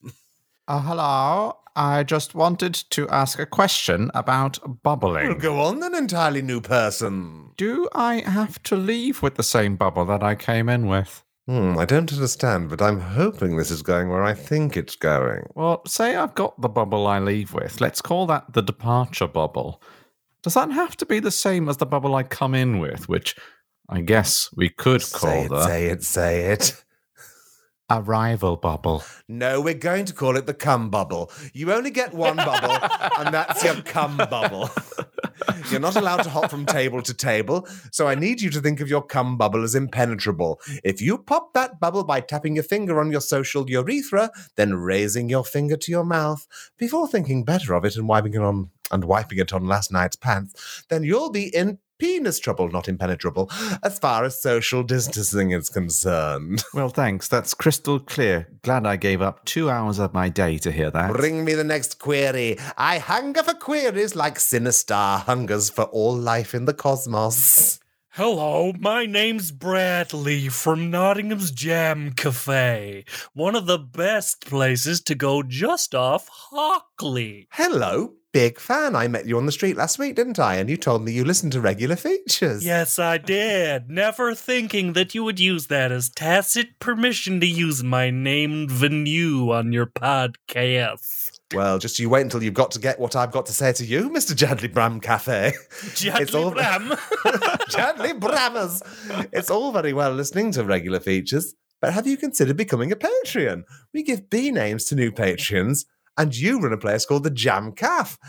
Uh, 0.67 0.79
hello. 0.81 1.57
I 1.79 2.03
just 2.03 2.35
wanted 2.35 2.73
to 2.89 3.07
ask 3.07 3.39
a 3.39 3.45
question 3.45 4.11
about 4.13 4.59
bubbling. 4.83 5.29
Well, 5.29 5.37
go 5.37 5.61
on 5.61 5.79
then, 5.79 5.95
entirely 5.95 6.41
new 6.41 6.59
person. 6.59 7.51
Do 7.55 7.87
I 7.93 8.15
have 8.29 8.61
to 8.63 8.75
leave 8.75 9.21
with 9.21 9.35
the 9.35 9.43
same 9.43 9.77
bubble 9.77 10.03
that 10.03 10.21
I 10.21 10.35
came 10.35 10.67
in 10.67 10.87
with? 10.87 11.23
Hmm, 11.47 11.77
I 11.79 11.85
don't 11.85 12.11
understand, 12.11 12.69
but 12.69 12.81
I'm 12.81 12.99
hoping 12.99 13.55
this 13.55 13.71
is 13.71 13.81
going 13.81 14.09
where 14.09 14.23
I 14.23 14.33
think 14.33 14.75
it's 14.75 14.97
going. 14.97 15.47
Well, 15.55 15.81
say 15.87 16.17
I've 16.17 16.35
got 16.35 16.59
the 16.59 16.67
bubble 16.67 17.07
I 17.07 17.19
leave 17.19 17.53
with. 17.53 17.79
Let's 17.79 18.01
call 18.01 18.25
that 18.27 18.51
the 18.51 18.61
departure 18.61 19.27
bubble. 19.27 19.81
Does 20.43 20.55
that 20.55 20.71
have 20.71 20.97
to 20.97 21.05
be 21.05 21.21
the 21.21 21.31
same 21.31 21.69
as 21.69 21.77
the 21.77 21.85
bubble 21.85 22.13
I 22.13 22.23
come 22.23 22.55
in 22.55 22.79
with, 22.79 23.07
which 23.07 23.37
I 23.87 24.01
guess 24.01 24.49
we 24.53 24.67
could 24.67 25.01
call 25.13 25.29
say 25.31 25.45
it, 25.45 25.49
the. 25.49 25.65
say 25.65 25.85
it, 25.85 26.03
say 26.03 26.41
it. 26.51 26.83
Arrival 27.91 28.55
bubble. 28.55 29.03
No, 29.27 29.61
we're 29.61 29.73
going 29.73 30.05
to 30.05 30.13
call 30.13 30.37
it 30.37 30.45
the 30.45 30.53
cum 30.53 30.89
bubble. 30.89 31.31
You 31.53 31.73
only 31.73 31.89
get 31.89 32.13
one 32.13 32.35
bubble, 32.35 32.77
and 33.17 33.33
that's 33.33 33.63
your 33.63 33.81
cum 33.81 34.17
bubble. 34.17 34.69
You're 35.71 35.79
not 35.79 35.95
allowed 35.95 36.23
to 36.23 36.29
hop 36.29 36.51
from 36.51 36.65
table 36.65 37.01
to 37.01 37.13
table, 37.13 37.67
so 37.91 38.07
I 38.07 38.15
need 38.15 38.41
you 38.41 38.49
to 38.51 38.61
think 38.61 38.79
of 38.79 38.89
your 38.89 39.01
cum 39.01 39.37
bubble 39.37 39.63
as 39.63 39.73
impenetrable. 39.73 40.59
If 40.83 41.01
you 41.01 41.17
pop 41.17 41.53
that 41.53 41.79
bubble 41.79 42.03
by 42.03 42.21
tapping 42.21 42.55
your 42.55 42.63
finger 42.63 42.99
on 42.99 43.11
your 43.11 43.21
social 43.21 43.69
urethra, 43.69 44.29
then 44.55 44.75
raising 44.75 45.29
your 45.29 45.43
finger 45.43 45.77
to 45.77 45.91
your 45.91 46.05
mouth, 46.05 46.47
before 46.77 47.07
thinking 47.07 47.43
better 47.43 47.73
of 47.73 47.85
it 47.85 47.95
and 47.95 48.07
wiping 48.07 48.33
it 48.33 48.41
on 48.41 48.69
and 48.91 49.05
wiping 49.05 49.39
it 49.39 49.53
on 49.53 49.65
last 49.65 49.91
night's 49.91 50.15
pants, 50.15 50.83
then 50.89 51.03
you'll 51.03 51.31
be 51.31 51.53
in 51.55 51.79
penis 51.99 52.39
trouble, 52.39 52.69
not 52.69 52.87
impenetrable, 52.87 53.49
as 53.83 53.99
far 53.99 54.23
as 54.23 54.41
social 54.41 54.83
distancing 54.83 55.51
is 55.51 55.69
concerned. 55.69 56.63
Well, 56.73 56.89
thanks. 56.89 57.27
That's 57.27 57.53
crystal 57.53 57.99
clear. 57.99 58.47
Glad 58.63 58.85
I 58.85 58.95
gave 58.95 59.21
up 59.21 59.43
two 59.43 59.69
hours 59.69 59.99
of 59.99 60.13
my 60.13 60.29
day 60.29 60.57
to 60.59 60.71
hear 60.71 60.89
that. 60.91 61.11
Bring 61.11 61.43
me 61.43 61.53
the 61.53 61.63
next 61.63 61.99
query. 61.99 62.57
I 62.77 62.99
hunger 62.99 63.43
for 63.43 63.53
queries 63.53 64.15
like 64.15 64.39
Sinister 64.39 64.93
hungers 64.93 65.69
for 65.69 65.83
all 65.85 66.15
life 66.15 66.53
in 66.55 66.65
the 66.65 66.73
cosmos. 66.73 67.79
Hello, 68.13 68.73
my 68.79 69.05
name's 69.05 69.51
Bradley 69.51 70.49
from 70.49 70.89
Nottingham's 70.89 71.51
Jam 71.51 72.11
Cafe, 72.11 73.05
one 73.33 73.55
of 73.55 73.65
the 73.65 73.77
best 73.77 74.45
places 74.45 74.99
to 75.01 75.15
go 75.15 75.43
just 75.43 75.93
off 75.93 76.27
Hockley. 76.29 77.47
Hello, 77.51 78.13
big 78.31 78.59
fan. 78.59 78.95
I 78.95 79.07
met 79.07 79.25
you 79.25 79.37
on 79.37 79.45
the 79.45 79.51
street 79.51 79.75
last 79.77 79.97
week, 79.99 80.15
didn't 80.15 80.39
I? 80.39 80.55
And 80.55 80.69
you 80.69 80.77
told 80.77 81.03
me 81.03 81.11
you 81.11 81.23
listened 81.23 81.51
to 81.53 81.61
regular 81.61 81.95
features. 81.95 82.65
Yes, 82.65 82.99
I 82.99 83.17
did, 83.17 83.89
never 83.89 84.35
thinking 84.35 84.93
that 84.93 85.15
you 85.15 85.23
would 85.23 85.39
use 85.39 85.67
that 85.67 85.91
as 85.91 86.09
tacit 86.09 86.79
permission 86.79 87.39
to 87.39 87.47
use 87.47 87.83
my 87.83 88.09
name 88.09 88.67
venue 88.69 89.51
on 89.51 89.73
your 89.73 89.87
podcast. 89.87 91.39
Well, 91.53 91.79
just 91.79 91.97
you 91.97 92.09
wait 92.09 92.21
until 92.21 92.43
you've 92.43 92.53
got 92.53 92.69
to 92.71 92.79
get 92.79 92.99
what 92.99 93.15
I've 93.15 93.31
got 93.31 93.47
to 93.47 93.53
say 93.53 93.73
to 93.73 93.83
you, 93.85 94.09
Mr. 94.11 94.35
Jadley 94.35 94.71
Bram 94.71 94.99
Cafe. 94.99 95.53
Jadley 95.95 96.35
all- 96.43 96.51
Bram. 96.51 96.89
Jadley 97.69 98.19
Brammers. 98.19 98.81
It's 99.33 99.49
all 99.49 99.71
very 99.71 99.93
well 99.93 100.11
listening 100.13 100.51
to 100.51 100.63
regular 100.63 100.99
features, 100.99 101.55
but 101.81 101.93
have 101.93 102.05
you 102.05 102.17
considered 102.17 102.55
becoming 102.57 102.91
a 102.91 102.95
Patreon? 102.95 103.63
We 103.93 104.03
give 104.03 104.29
B 104.29 104.51
names 104.51 104.85
to 104.85 104.95
new 104.95 105.11
Patreons, 105.11 105.85
and 106.19 106.35
you 106.35 106.59
run 106.59 106.73
a 106.73 106.77
place 106.77 107.05
called 107.05 107.23
the 107.23 107.31
Jam 107.31 107.71
Caf. 107.71 108.19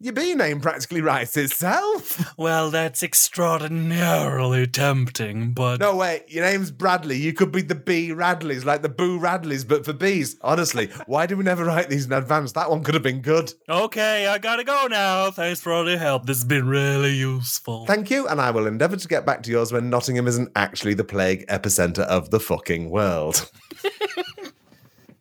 Your 0.00 0.12
B 0.12 0.34
name 0.34 0.60
practically 0.60 1.00
writes 1.00 1.36
itself. 1.36 2.34
well, 2.38 2.70
that's 2.70 3.02
extraordinarily 3.02 4.66
tempting, 4.66 5.52
but 5.52 5.78
No, 5.80 5.96
wait, 5.96 6.24
your 6.28 6.44
name's 6.44 6.70
Bradley. 6.70 7.16
You 7.16 7.32
could 7.32 7.52
be 7.52 7.62
the 7.62 7.74
B 7.76 8.08
Radleys, 8.10 8.64
like 8.64 8.82
the 8.82 8.88
Boo 8.88 9.18
Radleys, 9.20 9.66
but 9.66 9.84
for 9.84 9.92
bees. 9.92 10.36
Honestly, 10.42 10.90
why 11.06 11.26
did 11.26 11.38
we 11.38 11.44
never 11.44 11.64
write 11.64 11.88
these 11.88 12.06
in 12.06 12.12
advance? 12.12 12.52
That 12.52 12.70
one 12.70 12.82
could 12.82 12.94
have 12.94 13.02
been 13.02 13.22
good. 13.22 13.52
okay, 13.68 14.26
I 14.26 14.38
gotta 14.38 14.64
go 14.64 14.88
now. 14.88 15.30
Thanks 15.30 15.60
for 15.60 15.72
all 15.72 15.88
your 15.88 15.98
help. 15.98 16.26
This 16.26 16.38
has 16.38 16.44
been 16.44 16.66
really 16.66 17.14
useful. 17.14 17.86
Thank 17.86 18.10
you, 18.10 18.26
and 18.26 18.40
I 18.40 18.50
will 18.50 18.66
endeavour 18.66 18.96
to 18.96 19.08
get 19.08 19.24
back 19.24 19.42
to 19.44 19.50
yours 19.50 19.72
when 19.72 19.88
Nottingham 19.90 20.26
isn't 20.26 20.50
actually 20.56 20.94
the 20.94 21.04
plague 21.04 21.46
epicenter 21.46 22.00
of 22.00 22.30
the 22.30 22.40
fucking 22.40 22.90
world. 22.90 23.50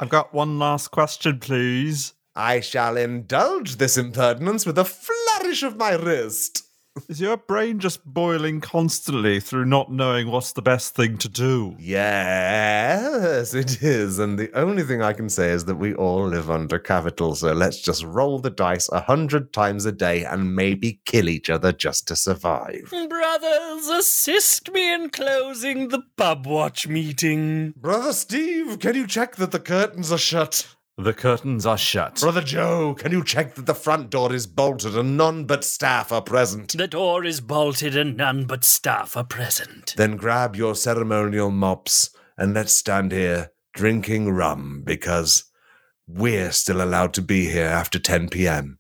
I've 0.04 0.10
got 0.10 0.34
one 0.34 0.60
last 0.60 0.90
question, 0.90 1.40
please. 1.40 2.12
I 2.36 2.60
shall 2.60 2.98
indulge 2.98 3.78
this 3.78 3.98
impertinence 3.98 4.66
with 4.66 4.78
a 4.78 4.84
flourish 4.84 5.64
of 5.64 5.78
my 5.78 5.94
wrist. 5.94 6.63
Is 7.10 7.20
your 7.20 7.38
brain 7.38 7.80
just 7.80 8.06
boiling 8.06 8.62
constantly 8.62 9.40
through 9.40 9.66
not 9.66 9.92
knowing 9.92 10.30
what's 10.30 10.54
the 10.54 10.62
best 10.62 10.94
thing 10.94 11.18
to 11.18 11.28
do? 11.28 11.76
Yes, 11.80 13.56
it 13.56 13.82
is. 13.82 14.20
And 14.20 14.38
the 14.38 14.52
only 14.54 14.84
thing 14.84 15.02
I 15.02 15.14
can 15.14 15.28
say 15.28 15.50
is 15.50 15.66
that 15.66 15.76
we 15.76 15.96
all 15.96 16.28
live 16.28 16.52
under 16.52 16.78
capital, 16.78 17.34
so 17.34 17.52
let's 17.52 17.82
just 17.82 18.04
roll 18.04 18.38
the 18.38 18.52
dice 18.52 18.90
a 18.90 19.02
hundred 19.02 19.54
times 19.54 19.86
a 19.86 19.92
day 19.92 20.24
and 20.24 20.56
maybe 20.56 21.02
kill 21.06 21.30
each 21.30 21.50
other 21.50 21.72
just 21.72 22.08
to 22.10 22.16
survive. 22.16 22.94
Brothers, 23.10 23.88
assist 23.88 24.72
me 24.72 24.94
in 24.94 25.10
closing 25.10 25.88
the 25.88 26.04
pub 26.16 26.46
watch 26.46 26.88
meeting. 26.88 27.74
Brother 27.76 28.14
Steve, 28.14 28.80
can 28.80 28.96
you 28.96 29.08
check 29.08 29.36
that 29.38 29.52
the 29.52 29.60
curtains 29.60 30.12
are 30.12 30.18
shut? 30.20 30.68
The 30.98 31.14
curtains 31.14 31.66
are 31.66 31.78
shut. 31.78 32.20
Brother 32.22 32.42
Joe, 32.42 32.94
can 32.94 33.12
you 33.12 33.24
check 33.24 33.56
that 33.56 33.66
the 33.66 33.74
front 33.74 34.12
door 34.12 34.32
is 34.32 34.46
bolted 34.46 34.96
and 34.96 35.18
none 35.18 35.46
but 35.46 35.64
staff 35.64 36.12
are 36.12 36.22
present? 36.22 36.78
The 36.78 36.88
door 36.88 37.26
is 37.26 37.42
bolted 37.42 37.98
and 37.98 38.16
none 38.16 38.46
but 38.46 38.64
staff 38.64 39.18
are 39.18 39.24
present. 39.24 39.96
Then 39.98 40.18
grab 40.18 40.56
your 40.56 40.76
ceremonial 40.76 41.50
mops 41.50 42.12
and 42.38 42.54
let's 42.54 42.74
stand 42.74 43.12
here 43.12 43.52
drinking 43.74 44.30
rum 44.30 44.84
because 44.86 45.46
we're 46.08 46.52
still 46.52 46.82
allowed 46.82 47.14
to 47.16 47.24
be 47.24 47.50
here 47.50 47.66
after 47.66 47.98
10 47.98 48.30
p.m. 48.30 48.78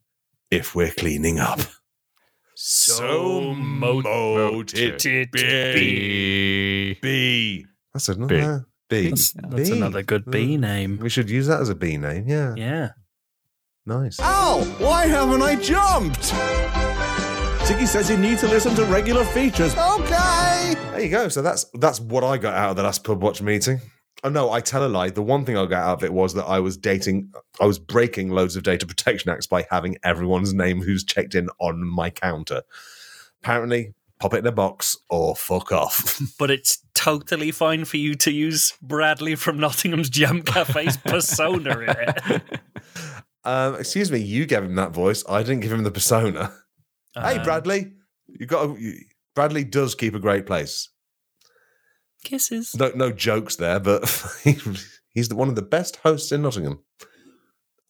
if 0.52 0.76
we're 0.76 0.92
cleaning 0.92 1.40
up. 1.40 1.62
So 2.54 3.56
moted 3.56 5.02
B. 5.32 7.00
B. 7.02 7.66
That's 7.92 8.10
another 8.10 8.68
B. 8.94 9.10
That's, 9.10 9.34
that's 9.34 9.70
B. 9.70 9.78
another 9.78 10.04
good 10.04 10.30
B 10.30 10.56
mm. 10.56 10.60
name. 10.60 11.00
We 11.02 11.10
should 11.10 11.30
use 11.30 11.48
that 11.48 11.62
as 11.62 11.70
a 11.70 11.76
B 11.76 11.98
name. 11.98 12.28
Yeah. 12.28 12.54
Yeah. 12.56 12.90
Nice. 13.86 14.20
Ow! 14.22 14.64
Why 14.78 15.08
haven't 15.08 15.42
I 15.42 15.56
jumped? 15.56 16.32
Ziggy 17.64 17.88
says 17.88 18.10
you 18.10 18.18
need 18.18 18.38
to 18.40 18.48
listen 18.48 18.76
to 18.76 18.86
regular 18.86 19.26
features. 19.26 19.76
Okay! 19.76 20.76
There 20.92 21.02
you 21.02 21.10
go. 21.10 21.28
So 21.28 21.42
that's 21.42 21.66
that's 21.74 22.00
what 22.00 22.24
I 22.24 22.38
got 22.38 22.54
out 22.54 22.70
of 22.72 22.76
the 22.76 22.84
last 22.84 23.04
pub 23.04 23.22
watch 23.22 23.42
meeting. 23.42 23.80
Oh 24.24 24.30
no, 24.30 24.52
I 24.52 24.62
tell 24.62 24.86
a 24.86 24.88
lie. 24.88 25.10
The 25.10 25.22
one 25.22 25.44
thing 25.44 25.58
I 25.58 25.66
got 25.66 25.84
out 25.84 25.98
of 25.98 26.04
it 26.04 26.14
was 26.14 26.34
that 26.36 26.46
I 26.46 26.60
was 26.60 26.78
dating, 26.78 27.34
I 27.60 27.66
was 27.66 27.80
breaking 27.80 28.30
loads 28.30 28.56
of 28.56 28.64
data 28.64 28.86
protection 28.86 29.32
acts 29.32 29.48
by 29.48 29.66
having 29.70 29.98
everyone's 30.04 30.54
name 30.54 30.82
who's 30.82 31.04
checked 31.04 31.36
in 31.36 31.50
on 31.60 31.84
my 31.84 32.10
counter. 32.10 32.62
Apparently, 33.42 33.94
pop 34.24 34.34
it 34.34 34.38
in 34.40 34.48
a 34.48 34.52
box 34.54 34.96
or 35.10 35.36
fuck 35.36 35.72
off. 35.74 36.22
But 36.40 36.50
it's 36.50 36.80
totally 36.94 37.52
fine 37.52 37.84
for 37.84 37.98
you 37.98 38.16
to 38.16 38.32
use 38.32 38.74
Bradley 38.82 39.36
from 39.36 39.60
Nottingham's 39.60 40.10
Jam 40.10 40.42
Cafe's 40.42 40.96
persona 41.06 41.78
in 41.80 41.90
it. 41.90 42.42
um, 43.44 43.76
excuse 43.76 44.10
me, 44.12 44.20
you 44.20 44.46
gave 44.46 44.64
him 44.64 44.76
that 44.76 44.92
voice. 44.94 45.24
I 45.28 45.44
didn't 45.44 45.60
give 45.60 45.74
him 45.74 45.84
the 45.84 45.92
persona. 45.92 46.54
hey, 47.16 47.38
Um, 47.38 47.44
Bradley, 47.44 47.92
you 48.28 48.46
got. 48.46 48.70
A, 48.70 48.94
Bradley 49.36 49.66
does 49.66 49.94
keep 49.96 50.16
a 50.16 50.20
great 50.20 50.46
place. 50.46 50.90
Kisses. 52.24 52.74
No, 52.76 52.92
no 52.96 53.12
jokes 53.12 53.58
there, 53.58 53.80
but 53.82 54.04
he's 55.14 55.28
the, 55.28 55.36
one 55.36 55.50
of 55.50 55.56
the 55.56 55.62
best 55.62 55.98
hosts 55.98 56.32
in 56.32 56.42
Nottingham. 56.44 56.80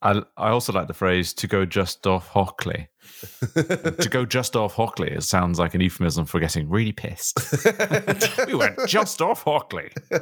I, 0.03 0.21
I 0.35 0.49
also 0.49 0.73
like 0.73 0.87
the 0.87 0.93
phrase 0.93 1.33
to 1.35 1.47
go 1.47 1.65
just 1.65 2.05
off 2.05 2.27
Hockley. 2.27 2.89
to 3.55 4.07
go 4.11 4.25
just 4.25 4.57
off 4.57 4.73
Hockley, 4.73 5.11
it 5.11 5.23
sounds 5.23 5.59
like 5.59 5.73
an 5.73 5.81
euphemism 5.81 6.25
for 6.25 6.41
getting 6.41 6.69
really 6.69 6.91
pissed. 6.91 7.39
we 8.47 8.53
went 8.53 8.77
just 8.85 9.21
off 9.21 9.43
Hockley. 9.43 9.91
It 10.11 10.21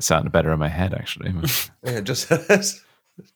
sounded 0.00 0.32
better 0.32 0.52
in 0.52 0.58
my 0.58 0.68
head, 0.68 0.94
actually. 0.94 1.32
Yeah, 1.84 2.00
just, 2.00 2.32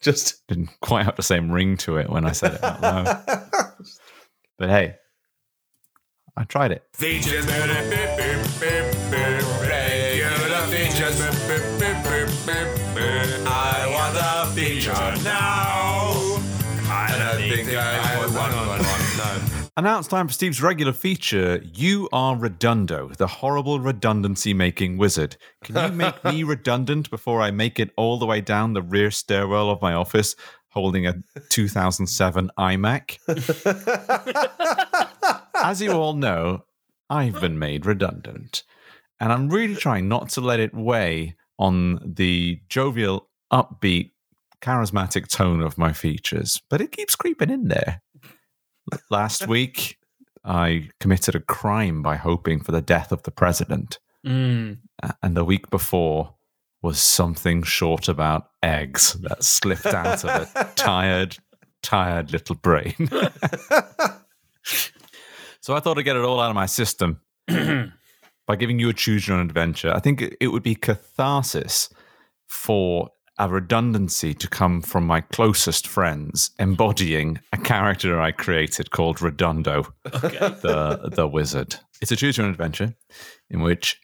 just. 0.01 0.47
Didn't 0.49 0.71
quite 0.81 1.05
have 1.05 1.15
the 1.15 1.23
same 1.23 1.53
ring 1.53 1.77
to 1.79 1.99
it 1.99 2.11
when 2.11 2.25
I 2.25 2.33
said 2.33 2.55
it 2.55 2.65
out 2.65 2.83
loud. 2.83 3.25
But 4.59 4.71
hey, 4.71 4.97
I 6.37 6.43
tried 6.45 6.73
it. 6.73 6.83
Now. 15.23 16.39
I 16.91 17.15
don't 17.19 17.49
think 17.49 17.69
I 17.75 18.27
want 18.35 18.55
one. 18.55 18.83
No. 19.17 19.59
And 19.77 19.85
now 19.85 19.99
it's 20.01 20.09
time 20.09 20.27
for 20.27 20.35
Steve's 20.35 20.61
regular 20.61 20.93
feature. 20.93 21.63
You 21.73 22.09
are 22.13 22.37
Redundo, 22.37 23.17
the 23.17 23.29
horrible 23.29 23.79
redundancy 23.79 24.53
making 24.53 24.99
wizard. 24.99 25.37
Can 25.63 25.77
you 25.77 25.97
make 25.97 26.25
me 26.25 26.43
redundant 26.55 27.11
before 27.11 27.41
I 27.41 27.53
make 27.53 27.79
it 27.79 27.93
all 27.97 28.19
the 28.19 28.27
way 28.27 28.41
down 28.41 28.73
the 28.73 28.83
rear 28.83 29.13
stairwell 29.13 29.71
of 29.71 29.81
my 29.81 29.93
office 29.93 30.35
holding 30.71 31.07
a 31.07 31.15
2007 31.51 32.51
iMac? 32.59 33.19
As 35.55 35.81
you 35.81 35.93
all 35.93 36.15
know, 36.15 36.65
I've 37.09 37.41
been 37.41 37.59
made 37.59 37.87
redundant. 37.87 38.65
And 39.21 39.33
I'm 39.33 39.49
really 39.49 39.77
trying 39.77 40.09
not 40.09 40.31
to 40.31 40.41
let 40.41 40.59
it 40.59 40.75
weigh 40.75 41.37
on 41.57 42.01
the 42.05 42.61
jovial, 42.69 43.29
upbeat, 43.53 44.11
charismatic 44.61 45.29
tone 45.29 45.61
of 45.63 45.79
my 45.79 45.93
features, 45.93 46.61
but 46.71 46.81
it 46.81 46.93
keeps 46.93 47.15
creeping 47.17 47.51
in 47.51 47.69
there. 47.69 48.03
Last 49.11 49.47
week, 49.49 49.99
I 50.45 50.89
committed 51.01 51.35
a 51.35 51.41
crime 51.41 52.03
by 52.03 52.17
hoping 52.17 52.61
for 52.63 52.73
the 52.73 52.81
death 52.83 53.13
of 53.13 53.23
the 53.25 53.31
president. 53.31 53.99
Mm. 54.27 54.79
And 55.23 55.37
the 55.37 55.45
week 55.45 55.71
before 55.71 56.35
was 56.83 57.01
something 57.01 57.63
short 57.63 58.09
about 58.09 58.49
eggs 58.63 59.15
that 59.23 59.43
slipped 59.45 59.87
out 59.87 60.25
of 60.25 60.31
a 60.55 60.73
tired, 60.77 61.37
tired 61.83 62.33
little 62.33 62.55
brain. 62.57 62.95
so 65.61 65.75
I 65.75 65.81
thought 65.81 65.99
I'd 65.99 66.05
get 66.05 66.17
it 66.17 66.25
all 66.25 66.41
out 66.41 66.51
of 66.51 66.55
my 66.57 66.67
system. 66.67 67.21
by 67.49 68.57
giving 68.57 68.79
you 68.79 68.89
a 68.89 68.95
choose 68.95 69.29
your 69.29 69.37
own 69.37 69.45
adventure. 69.45 69.93
I 69.95 70.01
think 70.01 70.23
it- 70.23 70.37
it 70.41 70.49
would 70.49 70.63
be 70.63 70.75
catharsis 70.75 71.91
for 72.47 73.11
a 73.39 73.49
redundancy 73.49 74.35
to 74.35 74.49
come 74.49 74.83
from 74.83 75.07
my 75.07 75.21
closest 75.21 75.87
friends, 75.87 76.51
embodying 76.59 77.39
a 77.53 77.59
character 77.59 78.21
I 78.21 78.33
created 78.33 78.91
called 78.91 79.23
Redundo, 79.23 79.87
the 80.05 81.11
the 81.15 81.29
wizard. 81.29 81.77
It's 82.01 82.13
a 82.13 82.17
choose 82.17 82.37
your 82.37 82.47
own 82.47 82.53
adventure 82.53 82.95
in 83.51 83.61
which 83.61 84.01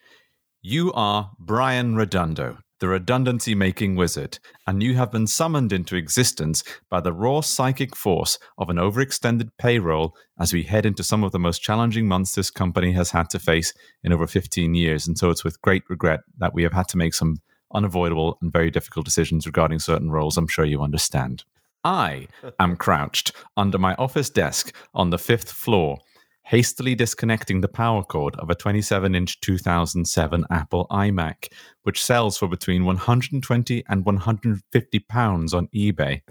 you 0.63 0.93
are 0.93 1.33
Brian 1.39 1.97
Redondo, 1.97 2.59
the 2.81 2.89
redundancy 2.89 3.55
making 3.55 3.97
wizard, 3.97 4.39
and 4.67 4.83
you 4.83 4.95
have 4.95 5.11
been 5.11 5.27
summoned 5.27 5.73
into 5.73 5.97
existence 5.97 6.63
by 6.89 7.01
the 7.01 7.13
raw 7.13 7.41
psychic 7.41 7.97
force 7.97 8.39
of 8.59 8.71
an 8.71 8.77
overextended 8.77 9.51
payroll 9.59 10.15
as 10.39 10.53
we 10.53 10.63
head 10.63 10.87
into 10.87 11.05
some 11.05 11.25
of 11.25 11.33
the 11.33 11.39
most 11.39 11.63
challenging 11.63 12.07
months 12.07 12.35
this 12.35 12.51
company 12.51 12.93
has 12.93 13.11
had 13.11 13.29
to 13.31 13.39
face 13.39 13.73
in 14.03 14.13
over 14.13 14.27
15 14.27 14.75
years. 14.75 15.07
And 15.07 15.19
so 15.19 15.31
it's 15.31 15.45
with 15.45 15.61
great 15.61 15.83
regret 15.89 16.21
that 16.39 16.55
we 16.55 16.63
have 16.63 16.73
had 16.73 16.89
to 16.89 16.97
make 16.97 17.15
some 17.15 17.37
unavoidable 17.73 18.39
and 18.41 18.53
very 18.53 18.71
difficult 18.71 19.05
decisions 19.05 19.47
regarding 19.47 19.79
certain 19.79 20.11
roles. 20.11 20.37
I'm 20.37 20.49
sure 20.49 20.65
you 20.65 20.83
understand. 20.83 21.45
I 21.85 22.29
am 22.59 22.77
crouched 22.77 23.33
under 23.57 23.79
my 23.79 23.95
office 23.95 24.31
desk 24.31 24.75
on 24.95 25.11
the 25.11 25.19
fifth 25.19 25.53
floor, 25.53 25.99
hastily 26.45 26.95
disconnecting 26.95 27.61
the 27.61 27.69
power 27.69 28.03
cord 28.03 28.35
of 28.37 28.49
a 28.49 28.55
27 28.55 29.15
inch 29.15 29.41
2007 29.41 30.45
Apple 30.51 30.87
iMac, 30.91 31.49
which 31.83 32.03
sells 32.03 32.39
for 32.39 32.49
between 32.49 32.85
120 32.87 33.85
and 33.89 34.05
150 34.05 34.99
pounds 35.01 35.53
on 35.53 35.69
eBay. 35.75 36.23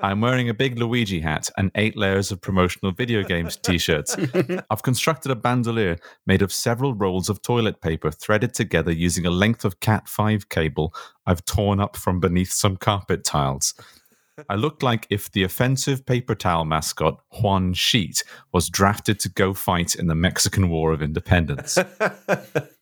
I'm 0.00 0.20
wearing 0.20 0.48
a 0.48 0.54
big 0.54 0.78
Luigi 0.78 1.20
hat 1.20 1.50
and 1.56 1.72
eight 1.74 1.96
layers 1.96 2.30
of 2.30 2.40
promotional 2.40 2.92
video 2.92 3.22
games 3.24 3.56
t 3.62 3.78
shirts. 3.78 4.16
I've 4.70 4.82
constructed 4.82 5.32
a 5.32 5.36
bandolier 5.36 5.96
made 6.26 6.42
of 6.42 6.52
several 6.52 6.94
rolls 6.94 7.28
of 7.28 7.42
toilet 7.42 7.80
paper 7.80 8.10
threaded 8.10 8.54
together 8.54 8.92
using 8.92 9.26
a 9.26 9.30
length 9.30 9.64
of 9.64 9.80
Cat 9.80 10.08
5 10.08 10.48
cable 10.48 10.94
I've 11.26 11.44
torn 11.44 11.80
up 11.80 11.96
from 11.96 12.20
beneath 12.20 12.52
some 12.52 12.76
carpet 12.76 13.24
tiles. 13.24 13.74
I 14.48 14.54
look 14.54 14.84
like 14.84 15.06
if 15.10 15.32
the 15.32 15.42
offensive 15.42 16.06
paper 16.06 16.36
towel 16.36 16.64
mascot, 16.64 17.20
Juan 17.40 17.74
Sheet, 17.74 18.22
was 18.52 18.68
drafted 18.68 19.18
to 19.20 19.28
go 19.28 19.52
fight 19.52 19.96
in 19.96 20.06
the 20.06 20.14
Mexican 20.14 20.68
War 20.68 20.92
of 20.92 21.02
Independence. 21.02 21.76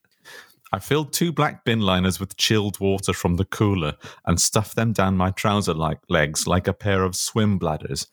I 0.76 0.78
filled 0.78 1.14
two 1.14 1.32
black 1.32 1.64
bin 1.64 1.80
liners 1.80 2.20
with 2.20 2.36
chilled 2.36 2.78
water 2.80 3.14
from 3.14 3.36
the 3.36 3.46
cooler 3.46 3.94
and 4.26 4.38
stuffed 4.38 4.76
them 4.76 4.92
down 4.92 5.16
my 5.16 5.30
trouser 5.30 5.72
like 5.72 6.00
legs 6.10 6.46
like 6.46 6.68
a 6.68 6.74
pair 6.74 7.02
of 7.02 7.16
swim 7.16 7.56
bladders. 7.56 8.08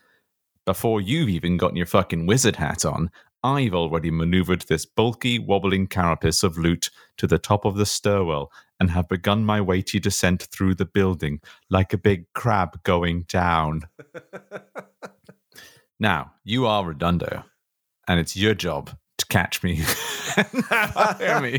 Before 0.66 1.02
you've 1.02 1.28
even 1.28 1.58
gotten 1.58 1.76
your 1.76 1.86
fucking 1.86 2.26
wizard 2.26 2.56
hat 2.56 2.86
on, 2.86 3.12
I've 3.44 3.74
already 3.74 4.12
maneuvered 4.12 4.62
this 4.62 4.86
bulky, 4.86 5.40
wobbling 5.40 5.88
carapace 5.88 6.42
of 6.42 6.58
loot 6.58 6.90
to 7.18 7.28
the 7.28 7.38
top 7.38 7.66
of 7.66 7.76
the 7.76 7.86
stairwell 7.86 8.50
and 8.80 8.92
have 8.92 9.10
begun 9.10 9.44
my 9.44 9.60
weighty 9.60 10.00
descent 10.00 10.44
through 10.44 10.76
the 10.76 10.86
building 10.86 11.42
like 11.70 11.92
a 11.92 11.98
big 11.98 12.32
crab 12.32 12.82
going 12.84 13.24
down. 13.24 13.82
now, 16.00 16.32
you 16.46 16.66
are 16.66 16.86
Redundo, 16.86 17.44
and 18.08 18.22
it's 18.22 18.38
your 18.38 18.56
job 18.56 18.92
to 19.18 19.26
catch 19.28 19.62
me 19.64 19.84
me 21.42 21.58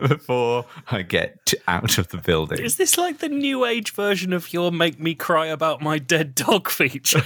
before 0.08 0.66
I 0.90 1.02
get 1.02 1.54
out 1.66 1.98
of 1.98 2.08
the 2.08 2.18
building. 2.18 2.60
Is 2.62 2.76
this 2.76 2.98
like 2.98 3.18
the 3.18 3.28
new 3.28 3.64
age 3.64 3.92
version 3.92 4.32
of 4.32 4.52
your 4.52 4.70
make 4.70 5.00
me 5.00 5.14
cry 5.14 5.46
about 5.46 5.80
my 5.80 5.98
dead 5.98 6.34
dog 6.34 6.68
feature? 6.68 7.24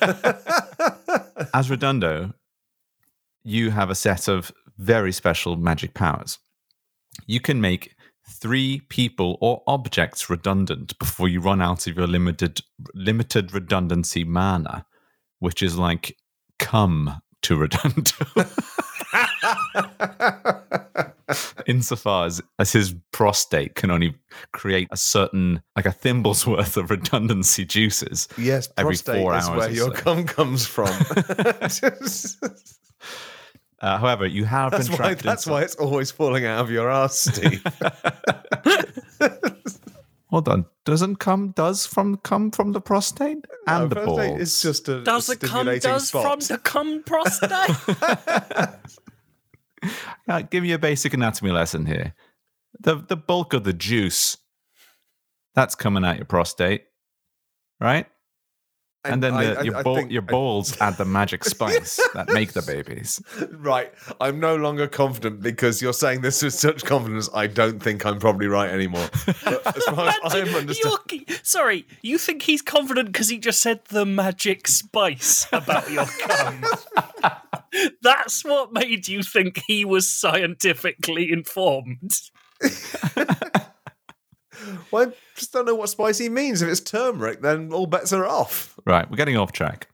As 1.54 1.70
Redundo, 1.70 2.34
you 3.42 3.70
have 3.70 3.90
a 3.90 3.94
set 3.94 4.28
of 4.28 4.52
very 4.76 5.12
special 5.12 5.56
magic 5.56 5.94
powers. 5.94 6.38
You 7.26 7.40
can 7.40 7.60
make 7.60 7.94
three 8.28 8.82
people 8.88 9.38
or 9.40 9.62
objects 9.66 10.28
redundant 10.28 10.98
before 10.98 11.28
you 11.28 11.40
run 11.40 11.62
out 11.62 11.86
of 11.86 11.96
your 11.96 12.06
limited 12.06 12.60
limited 12.94 13.54
redundancy 13.54 14.24
mana, 14.24 14.84
which 15.38 15.62
is 15.62 15.78
like 15.78 16.16
come 16.58 17.22
to 17.48 17.56
Redundo. 17.56 18.12
Insofar 21.66 22.26
as, 22.26 22.40
as 22.58 22.72
his 22.72 22.94
prostate 23.12 23.74
can 23.74 23.90
only 23.90 24.14
create 24.52 24.88
a 24.90 24.96
certain, 24.96 25.62
like 25.76 25.86
a 25.86 25.92
thimble's 25.92 26.46
worth 26.46 26.76
of 26.76 26.90
redundancy 26.90 27.64
juices. 27.64 28.28
Yes, 28.36 28.68
Every 28.76 28.92
prostate 28.92 29.22
four 29.22 29.36
is 29.36 29.48
hours 29.48 29.58
where 29.58 29.70
your 29.70 29.96
so. 29.96 30.02
cum 30.02 30.24
comes 30.24 30.66
from. 30.66 30.88
Uh, 33.80 33.96
however, 33.96 34.26
you 34.26 34.44
have 34.44 34.72
that's 34.72 34.88
been 34.88 34.98
why. 34.98 35.14
That's 35.14 35.46
inside- 35.46 35.50
why 35.52 35.62
it's 35.62 35.76
always 35.76 36.10
falling 36.10 36.44
out 36.44 36.58
of 36.58 36.68
your 36.68 36.90
ass, 36.90 37.20
Steve. 37.20 37.62
Hold 40.30 40.48
on. 40.48 40.66
Doesn't 40.84 41.16
come 41.16 41.52
does 41.52 41.86
from 41.86 42.16
come 42.18 42.50
from 42.50 42.72
the 42.72 42.80
prostate 42.80 43.44
and 43.66 43.82
No, 43.84 43.88
the 43.88 43.94
prostate 43.94 44.28
balls? 44.30 44.40
is 44.40 44.62
just 44.62 44.88
a 44.88 45.02
does 45.02 45.28
a 45.30 45.36
the 45.36 45.46
cum 45.46 45.60
stimulating 45.60 45.90
does 45.90 46.08
spot. 46.08 46.22
from 46.22 46.40
the 46.56 46.58
cum 46.62 47.02
prostate? 47.04 47.50
Uh, 50.28 50.42
give 50.42 50.62
me 50.64 50.72
a 50.72 50.78
basic 50.78 51.14
anatomy 51.14 51.52
lesson 51.52 51.86
here. 51.86 52.12
The 52.80 52.96
the 52.96 53.16
bulk 53.16 53.52
of 53.54 53.62
the 53.64 53.72
juice 53.72 54.36
that's 55.54 55.74
coming 55.76 56.04
out 56.04 56.16
your 56.16 56.24
prostate, 56.24 56.82
right? 57.80 58.06
And, 59.08 59.22
then 59.22 59.34
the, 59.34 59.58
I- 59.58 59.62
your 59.62 59.76
I 59.76 59.82
ball, 59.82 59.96
think- 59.96 60.10
your 60.12 60.22
balls 60.22 60.76
add 60.80 60.96
the 60.98 61.04
magic 61.04 61.44
spice 61.54 61.98
that 62.14 62.28
make 62.28 62.52
the 62.52 62.62
babies. 62.62 63.22
Right, 63.50 63.92
I'm 64.20 64.38
no 64.40 64.56
longer 64.56 64.86
confident 64.88 65.42
because 65.42 65.80
you're 65.82 65.92
saying 65.92 66.20
this 66.20 66.42
with 66.42 66.54
such 66.54 66.84
confidence. 66.84 67.28
I 67.34 67.46
don't 67.46 67.80
think 67.82 68.04
I'm 68.06 68.18
probably 68.18 68.46
right 68.46 68.70
anymore. 68.70 69.08
But 69.44 69.76
as 69.76 69.84
far 69.84 70.08
as 70.24 70.34
I'm 70.34 70.54
understanding, 70.54 71.24
sorry, 71.42 71.86
you 72.02 72.18
think 72.18 72.42
he's 72.42 72.60
confident 72.62 73.12
because 73.12 73.28
he 73.28 73.38
just 73.38 73.60
said 73.60 73.80
the 73.86 74.04
magic 74.04 74.68
spice 74.68 75.46
about 75.52 75.90
your 75.90 76.04
cum? 76.06 76.64
That's 78.02 78.44
what 78.44 78.72
made 78.72 79.08
you 79.08 79.22
think 79.22 79.62
he 79.66 79.84
was 79.84 80.08
scientifically 80.08 81.30
informed. 81.32 82.12
Well, 84.90 85.08
I 85.08 85.12
just 85.36 85.52
don't 85.52 85.66
know 85.66 85.74
what 85.74 85.88
spicy 85.88 86.28
means. 86.28 86.62
If 86.62 86.68
it's 86.68 86.80
turmeric, 86.80 87.42
then 87.42 87.72
all 87.72 87.86
bets 87.86 88.12
are 88.12 88.26
off. 88.26 88.78
Right, 88.84 89.08
we're 89.10 89.16
getting 89.16 89.36
off 89.36 89.52
track. 89.52 89.88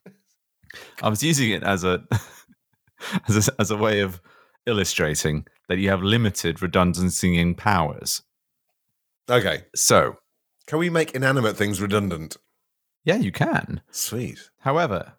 I 1.03 1.09
was 1.09 1.22
using 1.22 1.51
it 1.51 1.62
as 1.62 1.85
a 1.85 2.05
as 3.29 3.49
a, 3.49 3.53
as 3.61 3.70
a 3.70 3.77
way 3.77 4.01
of 4.01 4.20
illustrating 4.66 5.47
that 5.68 5.79
you 5.79 5.89
have 5.91 6.03
limited 6.03 6.62
redundancy 6.62 7.39
in 7.39 7.55
powers. 7.55 8.22
Okay, 9.31 9.64
So, 9.75 10.16
can 10.66 10.79
we 10.79 10.91
make 10.91 11.12
inanimate 11.14 11.57
things 11.57 11.81
redundant? 11.81 12.37
yeah, 13.05 13.16
you 13.16 13.33
can. 13.33 13.83
Sweet. 13.91 14.51
However, 14.61 15.14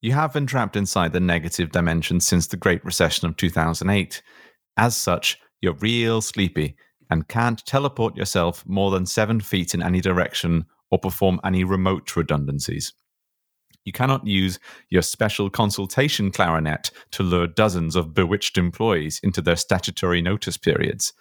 you 0.00 0.12
have 0.12 0.32
been 0.32 0.46
trapped 0.46 0.74
inside 0.76 1.12
the 1.12 1.20
negative 1.20 1.70
dimension 1.70 2.18
since 2.20 2.46
the 2.48 2.56
Great 2.56 2.84
Recession 2.84 3.28
of 3.28 3.36
2008. 3.36 4.22
As 4.76 4.96
such, 4.96 5.38
you're 5.60 5.74
real 5.74 6.20
sleepy 6.20 6.76
and 7.12 7.28
can't 7.28 7.64
teleport 7.66 8.16
yourself 8.16 8.64
more 8.66 8.90
than 8.90 9.04
seven 9.04 9.38
feet 9.38 9.74
in 9.74 9.82
any 9.82 10.00
direction 10.00 10.64
or 10.90 10.98
perform 10.98 11.38
any 11.44 11.62
remote 11.62 12.16
redundancies. 12.16 12.94
You 13.84 13.92
cannot 13.92 14.26
use 14.26 14.58
your 14.88 15.02
special 15.02 15.50
consultation 15.50 16.30
clarinet 16.30 16.90
to 17.10 17.22
lure 17.22 17.46
dozens 17.46 17.96
of 17.96 18.14
bewitched 18.14 18.56
employees 18.56 19.20
into 19.22 19.42
their 19.42 19.56
statutory 19.56 20.22
notice 20.22 20.56
periods. 20.56 21.12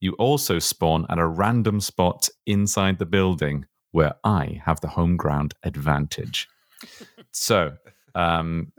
You 0.00 0.14
also 0.14 0.58
spawn 0.58 1.06
at 1.08 1.20
a 1.20 1.26
random 1.26 1.80
spot 1.80 2.28
inside 2.44 2.98
the 2.98 3.06
building 3.06 3.66
where 3.92 4.14
I 4.24 4.60
have 4.64 4.80
the 4.80 4.88
home 4.88 5.16
ground 5.16 5.54
advantage. 5.62 6.48
So 7.34 7.72
um, 8.14 8.72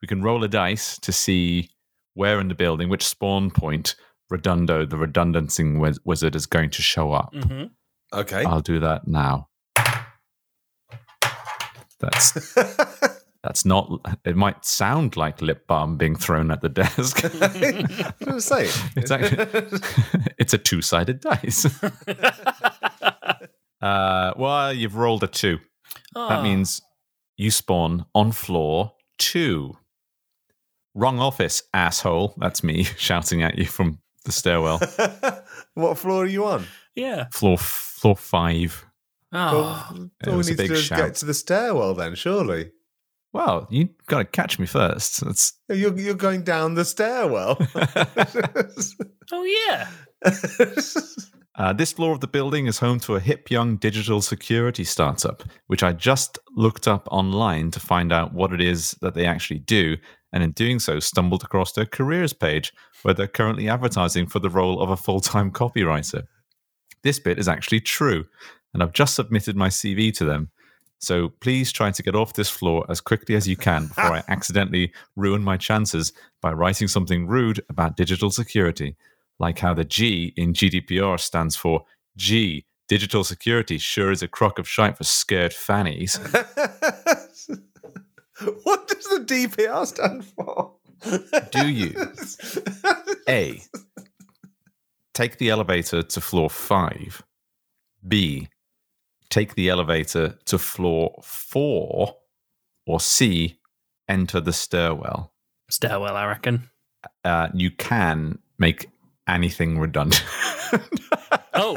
we 0.00 0.06
can 0.06 0.22
roll 0.22 0.44
a 0.44 0.48
dice 0.48 0.96
to 0.98 1.10
see 1.10 1.70
where 2.14 2.38
in 2.38 2.46
the 2.46 2.54
building, 2.54 2.88
which 2.88 3.04
spawn 3.04 3.50
point 3.50 3.96
Redundo, 4.30 4.84
the 4.84 4.96
redundancing 4.96 5.78
wiz- 5.78 6.00
wizard, 6.04 6.34
is 6.34 6.46
going 6.46 6.70
to 6.70 6.82
show 6.82 7.12
up. 7.12 7.32
Mm-hmm. 7.34 7.64
Okay. 8.12 8.44
I'll 8.44 8.60
do 8.60 8.80
that 8.80 9.06
now. 9.06 9.48
That's 12.00 12.54
that's 13.42 13.64
not. 13.64 13.90
It 14.24 14.36
might 14.36 14.64
sound 14.64 15.16
like 15.16 15.40
lip 15.40 15.66
balm 15.66 15.96
being 15.96 16.16
thrown 16.16 16.50
at 16.50 16.60
the 16.60 16.68
desk. 16.68 17.24
I 17.24 17.28
was 17.28 18.12
gonna 18.24 18.40
say. 18.40 18.68
It's 18.96 19.10
actually 19.10 19.80
it's 20.38 20.54
a 20.54 20.58
two 20.58 20.82
sided 20.82 21.20
dice. 21.20 21.66
uh, 23.80 24.32
well, 24.36 24.72
you've 24.72 24.96
rolled 24.96 25.22
a 25.22 25.28
two. 25.28 25.58
Ah. 26.14 26.28
That 26.28 26.42
means 26.42 26.82
you 27.36 27.50
spawn 27.50 28.06
on 28.14 28.32
floor 28.32 28.92
two. 29.18 29.76
Wrong 30.94 31.18
office, 31.18 31.62
asshole. 31.74 32.34
That's 32.38 32.62
me 32.62 32.84
shouting 32.84 33.42
at 33.42 33.58
you 33.58 33.66
from 33.66 33.98
the 34.26 34.32
stairwell. 34.32 34.78
what 35.74 35.96
floor 35.98 36.24
are 36.24 36.26
you 36.26 36.44
on? 36.44 36.66
yeah. 36.94 37.28
floor 37.32 37.56
floor 37.56 38.16
five. 38.16 38.84
Oh, 39.32 39.88
Well, 39.92 40.10
It 40.22 40.28
all 40.28 40.32
we 40.34 40.38
was 40.38 40.48
a 40.48 40.50
need 40.52 40.56
to 40.58 40.62
big 40.64 40.68
do 40.68 40.74
is 40.74 40.84
shout. 40.84 40.98
get 40.98 41.14
to 41.16 41.24
the 41.26 41.34
stairwell 41.34 41.94
then, 41.94 42.14
surely. 42.14 42.70
Well, 43.32 43.66
you 43.70 43.90
got 44.06 44.18
to 44.18 44.24
catch 44.24 44.58
me 44.58 44.64
first. 44.66 45.20
That's 45.24 45.52
You're, 45.68 45.98
you're 45.98 46.14
going 46.14 46.42
down 46.42 46.74
the 46.74 46.84
stairwell. 46.84 47.56
Oh 49.32 49.42
yeah. 49.42 49.88
Uh, 51.56 51.72
this 51.72 51.92
floor 51.92 52.12
of 52.12 52.20
the 52.20 52.26
building 52.28 52.66
is 52.66 52.78
home 52.78 53.00
to 53.00 53.14
a 53.16 53.20
hip 53.20 53.50
young 53.50 53.76
digital 53.76 54.20
security 54.20 54.84
startup, 54.84 55.42
which 55.68 55.82
I 55.82 55.92
just 55.92 56.38
looked 56.54 56.86
up 56.86 57.08
online 57.10 57.70
to 57.70 57.80
find 57.80 58.12
out 58.12 58.34
what 58.34 58.52
it 58.52 58.60
is 58.60 58.90
that 59.00 59.14
they 59.14 59.24
actually 59.24 59.60
do, 59.60 59.96
and 60.36 60.44
in 60.44 60.50
doing 60.50 60.78
so, 60.78 61.00
stumbled 61.00 61.42
across 61.42 61.72
their 61.72 61.86
careers 61.86 62.34
page, 62.34 62.70
where 63.02 63.14
they're 63.14 63.26
currently 63.26 63.70
advertising 63.70 64.26
for 64.26 64.38
the 64.38 64.50
role 64.50 64.82
of 64.82 64.90
a 64.90 64.96
full 64.96 65.20
time 65.20 65.50
copywriter. 65.50 66.24
This 67.02 67.18
bit 67.18 67.38
is 67.38 67.48
actually 67.48 67.80
true, 67.80 68.26
and 68.74 68.82
I've 68.82 68.92
just 68.92 69.14
submitted 69.14 69.56
my 69.56 69.68
CV 69.68 70.14
to 70.18 70.26
them. 70.26 70.50
So 70.98 71.30
please 71.40 71.72
try 71.72 71.90
to 71.90 72.02
get 72.02 72.14
off 72.14 72.34
this 72.34 72.50
floor 72.50 72.84
as 72.90 73.00
quickly 73.00 73.34
as 73.34 73.48
you 73.48 73.56
can 73.56 73.86
before 73.86 74.12
I 74.12 74.24
accidentally 74.28 74.92
ruin 75.14 75.42
my 75.42 75.56
chances 75.56 76.12
by 76.42 76.52
writing 76.52 76.86
something 76.86 77.26
rude 77.26 77.62
about 77.70 77.96
digital 77.96 78.30
security 78.30 78.96
like 79.38 79.58
how 79.58 79.74
the 79.74 79.84
G 79.84 80.32
in 80.36 80.52
GDPR 80.52 81.18
stands 81.20 81.56
for 81.56 81.84
G. 82.16 82.64
Digital 82.88 83.24
security 83.24 83.78
sure 83.78 84.12
is 84.12 84.22
a 84.22 84.28
crock 84.28 84.58
of 84.58 84.68
shite 84.68 84.96
for 84.96 85.04
scared 85.04 85.52
fannies. 85.52 86.18
what 88.64 88.88
does 88.88 89.04
the 89.04 89.24
DPR 89.24 89.86
stand 89.86 90.24
for? 90.24 90.72
Do 91.50 91.68
you? 91.68 91.94
A. 93.28 93.62
Take 95.14 95.38
the 95.38 95.50
elevator 95.50 96.02
to 96.02 96.20
floor 96.20 96.50
five. 96.50 97.22
B. 98.06 98.48
Take 99.30 99.54
the 99.54 99.68
elevator 99.68 100.38
to 100.46 100.58
floor 100.58 101.18
four. 101.22 102.16
Or 102.86 103.00
C. 103.00 103.58
Enter 104.08 104.40
the 104.40 104.52
stairwell. 104.52 105.32
Stairwell, 105.68 106.16
I 106.16 106.26
reckon. 106.26 106.70
Uh, 107.24 107.48
you 107.52 107.70
can 107.70 108.38
make 108.58 108.88
anything 109.26 109.78
redundant. 109.78 110.24
Oh, 111.58 111.74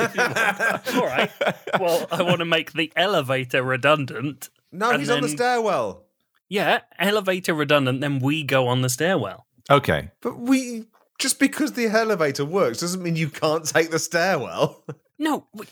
all 0.96 1.06
right. 1.06 1.32
Well, 1.80 2.06
I 2.12 2.22
want 2.22 2.40
to 2.40 2.46
make 2.46 2.74
the 2.74 2.92
elevator 2.98 3.64
redundant. 3.64 4.50
No, 4.74 4.90
And 4.90 5.00
he's 5.00 5.10
on 5.10 5.22
the 5.22 5.30
stairwell. 5.30 6.04
Yeah, 6.50 6.80
elevator 6.98 7.54
redundant. 7.54 8.02
Then 8.02 8.20
we 8.20 8.44
go 8.44 8.68
on 8.68 8.82
the 8.82 8.90
stairwell. 8.90 9.46
okay. 9.70 10.12
But 10.22 10.40
we 10.40 10.86
just 11.20 11.40
because 11.40 11.74
the 11.74 11.86
elevator 11.88 12.44
works 12.46 12.80
doesn't 12.80 13.04
mean 13.04 13.16
you 13.16 13.30
can't 13.30 13.66
take 13.66 13.92
the 13.92 14.00
stairwell. 14.00 14.84
No, 15.22 15.48
we, 15.54 15.66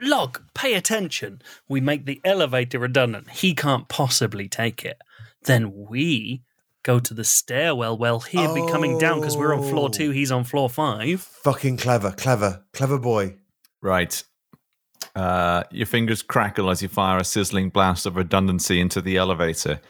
log. 0.00 0.40
Pay 0.54 0.72
attention. 0.72 1.42
We 1.68 1.82
make 1.82 2.06
the 2.06 2.18
elevator 2.24 2.78
redundant. 2.78 3.28
He 3.28 3.54
can't 3.54 3.88
possibly 3.88 4.48
take 4.48 4.86
it. 4.86 4.96
Then 5.42 5.70
we 5.90 6.44
go 6.82 6.98
to 7.00 7.12
the 7.12 7.22
stairwell. 7.22 7.98
Well, 7.98 8.20
he'll 8.20 8.54
be 8.54 8.66
coming 8.72 8.96
down 8.96 9.20
because 9.20 9.36
we're 9.36 9.54
on 9.54 9.62
floor 9.68 9.88
Oh. 9.88 9.92
two. 9.92 10.12
He's 10.12 10.32
on 10.32 10.44
floor 10.44 10.70
five. 10.70 11.20
Fucking 11.20 11.76
clever, 11.76 12.12
clever, 12.12 12.64
clever 12.72 12.98
boy. 12.98 13.34
Right. 13.82 14.24
Uh, 15.14 15.64
your 15.70 15.84
fingers 15.86 16.22
crackle 16.22 16.70
as 16.70 16.80
you 16.80 16.88
fire 16.88 17.18
a 17.18 17.24
sizzling 17.24 17.68
blast 17.68 18.06
of 18.06 18.16
redundancy 18.16 18.80
into 18.80 19.02
the 19.02 19.18
elevator. 19.18 19.80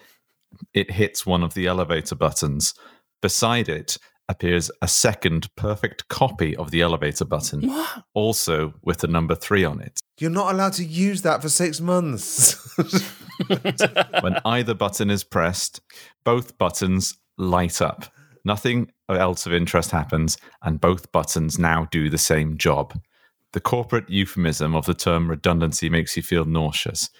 It 0.75 0.91
hits 0.91 1.25
one 1.27 1.43
of 1.43 1.55
the 1.55 1.67
elevator 1.67 2.15
buttons. 2.15 2.75
Beside 3.23 3.69
it 3.69 3.97
appears 4.29 4.71
a 4.83 4.89
second 4.89 5.49
perfect 5.57 6.09
copy 6.09 6.57
of 6.57 6.71
the 6.71 6.81
elevator 6.83 7.25
button, 7.25 7.67
What? 7.69 8.03
also 8.15 8.75
with 8.83 8.99
the 8.99 9.07
number 9.07 9.35
three 9.35 9.65
on 9.65 9.81
it. 9.81 10.01
You're 10.19 10.31
not 10.31 10.53
allowed 10.53 10.73
to 10.75 10.85
use 10.85 11.23
that 11.23 11.43
for 11.43 11.49
six 11.49 11.81
months. 11.81 12.57
When 14.23 14.39
either 14.45 14.75
button 14.75 15.11
is 15.11 15.23
pressed, 15.25 15.81
both 16.25 16.57
buttons 16.59 17.17
light 17.37 17.83
up. 17.83 18.07
Nothing 18.45 18.91
else 19.09 19.45
of 19.47 19.53
interest 19.53 19.91
happens, 19.91 20.39
and 20.63 20.81
both 20.81 21.13
buttons 21.13 21.59
now 21.59 21.87
do 21.91 22.09
the 22.09 22.19
same 22.19 22.57
job. 22.57 22.99
The 23.53 23.61
corporate 23.61 24.09
euphemism 24.09 24.75
of 24.75 24.87
the 24.87 24.95
term 24.95 25.29
redundancy 25.29 25.89
makes 25.91 26.17
you 26.17 26.23
feel 26.23 26.45
nauseous. 26.45 27.11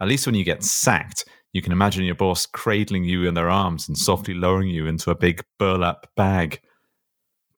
At 0.00 0.08
least 0.08 0.26
when 0.26 0.34
you 0.34 0.44
get 0.44 0.62
sacked, 0.64 1.24
you 1.52 1.62
can 1.62 1.72
imagine 1.72 2.04
your 2.04 2.14
boss 2.14 2.46
cradling 2.46 3.04
you 3.04 3.26
in 3.26 3.34
their 3.34 3.50
arms 3.50 3.88
and 3.88 3.96
softly 3.96 4.34
lowering 4.34 4.68
you 4.68 4.86
into 4.86 5.10
a 5.10 5.14
big 5.14 5.44
burlap 5.58 6.06
bag. 6.16 6.60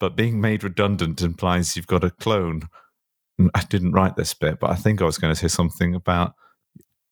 But 0.00 0.16
being 0.16 0.40
made 0.40 0.64
redundant 0.64 1.22
implies 1.22 1.76
you've 1.76 1.86
got 1.86 2.04
a 2.04 2.10
clone. 2.10 2.68
I 3.54 3.62
didn't 3.68 3.92
write 3.92 4.16
this 4.16 4.34
bit, 4.34 4.58
but 4.60 4.70
I 4.70 4.74
think 4.74 5.00
I 5.00 5.04
was 5.04 5.18
going 5.18 5.32
to 5.32 5.38
say 5.38 5.48
something 5.48 5.94
about 5.94 6.34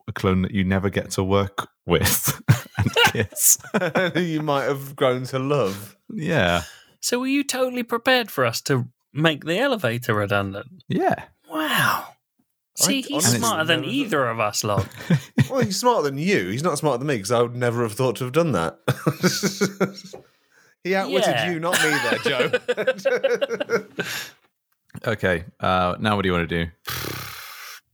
a 0.08 0.12
clone 0.12 0.42
that 0.42 0.50
you 0.50 0.64
never 0.64 0.90
get 0.90 1.10
to 1.12 1.22
work 1.22 1.68
with 1.86 2.40
and 2.78 2.94
kiss. 3.06 3.58
you 4.16 4.42
might 4.42 4.64
have 4.64 4.96
grown 4.96 5.24
to 5.24 5.38
love. 5.38 5.96
yeah. 6.12 6.62
So 7.00 7.18
were 7.18 7.26
you 7.26 7.42
totally 7.42 7.82
prepared 7.82 8.30
for 8.30 8.44
us 8.44 8.60
to 8.62 8.88
make 9.12 9.44
the 9.44 9.58
elevator 9.58 10.14
redundant? 10.14 10.84
Yeah. 10.88 11.24
Wow. 11.50 12.11
See, 12.82 12.98
I 12.98 13.00
he's 13.02 13.10
honestly 13.12 13.38
smarter 13.38 13.64
than 13.64 13.84
either 13.84 14.26
of 14.28 14.40
us, 14.40 14.64
log. 14.64 14.86
Well, 15.50 15.60
he's 15.60 15.78
smarter 15.78 16.04
than 16.04 16.16
you. 16.18 16.48
He's 16.48 16.62
not 16.62 16.78
smarter 16.78 16.98
than 16.98 17.08
me 17.08 17.16
because 17.16 17.30
I 17.30 17.42
would 17.42 17.54
never 17.54 17.82
have 17.82 17.92
thought 17.92 18.16
to 18.16 18.24
have 18.24 18.32
done 18.32 18.52
that. 18.52 18.78
he 20.84 20.94
outwitted 20.94 21.28
Yeah. 21.28 21.50
you, 21.50 21.60
not 21.60 21.74
me, 21.82 21.90
there, 21.90 22.18
Joe. 22.18 23.86
Okay. 25.06 25.44
Uh, 25.58 25.96
now, 25.98 26.16
what 26.16 26.22
do 26.22 26.28
you 26.28 26.32
want 26.34 26.48
to 26.48 26.64
do? 26.64 26.70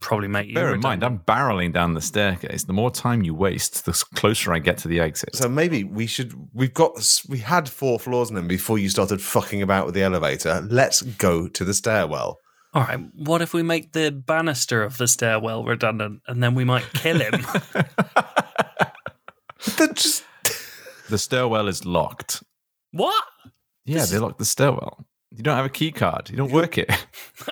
Probably 0.00 0.28
make 0.28 0.48
you. 0.48 0.54
Bear 0.54 0.74
in 0.74 0.80
mind. 0.80 1.04
I'm 1.04 1.20
barreling 1.20 1.72
down 1.72 1.94
the 1.94 2.00
staircase. 2.00 2.64
The 2.64 2.72
more 2.72 2.90
time 2.90 3.22
you 3.22 3.34
waste, 3.34 3.84
the 3.86 3.92
closer 4.14 4.52
I 4.52 4.58
get 4.58 4.78
to 4.78 4.88
the 4.88 5.00
exit. 5.00 5.36
so 5.36 5.48
maybe 5.48 5.84
we 5.84 6.06
should. 6.06 6.32
We've 6.52 6.74
got. 6.74 7.20
We 7.28 7.38
had 7.38 7.68
four 7.68 7.98
floors 7.98 8.30
in 8.30 8.36
them 8.36 8.48
before 8.48 8.78
you 8.78 8.88
started 8.88 9.20
fucking 9.22 9.62
about 9.62 9.86
with 9.86 9.94
the 9.94 10.02
elevator. 10.02 10.66
Let's 10.68 11.02
go 11.02 11.46
to 11.48 11.64
the 11.64 11.74
stairwell. 11.74 12.38
All 12.78 12.84
right. 12.84 13.00
What 13.16 13.42
if 13.42 13.52
we 13.52 13.64
make 13.64 13.90
the 13.90 14.12
banister 14.12 14.84
of 14.84 14.98
the 14.98 15.08
stairwell 15.08 15.64
redundant, 15.64 16.22
and 16.28 16.40
then 16.40 16.54
we 16.54 16.62
might 16.62 16.84
kill 16.92 17.18
him? 17.18 17.32
Just. 19.94 20.24
the 21.10 21.18
stairwell 21.18 21.66
is 21.66 21.84
locked. 21.84 22.44
what? 22.92 23.24
Yeah, 23.84 24.04
they 24.04 24.18
locked 24.20 24.38
the 24.38 24.44
stairwell. 24.44 25.04
You 25.32 25.42
don't 25.42 25.56
have 25.56 25.64
a 25.64 25.70
key 25.70 25.90
card. 25.90 26.30
You 26.30 26.36
don't 26.36 26.52
work 26.52 26.78
it. 26.78 26.88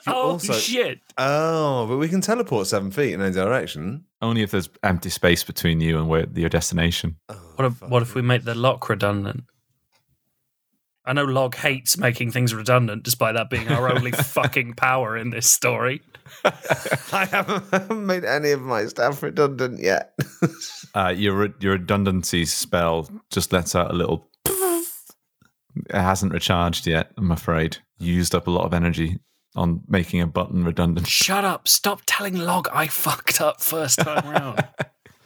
Oh 0.08 0.30
also- 0.32 0.52
shit! 0.52 1.00
Oh, 1.18 1.86
but 1.88 1.96
we 1.96 2.08
can 2.08 2.20
teleport 2.20 2.68
seven 2.68 2.90
feet 2.92 3.12
in 3.12 3.20
any 3.20 3.32
direction. 3.32 4.04
Only 4.22 4.42
if 4.42 4.52
there's 4.52 4.68
empty 4.84 5.10
space 5.10 5.42
between 5.42 5.80
you 5.80 5.98
and 5.98 6.08
where 6.08 6.26
your 6.34 6.48
destination. 6.48 7.16
Oh, 7.28 7.34
what 7.56 7.64
if, 7.64 7.82
what 7.82 8.02
if 8.02 8.14
we 8.14 8.22
make 8.22 8.44
the 8.44 8.54
lock 8.54 8.88
redundant? 8.88 9.44
I 11.06 11.12
know 11.12 11.24
Log 11.24 11.54
hates 11.54 11.96
making 11.96 12.32
things 12.32 12.52
redundant, 12.52 13.04
despite 13.04 13.34
that 13.34 13.48
being 13.48 13.68
our 13.68 13.90
only 13.90 14.10
fucking 14.12 14.74
power 14.74 15.16
in 15.16 15.30
this 15.30 15.48
story. 15.48 16.02
I 16.44 17.26
haven't, 17.26 17.90
made 17.96 18.24
any 18.24 18.50
of 18.50 18.60
my 18.60 18.86
stuff 18.86 19.22
redundant 19.22 19.80
yet. 19.80 20.18
Uh, 20.94 21.14
your 21.16 21.48
your 21.60 21.72
redundancy 21.74 22.44
spell 22.44 23.08
just 23.30 23.52
lets 23.52 23.76
out 23.76 23.92
a 23.92 23.94
little. 23.94 24.28
It 24.44 25.94
hasn't 25.94 26.32
recharged 26.32 26.86
yet. 26.86 27.12
I'm 27.16 27.30
afraid. 27.30 27.78
Used 27.98 28.34
up 28.34 28.48
a 28.48 28.50
lot 28.50 28.64
of 28.64 28.74
energy 28.74 29.18
on 29.54 29.82
making 29.86 30.20
a 30.20 30.26
button 30.26 30.64
redundant. 30.64 31.06
Shut 31.06 31.44
up! 31.44 31.68
Stop 31.68 32.00
telling 32.06 32.36
Log 32.36 32.66
I 32.72 32.88
fucked 32.88 33.40
up 33.40 33.60
first 33.60 34.00
time 34.00 34.28
round. 34.28 34.66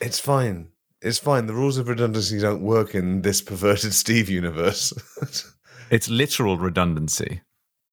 it's 0.01 0.19
fine. 0.19 0.69
It's 1.01 1.19
fine. 1.19 1.47
The 1.47 1.55
rules 1.55 1.79
of 1.79 1.89
redundancy 1.89 2.39
don't 2.39 2.61
work 2.61 2.95
in 2.95 3.23
this 3.23 3.41
perverted 3.41 3.95
Steve 3.95 4.29
universe. 4.29 4.93
It's 5.91 6.09
literal 6.09 6.57
redundancy, 6.57 7.41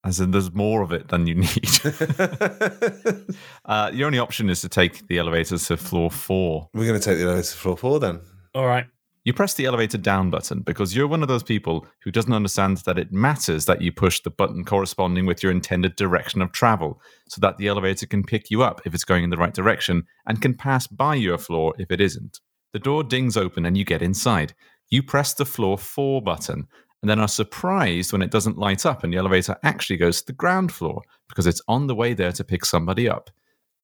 as 0.06 0.20
in 0.20 0.30
there's 0.30 0.54
more 0.54 0.84
of 0.84 0.91
it 0.91 1.08
than 1.08 1.26
you 1.26 1.34
need. 1.36 1.70
uh, 3.66 3.89
your 3.91 4.06
only 4.06 4.20
option 4.20 4.52
is 4.52 4.62
to 4.62 4.70
take 4.70 5.08
the 5.08 5.18
elevator 5.18 5.58
to 5.58 5.78
floor 5.78 6.12
four. 6.12 6.70
We're 6.76 6.88
going 6.88 7.00
to 7.00 7.04
take 7.04 7.18
the 7.18 7.24
elevator 7.24 7.48
to 7.48 7.58
floor 7.58 7.76
four 7.76 8.00
then. 8.00 8.22
All 8.54 8.68
right. 8.68 8.86
You 9.24 9.34
press 9.34 9.56
the 9.56 9.66
elevator 9.66 9.98
down 9.98 10.30
button 10.30 10.62
because 10.62 10.95
you're 10.95 11.08
one 11.08 11.24
of 11.24 11.28
those 11.28 11.43
people 11.43 11.88
who 12.04 12.12
doesn't 12.12 12.32
understand 12.32 12.78
that 12.86 13.00
it 13.00 13.12
matters 13.12 13.66
that 13.66 13.82
you 13.82 13.91
push 13.91 14.22
the 14.22 14.30
button 14.30 14.64
corresponding 14.64 15.26
with 15.26 15.41
your 15.43 15.52
intended 15.52 15.95
direction 15.95 16.41
of 16.41 16.52
travel 16.52 17.02
so 17.28 17.41
that 17.41 17.58
the 17.58 17.68
elevator 17.68 18.06
can 18.06 18.24
pick 18.24 18.50
you 18.52 18.62
up 18.62 18.80
if 18.86 18.93
it's 18.93 19.04
going 19.04 19.26
in 19.26 19.30
the 19.30 19.38
right 19.38 19.54
direction 19.54 20.06
and 20.28 20.41
can 20.41 20.54
pass 20.54 20.88
by 20.88 21.16
your 21.16 21.38
floor 21.38 21.74
if 21.78 21.91
it 21.91 22.00
isn't. 22.00 22.39
The 22.72 22.80
door 22.80 23.04
dings 23.04 23.36
open 23.36 23.66
and 23.66 23.76
you 23.76 23.84
get 23.84 24.02
inside. 24.02 24.54
You 24.89 25.04
press 25.04 25.34
the 25.34 25.45
floor 25.45 25.78
4 25.78 26.22
button 26.22 26.68
and 27.02 27.10
then 27.10 27.20
are 27.20 27.28
surprised 27.28 28.12
when 28.12 28.22
it 28.22 28.32
doesn't 28.32 28.58
light 28.58 28.86
up 28.86 29.04
and 29.04 29.14
the 29.14 29.18
elevator 29.18 29.56
actually 29.64 29.98
goes 29.98 30.22
to 30.22 30.28
the 30.28 30.34
ground 30.34 30.72
floor 30.72 31.02
because 31.30 31.45
it's 31.45 31.62
on 31.68 31.88
the 31.88 31.95
way 31.95 32.14
there 32.14 32.32
to 32.32 32.43
pick 32.43 32.66
somebody 32.66 33.08
up. 33.08 33.30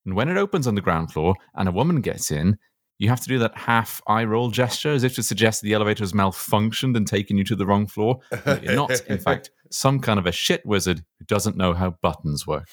And 0.05 0.15
when 0.15 0.29
it 0.29 0.37
opens 0.37 0.67
on 0.67 0.75
the 0.75 0.81
ground 0.81 1.11
floor 1.11 1.35
and 1.55 1.69
a 1.69 1.71
woman 1.71 2.01
gets 2.01 2.31
in, 2.31 2.57
you 2.99 3.09
have 3.09 3.21
to 3.21 3.27
do 3.27 3.39
that 3.39 3.57
half 3.57 4.01
eye 4.07 4.23
roll 4.23 4.49
gesture 4.49 4.91
as 4.91 5.03
if 5.03 5.15
to 5.15 5.23
suggest 5.23 5.61
the 5.61 5.73
elevator 5.73 6.03
has 6.03 6.13
malfunctioned 6.13 6.95
and 6.95 7.07
taken 7.07 7.37
you 7.37 7.43
to 7.45 7.55
the 7.55 7.65
wrong 7.65 7.87
floor. 7.87 8.19
You're 8.61 8.75
not, 8.75 9.01
in 9.07 9.17
fact, 9.17 9.51
some 9.71 9.99
kind 9.99 10.19
of 10.19 10.25
a 10.25 10.31
shit 10.31 10.65
wizard 10.65 11.03
who 11.19 11.25
doesn't 11.25 11.57
know 11.57 11.73
how 11.73 11.91
buttons 12.01 12.45
work. 12.47 12.67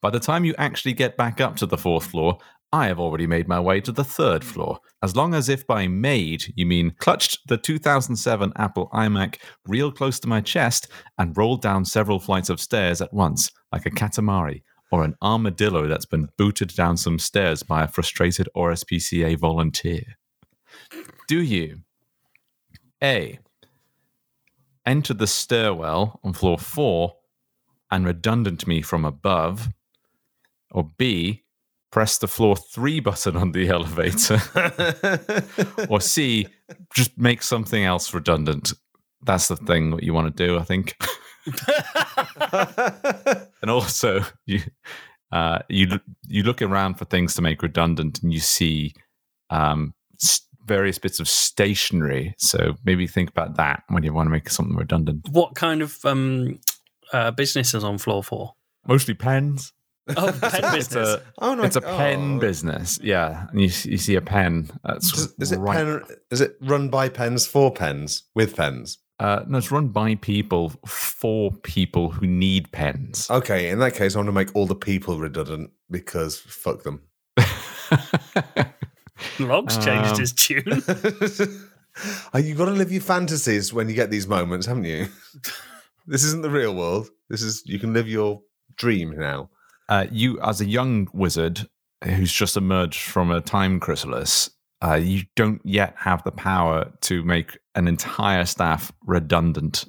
By 0.00 0.10
the 0.10 0.20
time 0.20 0.44
you 0.44 0.54
actually 0.58 0.94
get 0.94 1.16
back 1.16 1.40
up 1.40 1.56
to 1.56 1.66
the 1.66 1.76
fourth 1.76 2.06
floor, 2.06 2.38
I 2.72 2.86
have 2.86 3.00
already 3.00 3.26
made 3.26 3.48
my 3.48 3.58
way 3.58 3.80
to 3.80 3.90
the 3.90 4.04
third 4.04 4.44
floor. 4.44 4.78
As 5.02 5.16
long 5.16 5.34
as 5.34 5.48
if 5.48 5.66
by 5.66 5.88
made 5.88 6.52
you 6.54 6.66
mean 6.66 6.94
clutched 6.98 7.48
the 7.48 7.56
2007 7.56 8.52
Apple 8.56 8.88
iMac 8.92 9.38
real 9.66 9.90
close 9.90 10.20
to 10.20 10.28
my 10.28 10.40
chest 10.40 10.86
and 11.18 11.36
rolled 11.36 11.62
down 11.62 11.84
several 11.84 12.20
flights 12.20 12.48
of 12.48 12.60
stairs 12.60 13.00
at 13.00 13.12
once, 13.12 13.50
like 13.72 13.86
a 13.86 13.90
katamari, 13.90 14.62
or 14.92 15.02
an 15.02 15.16
armadillo 15.20 15.88
that's 15.88 16.06
been 16.06 16.28
booted 16.38 16.74
down 16.76 16.96
some 16.96 17.18
stairs 17.18 17.64
by 17.64 17.82
a 17.82 17.88
frustrated 17.88 18.48
RSPCA 18.56 19.36
volunteer. 19.36 20.16
Do 21.26 21.40
you 21.42 21.80
A. 23.02 23.40
Enter 24.86 25.14
the 25.14 25.26
stairwell 25.26 26.20
on 26.22 26.32
floor 26.32 26.58
four 26.58 27.16
and 27.90 28.06
redundant 28.06 28.66
me 28.66 28.80
from 28.80 29.04
above? 29.04 29.68
Or 30.70 30.88
B. 30.96 31.42
Press 31.90 32.18
the 32.18 32.28
floor 32.28 32.56
three 32.56 33.00
button 33.00 33.36
on 33.36 33.52
the 33.52 33.68
elevator? 33.76 34.40
or 35.88 36.00
C. 36.00 36.46
Just 36.94 37.18
make 37.18 37.42
something 37.42 37.84
else 37.84 38.14
redundant? 38.14 38.72
That's 39.22 39.48
the 39.48 39.56
thing 39.56 39.90
that 39.90 40.02
you 40.02 40.14
want 40.14 40.34
to 40.34 40.46
do, 40.46 40.58
I 40.58 40.62
think. 40.62 40.96
and 43.62 43.70
also, 43.70 44.24
you 44.46 44.60
uh, 45.32 45.60
you 45.68 46.00
you 46.26 46.42
look 46.42 46.62
around 46.62 46.94
for 46.94 47.04
things 47.04 47.34
to 47.34 47.42
make 47.42 47.62
redundant, 47.62 48.22
and 48.22 48.32
you 48.32 48.40
see 48.40 48.94
um, 49.50 49.94
s- 50.22 50.42
various 50.64 50.98
bits 50.98 51.20
of 51.20 51.28
stationery. 51.28 52.34
So 52.38 52.74
maybe 52.84 53.06
think 53.06 53.30
about 53.30 53.56
that 53.56 53.82
when 53.88 54.02
you 54.02 54.12
want 54.12 54.28
to 54.28 54.30
make 54.30 54.48
something 54.48 54.76
redundant. 54.76 55.28
What 55.30 55.54
kind 55.54 55.82
of 55.82 55.98
um, 56.04 56.58
uh, 57.12 57.30
business 57.32 57.74
is 57.74 57.84
on 57.84 57.98
floor 57.98 58.22
four? 58.22 58.54
Mostly 58.86 59.14
pens. 59.14 59.72
Oh, 60.16 60.32
pen 60.40 60.64
It's 60.76 60.88
business. 60.88 61.08
a 61.08 61.22
Oh 61.38 61.54
no! 61.54 61.62
it's 61.64 61.76
a 61.76 61.80
pen 61.80 62.36
oh. 62.36 62.40
business. 62.40 62.98
Yeah, 63.02 63.46
and 63.50 63.60
you 63.60 63.66
you 63.90 63.98
see 63.98 64.14
a 64.16 64.20
pen. 64.20 64.70
That's 64.84 65.12
Is, 65.16 65.34
is 65.38 65.52
it 65.52 65.58
right. 65.58 65.76
pen? 65.76 66.02
Is 66.30 66.40
it 66.40 66.56
run 66.60 66.88
by 66.88 67.08
pens 67.08 67.46
for 67.46 67.72
pens 67.72 68.24
with 68.34 68.56
pens? 68.56 68.98
Uh, 69.18 69.44
no, 69.46 69.58
it's 69.58 69.70
run 69.70 69.88
by 69.88 70.14
people 70.14 70.70
for 70.86 71.52
people 71.52 72.10
who 72.10 72.26
need 72.26 72.72
pens. 72.72 73.28
Okay, 73.30 73.68
in 73.68 73.78
that 73.80 73.94
case, 73.94 74.14
I 74.14 74.18
want 74.18 74.28
to 74.28 74.32
make 74.32 74.54
all 74.56 74.66
the 74.66 74.74
people 74.74 75.18
redundant 75.18 75.70
because 75.90 76.38
fuck 76.38 76.82
them. 76.84 77.02
Logs 79.38 79.76
changed 79.84 80.12
Um, 80.14 80.20
his 80.20 80.32
tune. 80.32 80.82
Oh, 82.32 82.38
You've 82.38 82.56
got 82.56 82.66
to 82.66 82.70
live 82.70 82.92
your 82.92 83.02
fantasies 83.02 83.74
when 83.74 83.88
you 83.88 83.94
get 83.96 84.10
these 84.10 84.28
moments, 84.28 84.64
haven't 84.64 84.84
you? 84.84 85.08
this 86.06 86.22
isn't 86.24 86.42
the 86.42 86.48
real 86.48 86.72
world. 86.74 87.08
This 87.28 87.42
is 87.42 87.62
you 87.66 87.78
can 87.80 87.92
live 87.92 88.08
your 88.08 88.40
dream 88.76 89.10
now. 89.18 89.50
Uh, 89.90 90.06
you 90.10 90.40
as 90.40 90.60
a 90.62 90.66
young 90.66 91.08
wizard 91.12 91.68
who's 92.04 92.32
just 92.32 92.56
emerged 92.56 93.00
from 93.00 93.30
a 93.30 93.40
time 93.42 93.78
chrysalis, 93.80 94.48
uh, 94.82 94.94
you 94.94 95.24
don't 95.36 95.60
yet 95.64 95.94
have 95.98 96.22
the 96.24 96.32
power 96.32 96.90
to 97.02 97.22
make 97.24 97.58
an 97.74 97.86
entire 97.86 98.46
staff 98.46 98.90
redundant 99.04 99.84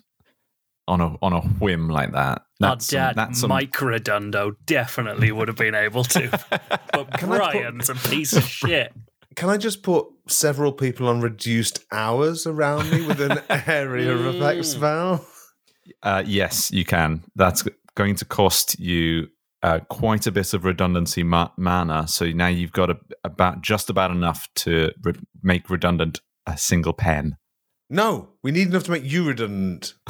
on 0.87 0.99
a 0.99 1.15
on 1.21 1.31
a 1.31 1.39
whim 1.41 1.87
like 1.87 2.11
that. 2.11 2.41
Our 2.61 2.71
That's 2.75 2.87
some- 2.87 2.97
dad, 2.97 3.15
that's 3.15 3.39
some- 3.39 3.49
Mike 3.49 3.79
Redondo, 3.81 4.51
definitely 4.65 5.31
would 5.31 5.47
have 5.47 5.57
been 5.57 5.75
able 5.75 6.03
to. 6.05 6.29
But 6.93 7.11
Can 7.13 7.31
I 7.31 7.39
put- 7.39 7.51
Brian's 7.53 7.89
a 7.89 7.95
piece 7.95 8.33
of 8.33 8.43
shit. 8.43 8.91
Can 9.37 9.49
I 9.49 9.55
just 9.55 9.81
put 9.81 10.07
several 10.27 10.73
people 10.73 11.07
on 11.07 11.21
reduced 11.21 11.79
hours 11.93 12.45
around 12.45 12.91
me 12.91 13.07
with 13.07 13.21
an 13.21 13.39
area 13.49 14.13
of 14.13 14.25
effect 14.25 14.59
Mm. 14.59 14.65
spell? 14.65 15.25
Uh, 16.03 16.23
yes, 16.25 16.69
you 16.71 16.83
can. 16.83 17.23
That's 17.35 17.63
going 17.95 18.15
to 18.15 18.25
cost 18.25 18.77
you 18.79 19.29
uh, 19.63 19.79
quite 19.89 20.27
a 20.27 20.31
bit 20.31 20.53
of 20.53 20.65
redundancy 20.65 21.23
ma- 21.23 21.51
mana. 21.57 22.07
So 22.07 22.25
now 22.31 22.47
you've 22.47 22.71
got 22.71 22.89
a, 22.89 22.97
about 23.23 23.61
just 23.61 23.89
about 23.89 24.11
enough 24.11 24.47
to 24.55 24.91
re- 25.03 25.13
make 25.41 25.69
redundant 25.69 26.21
a 26.45 26.57
single 26.57 26.93
pen. 26.93 27.37
No, 27.89 28.29
we 28.41 28.51
need 28.51 28.67
enough 28.69 28.85
to 28.85 28.91
make 28.91 29.03
you 29.03 29.27
redundant. 29.27 29.95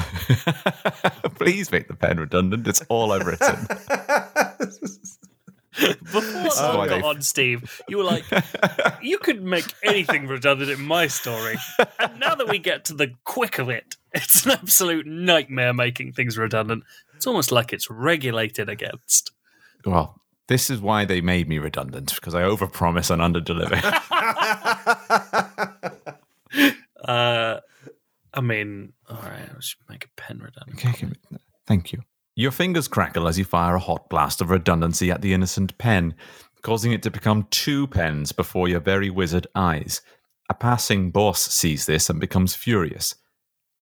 Please 1.36 1.72
make 1.72 1.88
the 1.88 1.95
pen 1.99 2.20
redundant. 2.20 2.68
It's 2.68 2.82
all 2.89 3.12
I've 3.12 3.26
written. 3.26 3.68
Before 5.80 6.47
is 6.47 6.60
I 6.60 6.88
got 6.88 7.04
on, 7.04 7.22
Steve, 7.22 7.82
you 7.88 7.97
were 7.97 8.04
like, 8.04 8.26
you 9.02 9.18
could 9.18 9.41
make 9.41 9.66
anything 9.84 10.28
redundant 10.28 10.70
in 10.70 10.82
my 10.82 11.08
story. 11.08 11.56
And 11.97 12.20
now 12.20 12.36
that 12.36 12.49
we 12.49 12.60
get 12.60 12.86
to 12.86 12.93
the 12.93 13.14
quick 13.24 13.58
of 13.58 13.70
it, 13.70 13.95
it's 14.14 14.45
an 14.45 14.52
absolute 14.52 15.08
nightmare 15.08 15.74
making 15.74 16.12
things 16.12 16.38
redundant. 16.38 16.84
It's 17.16 17.26
almost 17.26 17.52
like 17.52 17.72
it's 17.72 17.89
regulated 17.89 18.68
against. 18.70 19.32
Well, 19.86 20.21
this 20.47 20.69
is 20.69 20.82
why 20.82 21.05
they 21.05 21.21
made 21.21 21.47
me 21.47 21.59
redundant 21.59 22.13
because 22.15 22.36
I 22.36 22.41
overpromise 22.43 23.09
and 23.11 23.21
underdeliver. 23.21 23.79
Uh, 27.03 27.59
I 28.34 28.41
mean, 28.41 28.93
all 29.09 29.17
right, 29.17 29.49
I 29.49 29.59
should 29.59 29.79
make 29.89 30.05
a 30.05 30.21
pen 30.21 30.39
redundant. 30.39 30.86
Okay, 30.86 31.07
okay, 31.07 31.13
thank 31.65 31.91
you. 31.91 32.01
Your 32.36 32.51
fingers 32.51 32.88
crackle 32.88 33.27
as 33.27 33.38
you 33.38 33.43
fire 33.43 33.75
a 33.75 33.79
hot 33.79 34.09
blast 34.09 34.41
of 34.41 34.49
redundancy 34.49 35.11
at 35.11 35.21
the 35.21 35.34
innocent 35.34 35.77
pen, 35.77 36.15
causing 36.61 36.91
it 36.91 37.03
to 37.03 37.11
become 37.11 37.47
two 37.49 37.88
pens 37.88 38.32
before 38.32 38.67
your 38.67 38.79
very 38.79 39.09
wizard 39.09 39.47
eyes. 39.55 40.01
A 40.49 40.53
passing 40.53 41.11
boss 41.11 41.41
sees 41.41 41.86
this 41.86 42.09
and 42.09 42.19
becomes 42.19 42.55
furious. 42.55 43.15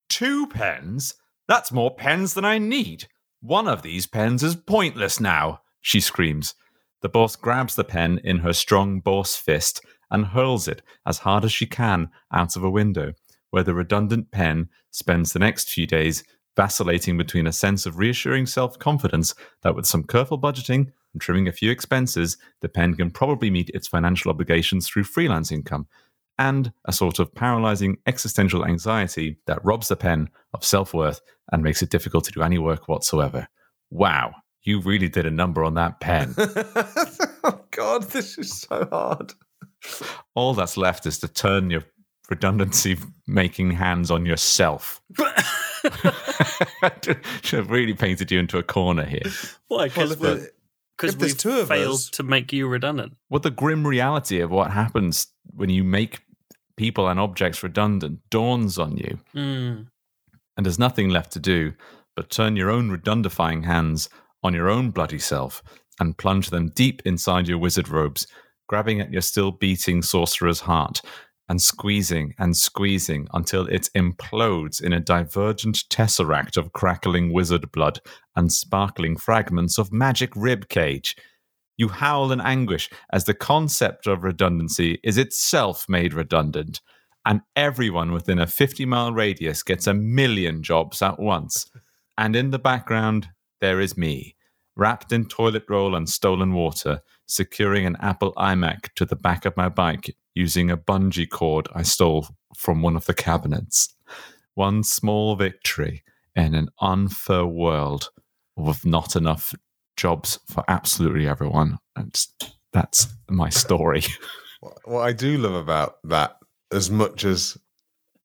Two 0.08 0.47
pens? 0.47 1.16
That's 1.47 1.72
more 1.72 1.93
pens 1.93 2.34
than 2.34 2.45
I 2.45 2.58
need. 2.58 3.08
One 3.41 3.68
of 3.68 3.82
these 3.82 4.08
pens 4.08 4.43
is 4.43 4.56
pointless 4.56 5.20
now, 5.20 5.62
she 5.82 6.00
screams. 6.00 6.56
The 7.02 7.10
boss 7.10 7.36
grabs 7.36 7.76
the 7.76 7.84
pen 7.84 8.20
in 8.24 8.40
her 8.40 8.54
strong 8.54 9.00
boss 9.00 9.36
fist 9.36 9.82
and 10.12 10.28
hurls 10.28 10.68
it 10.68 10.82
as 11.06 11.20
hard 11.20 11.46
as 11.46 11.52
she 11.52 11.66
can 11.66 12.10
out 12.34 12.56
of 12.56 12.64
a 12.64 12.70
window, 12.70 13.14
where 13.52 13.64
the 13.64 13.74
redundant 13.74 14.32
pen 14.32 14.70
spends 14.92 15.32
the 15.32 15.40
next 15.40 15.70
few 15.70 15.88
days 15.88 16.24
vacillating 16.56 17.18
between 17.18 17.48
a 17.48 17.54
sense 17.54 17.86
of 17.86 17.98
reassuring 17.98 18.46
self 18.46 18.78
confidence 18.80 19.34
that 19.62 19.76
with 19.76 19.86
some 19.86 20.04
careful 20.04 20.40
budgeting 20.40 20.92
and 21.14 21.22
trimming 21.22 21.48
a 21.48 21.54
few 21.54 21.72
expenses, 21.72 22.38
the 22.62 22.70
pen 22.70 22.96
can 22.96 23.12
probably 23.12 23.50
meet 23.50 23.70
its 23.70 23.88
financial 23.88 24.30
obligations 24.30 24.88
through 24.88 25.04
freelance 25.04 25.52
income, 25.52 25.88
and 26.38 26.74
a 26.86 26.92
sort 26.92 27.20
of 27.20 27.34
paralyzing 27.34 27.98
existential 28.06 28.66
anxiety 28.66 29.38
that 29.46 29.64
robs 29.64 29.88
the 29.88 29.96
pen 29.96 30.30
of 30.54 30.66
self 30.66 30.94
worth 30.94 31.22
and 31.52 31.64
makes 31.64 31.82
it 31.82 31.90
difficult 31.90 32.26
to 32.26 32.32
do 32.32 32.42
any 32.42 32.58
work 32.58 32.88
whatsoever. 32.88 33.48
Wow, 33.90 34.34
you 34.64 34.80
really 34.82 35.10
did 35.10 35.26
a 35.26 35.32
number 35.32 35.64
on 35.64 35.74
that 35.76 35.99
pen. 35.99 36.34
oh 36.38 37.62
God, 37.72 38.03
this 38.12 38.38
is 38.38 38.51
so 38.62 38.88
hard. 38.91 39.34
All 40.36 40.53
that's 40.53 40.76
left 40.78 41.05
is 41.05 41.20
to 41.20 41.28
turn 41.28 41.70
your 41.70 41.84
redundancy 42.30 42.97
making 43.28 43.72
hands 43.72 44.12
on 44.12 44.26
yourself. 44.26 45.01
Should 47.41 47.60
have 47.60 47.72
really 47.72 47.93
painted 47.93 48.32
you 48.32 48.39
into 48.39 48.57
a 48.57 48.64
corner 48.64 49.05
here. 49.05 49.22
Why? 49.68 49.78
Well, 49.78 49.86
Because 49.88 50.12
if 50.12 50.20
there- 50.20 50.49
if 51.01 51.16
there's 51.18 51.32
we've 51.34 51.38
two 51.38 51.60
of 51.62 51.68
failed 51.70 51.93
us- 51.95 52.10
to 52.12 52.24
make 52.24 52.51
you 52.51 52.68
redundant. 52.68 53.16
What 53.30 53.43
the 53.43 53.51
grim 53.51 53.88
reality 53.88 54.41
of 54.41 54.51
what 54.51 54.72
happens 54.72 55.28
when 55.55 55.70
you 55.70 55.84
make 55.86 56.20
people 56.76 57.07
and 57.07 57.18
objects 57.20 57.64
redundant 57.64 58.20
dawns 58.30 58.78
on 58.78 58.97
you, 58.97 59.20
Mm. 59.34 59.88
and 60.57 60.66
there's 60.66 60.78
nothing 60.80 61.10
left 61.10 61.32
to 61.34 61.39
do 61.39 61.74
but 62.18 62.30
turn 62.30 62.57
your 62.57 62.70
own 62.70 62.89
redundifying 62.89 63.64
hands 63.64 64.10
on 64.44 64.54
your 64.54 64.70
own 64.70 64.92
bloody 64.92 65.20
self 65.20 65.62
and 66.00 66.18
plunge 66.18 66.50
them 66.50 66.70
deep 66.70 67.02
inside 67.06 67.48
your 67.48 67.58
wizard 67.58 67.90
robes, 67.90 68.28
grabbing 68.68 69.02
at 69.02 69.12
your 69.12 69.22
still 69.22 69.52
beating 69.52 70.02
sorcerer's 70.02 70.62
heart 70.62 71.02
and 71.50 71.62
squeezing 71.62 72.36
and 72.38 72.56
squeezing 72.56 73.28
until 73.34 73.66
it 73.68 73.90
implodes 73.96 74.82
in 74.82 74.94
a 74.94 75.00
divergent 75.00 75.84
tesseract 75.90 76.56
of 76.56 76.74
crackling 76.74 77.34
wizard 77.34 77.72
blood 77.72 78.00
and 78.36 78.52
sparkling 78.52 79.18
fragments 79.18 79.80
of 79.80 79.92
magic 79.92 80.32
rib 80.36 80.70
cage. 80.70 81.16
You 81.76 81.88
howl 81.88 82.32
in 82.32 82.40
anguish 82.40 82.90
as 83.12 83.26
the 83.26 83.34
concept 83.34 84.06
of 84.06 84.24
redundancy 84.24 85.00
is 85.04 85.18
itself 85.18 85.88
made 85.90 86.14
redundant, 86.14 86.82
and 87.26 87.42
everyone 87.56 88.12
within 88.12 88.38
a 88.38 88.48
50 88.48 88.86
mile 88.86 89.12
radius 89.12 89.64
gets 89.64 89.88
a 89.88 89.94
million 89.94 90.62
jobs 90.62 91.02
at 91.02 91.20
once. 91.20 91.70
And 92.18 92.36
in 92.36 92.52
the 92.52 92.60
background, 92.60 93.30
there 93.62 93.80
is 93.80 93.97
me, 93.97 94.36
wrapped 94.76 95.12
in 95.12 95.26
toilet 95.26 95.66
roll 95.70 95.95
and 95.95 96.10
stolen 96.10 96.53
water, 96.53 97.01
securing 97.26 97.86
an 97.86 97.97
Apple 97.99 98.34
iMac 98.36 98.93
to 98.95 99.05
the 99.05 99.16
back 99.16 99.45
of 99.45 99.57
my 99.57 99.70
bike 99.70 100.16
using 100.34 100.72
a 100.72 100.78
bungee 100.78 101.30
cord 101.30 101.68
I 101.76 101.84
stole 101.84 102.28
from 102.55 102.82
one 102.82 102.95
of 102.95 103.05
the 103.05 103.14
cabinets. 103.14 103.93
One 104.55 104.84
small 104.84 105.36
victory 105.36 106.03
in 106.36 106.55
an 106.55 106.70
unfair 106.82 107.45
world 107.45 108.10
with 108.55 108.86
not 108.86 109.16
enough 109.16 109.53
jobs 109.95 110.39
for 110.47 110.64
absolutely 110.68 111.28
everyone. 111.28 111.78
And 111.95 112.16
that's 112.74 113.07
my 113.30 113.49
story. 113.49 114.03
What 114.84 115.03
I 115.03 115.14
do 115.14 115.38
love 115.38 115.53
about 115.53 115.99
that, 116.03 116.36
as 116.70 116.91
much 116.91 117.24
as 117.24 117.57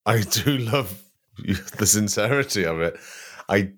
I 0.04 0.22
do 0.22 0.58
love 0.58 1.00
the 1.78 1.86
sincerity 1.86 2.66
of 2.66 2.80
it, 2.80 2.98
I 3.48 3.74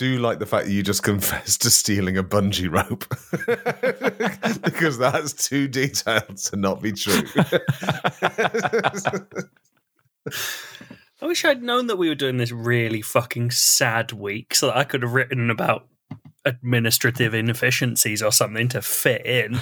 do 0.00 0.18
like 0.18 0.38
the 0.38 0.46
fact 0.46 0.64
that 0.64 0.72
you 0.72 0.82
just 0.82 1.02
confessed 1.10 1.60
to 1.60 1.70
stealing 1.70 2.16
a 2.16 2.24
bungee 2.24 2.72
rope 2.72 3.04
because 4.64 4.96
that's 4.96 5.34
too 5.34 5.68
detailed 5.68 6.38
to 6.38 6.56
not 6.56 6.80
be 6.80 6.90
true. 6.90 7.22
I 11.22 11.26
wish 11.26 11.44
I'd 11.44 11.62
known 11.62 11.86
that 11.88 11.98
we 11.98 12.08
were 12.08 12.14
doing 12.14 12.38
this 12.38 12.50
really 12.50 13.02
fucking 13.02 13.50
sad 13.50 14.12
week 14.12 14.54
so 14.54 14.68
that 14.68 14.78
I 14.78 14.84
could 14.84 15.02
have 15.02 15.12
written 15.12 15.50
about 15.50 15.86
administrative 16.46 17.34
inefficiencies 17.34 18.22
or 18.22 18.32
something 18.32 18.68
to 18.68 18.80
fit 18.80 19.26
in. 19.26 19.60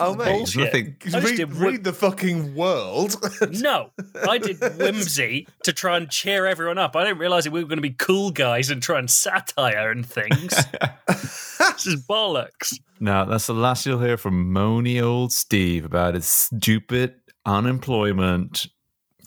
Oh, 0.00 0.14
mate. 0.14 0.24
Bullshit. 0.32 0.64
nothing- 0.64 0.96
I 1.06 1.08
just 1.10 1.24
Read, 1.26 1.36
did 1.36 1.52
read 1.54 1.84
the 1.84 1.92
fucking 1.92 2.54
world. 2.54 3.16
No, 3.52 3.90
I 4.28 4.38
did 4.38 4.60
whimsy 4.78 5.46
to 5.64 5.72
try 5.72 5.96
and 5.96 6.08
cheer 6.10 6.46
everyone 6.46 6.78
up. 6.78 6.96
I 6.96 7.04
didn't 7.04 7.18
realize 7.18 7.44
that 7.44 7.50
we 7.52 7.62
were 7.62 7.68
going 7.68 7.78
to 7.78 7.82
be 7.82 7.90
cool 7.90 8.30
guys 8.30 8.70
and 8.70 8.82
try 8.82 8.98
and 8.98 9.10
satire 9.10 9.90
and 9.90 10.04
things. 10.06 10.48
this 11.08 11.86
is 11.86 12.04
bollocks. 12.06 12.78
Now, 13.00 13.24
that's 13.24 13.46
the 13.46 13.54
last 13.54 13.84
you'll 13.86 14.00
hear 14.00 14.16
from 14.16 14.52
moany 14.54 15.02
old 15.02 15.32
Steve 15.32 15.84
about 15.84 16.14
his 16.14 16.26
stupid 16.26 17.14
unemployment. 17.46 18.66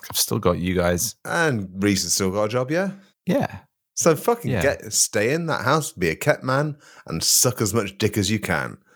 I've 0.09 0.17
still 0.17 0.39
got 0.39 0.59
you 0.59 0.75
guys. 0.75 1.15
and 1.25 1.69
Reese 1.83 2.03
has 2.03 2.13
still 2.13 2.31
got 2.31 2.43
a 2.43 2.49
job, 2.49 2.71
yeah? 2.71 2.91
Yeah. 3.25 3.59
So 3.95 4.15
fucking 4.15 4.51
Yeah. 4.51 4.61
get 4.61 4.93
stay 4.93 5.33
in 5.33 5.45
that 5.47 5.63
house, 5.63 5.91
be 5.93 6.09
a 6.09 6.15
kept 6.15 6.43
man, 6.43 6.77
and 7.07 7.23
suck 7.23 7.61
as 7.61 7.73
much 7.73 7.97
dick 7.97 8.17
as 8.17 8.29
you 8.29 8.39
can. 8.39 8.77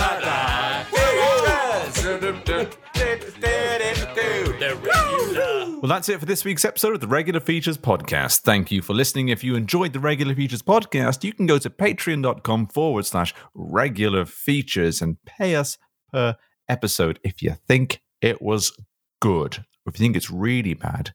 that's 5.91 6.07
it 6.07 6.21
for 6.21 6.25
this 6.25 6.45
week's 6.45 6.63
episode 6.63 6.93
of 6.93 7.01
the 7.01 7.07
Regular 7.07 7.41
Features 7.41 7.77
Podcast. 7.77 8.43
Thank 8.43 8.71
you 8.71 8.81
for 8.81 8.93
listening. 8.93 9.27
If 9.27 9.43
you 9.43 9.55
enjoyed 9.55 9.91
the 9.91 9.99
Regular 9.99 10.33
Features 10.33 10.61
Podcast, 10.61 11.25
you 11.25 11.33
can 11.33 11.47
go 11.47 11.57
to 11.57 11.69
patreon.com 11.69 12.67
forward 12.67 13.05
slash 13.05 13.35
regular 13.53 14.23
features 14.23 15.01
and 15.01 15.17
pay 15.25 15.53
us 15.53 15.77
per 16.09 16.37
episode 16.69 17.19
if 17.25 17.41
you 17.41 17.57
think 17.67 18.01
it 18.21 18.41
was 18.41 18.71
good. 19.19 19.65
If 19.85 19.99
you 19.99 20.05
think 20.05 20.15
it's 20.15 20.31
really 20.31 20.75
bad, 20.75 21.11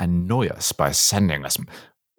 annoy 0.00 0.48
us 0.48 0.72
by 0.72 0.90
sending 0.90 1.44
us 1.44 1.56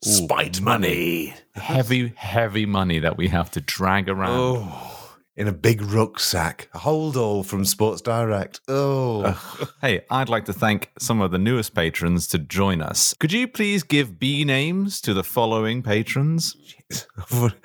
Spite 0.02 0.62
money. 0.62 1.34
heavy, 1.56 2.14
heavy 2.16 2.66
money 2.66 3.00
that 3.00 3.18
we 3.18 3.28
have 3.28 3.52
to 3.52 3.60
drag 3.60 4.08
around. 4.08 4.70
Oh, 4.72 5.05
in 5.38 5.48
a 5.48 5.52
big 5.52 5.82
rucksack. 5.82 6.70
A 6.74 6.78
hold 6.80 7.18
all 7.18 7.44
from 7.44 7.66
Sports 7.66 8.02
Direct. 8.02 8.62
Oh. 8.68 9.68
Hey, 9.82 10.02
I'd 10.10 10.30
like 10.30 10.46
to 10.46 10.54
thank 10.54 10.92
some 11.00 11.22
of 11.22 11.32
the 11.32 11.38
newest 11.38 11.74
patrons 11.76 12.28
to 12.30 12.40
join 12.40 12.82
us. 12.82 13.14
Could 13.20 13.34
you 13.34 13.48
please 13.48 13.84
give 13.84 14.18
B 14.20 14.46
names 14.46 15.02
to 15.02 15.14
the 15.14 15.24
following 15.24 15.82
patrons? 15.84 16.56
I've 17.18 17.34
already- 17.34 17.56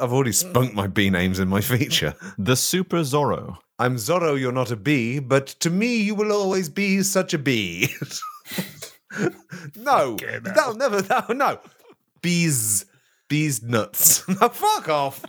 I've 0.00 0.12
already 0.12 0.32
spunked 0.32 0.74
my 0.74 0.86
B 0.86 1.08
names 1.10 1.38
in 1.38 1.48
my 1.48 1.60
feature. 1.60 2.14
The 2.38 2.56
Super 2.56 2.98
Zorro, 2.98 3.56
I'm 3.78 3.96
Zorro, 3.96 4.38
you're 4.38 4.52
not 4.52 4.70
a 4.70 4.76
bee, 4.76 5.18
but 5.18 5.46
to 5.60 5.70
me, 5.70 5.96
you 5.96 6.14
will 6.14 6.30
always 6.32 6.68
be 6.68 7.02
such 7.02 7.32
a 7.34 7.38
bee. 7.38 7.88
no, 9.76 10.16
that'll 10.42 10.74
never, 10.74 11.00
that'll, 11.02 11.34
no. 11.34 11.58
Bees, 12.22 12.86
bees 13.28 13.62
nuts. 13.62 14.26
no, 14.28 14.48
fuck 14.48 14.88
off. 14.88 15.24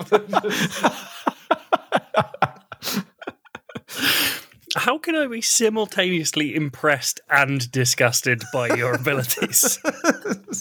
How 4.85 4.99
can 4.99 5.15
I 5.15 5.25
be 5.25 5.41
simultaneously 5.41 6.53
impressed 6.53 7.19
and 7.27 7.71
disgusted 7.71 8.43
by 8.53 8.67
your 8.75 8.93
abilities? 9.01 9.79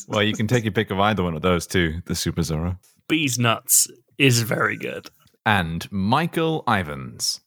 Well, 0.08 0.22
you 0.22 0.32
can 0.32 0.46
take 0.46 0.64
your 0.64 0.72
pick 0.72 0.90
of 0.90 0.98
either 0.98 1.22
one 1.22 1.34
of 1.34 1.42
those 1.42 1.66
two, 1.66 2.00
the 2.06 2.14
Super 2.14 2.40
Zorro. 2.40 2.78
Bees 3.06 3.38
nuts 3.38 3.86
is 4.16 4.40
very 4.40 4.76
good. 4.78 5.10
And 5.44 5.86
Michael 5.92 6.64
Ivans. 6.66 7.40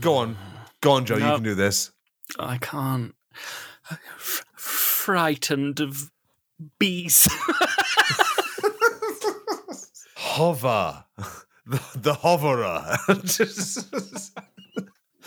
go 0.00 0.16
on, 0.16 0.36
go 0.80 0.92
on, 0.92 1.04
Joe, 1.04 1.16
you 1.16 1.20
can 1.20 1.42
do 1.42 1.54
this. 1.54 1.92
I 2.38 2.56
can't. 2.58 3.14
F- 3.90 4.44
frightened 4.56 5.80
of 5.80 6.10
bees. 6.78 7.28
Hover. 10.16 11.04
The, 11.66 11.80
the 11.94 12.14
hoverer. 12.14 12.96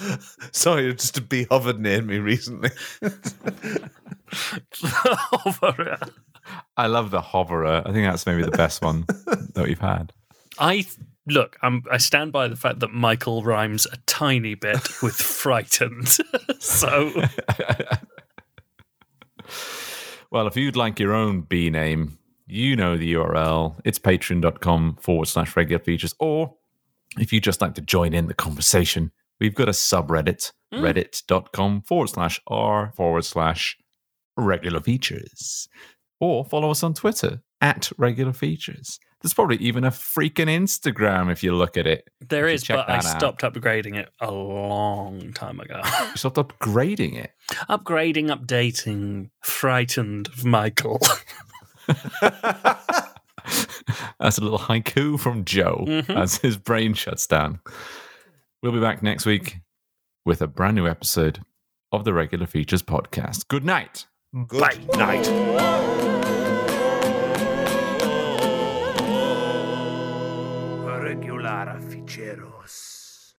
Sorry, 0.52 0.94
just 0.94 1.18
a 1.18 1.22
bee 1.22 1.48
hovered 1.50 1.80
near 1.80 2.02
me 2.02 2.20
recently. 2.20 2.70
Hoverer. 4.84 6.00
I 6.76 6.88
love 6.88 7.12
the 7.12 7.22
Hoverer. 7.22 7.84
I 7.86 7.92
think 7.92 8.06
that's 8.06 8.26
maybe 8.26 8.44
the 8.44 8.52
best 8.52 8.82
one 8.82 9.06
that 9.54 9.66
we've 9.66 9.80
had. 9.80 10.14
I 10.60 10.86
look. 11.28 11.58
I'm, 11.62 11.84
I 11.92 11.98
stand 11.98 12.32
by 12.32 12.48
the 12.48 12.56
fact 12.56 12.80
that 12.80 12.92
Michael 12.92 13.44
rhymes 13.44 13.86
a 13.92 13.98
tiny 14.06 14.56
bit 14.56 15.02
with 15.02 15.16
frightened. 15.16 16.18
so 16.60 17.12
Well, 20.30 20.48
if 20.48 20.58
you'd 20.58 20.76
like 20.76 21.00
your 21.00 21.14
own 21.14 21.42
B 21.42 21.70
name, 21.70 22.18
you 22.46 22.76
know 22.76 22.98
the 22.98 23.14
URL. 23.14 23.80
It's 23.86 24.00
patreon.com 24.00 24.98
forward 25.00 25.28
slash 25.28 25.56
regular 25.56 25.84
features. 25.84 26.14
Or 26.20 26.56
if 27.18 27.32
you 27.32 27.40
just 27.40 27.62
like 27.62 27.76
to 27.76 27.82
join 27.82 28.14
in 28.14 28.28
the 28.28 28.34
conversation, 28.34 29.12
we've 29.40 29.56
got 29.56 29.70
a 29.70 29.74
subreddit, 29.74 30.52
mm. 30.74 30.82
reddit.com 30.82 31.82
forward 31.82 32.10
slash 32.10 32.42
r 32.48 32.92
forward 32.96 33.26
slash 33.26 33.78
regular 34.38 34.80
features. 34.80 35.68
Or 36.20 36.46
follow 36.46 36.72
us 36.72 36.84
on 36.84 36.94
Twitter 36.94 37.42
at 37.62 37.92
regular 37.98 38.34
features. 38.34 39.00
There's 39.22 39.34
probably 39.34 39.58
even 39.58 39.84
a 39.84 39.90
freaking 39.90 40.48
Instagram 40.48 41.32
if 41.32 41.44
you 41.44 41.54
look 41.56 41.76
at 41.76 41.88
it. 41.88 42.08
there 42.22 42.48
is, 42.48 42.64
but 42.64 42.88
I 42.88 42.98
that 42.98 43.06
out. 43.06 43.18
stopped 43.18 43.42
upgrading 43.42 43.96
it 43.98 44.10
a 44.22 44.32
long 44.32 45.34
time 45.34 45.60
ago. 45.60 45.82
You 46.12 46.16
stopped 46.16 46.38
upgrading 46.38 47.18
it. 47.18 47.32
upgrading, 47.68 48.28
updating, 48.30 49.30
frightened 49.44 50.28
of 50.28 50.46
Michael. 50.46 51.00
That's 54.20 54.38
a 54.38 54.42
little 54.42 54.60
haiku 54.60 55.20
from 55.20 55.46
Joe 55.46 55.86
mm-hmm. 55.88 56.12
as 56.12 56.38
his 56.38 56.58
brain 56.58 56.94
shuts 56.94 57.26
down. 57.26 57.60
We'll 58.68 58.76
be 58.76 58.82
back 58.82 59.02
next 59.02 59.26
week 59.26 59.60
with 60.26 60.42
a 60.42 60.48
brand 60.48 60.76
new 60.76 60.90
episode 60.90 61.40
of 61.94 62.04
the 62.04 62.14
Regular 62.14 62.46
Features 62.46 62.84
podcast. 62.84 63.48
Good 63.48 63.64
night. 63.64 64.08
Good 64.46 64.94
night. 64.98 65.97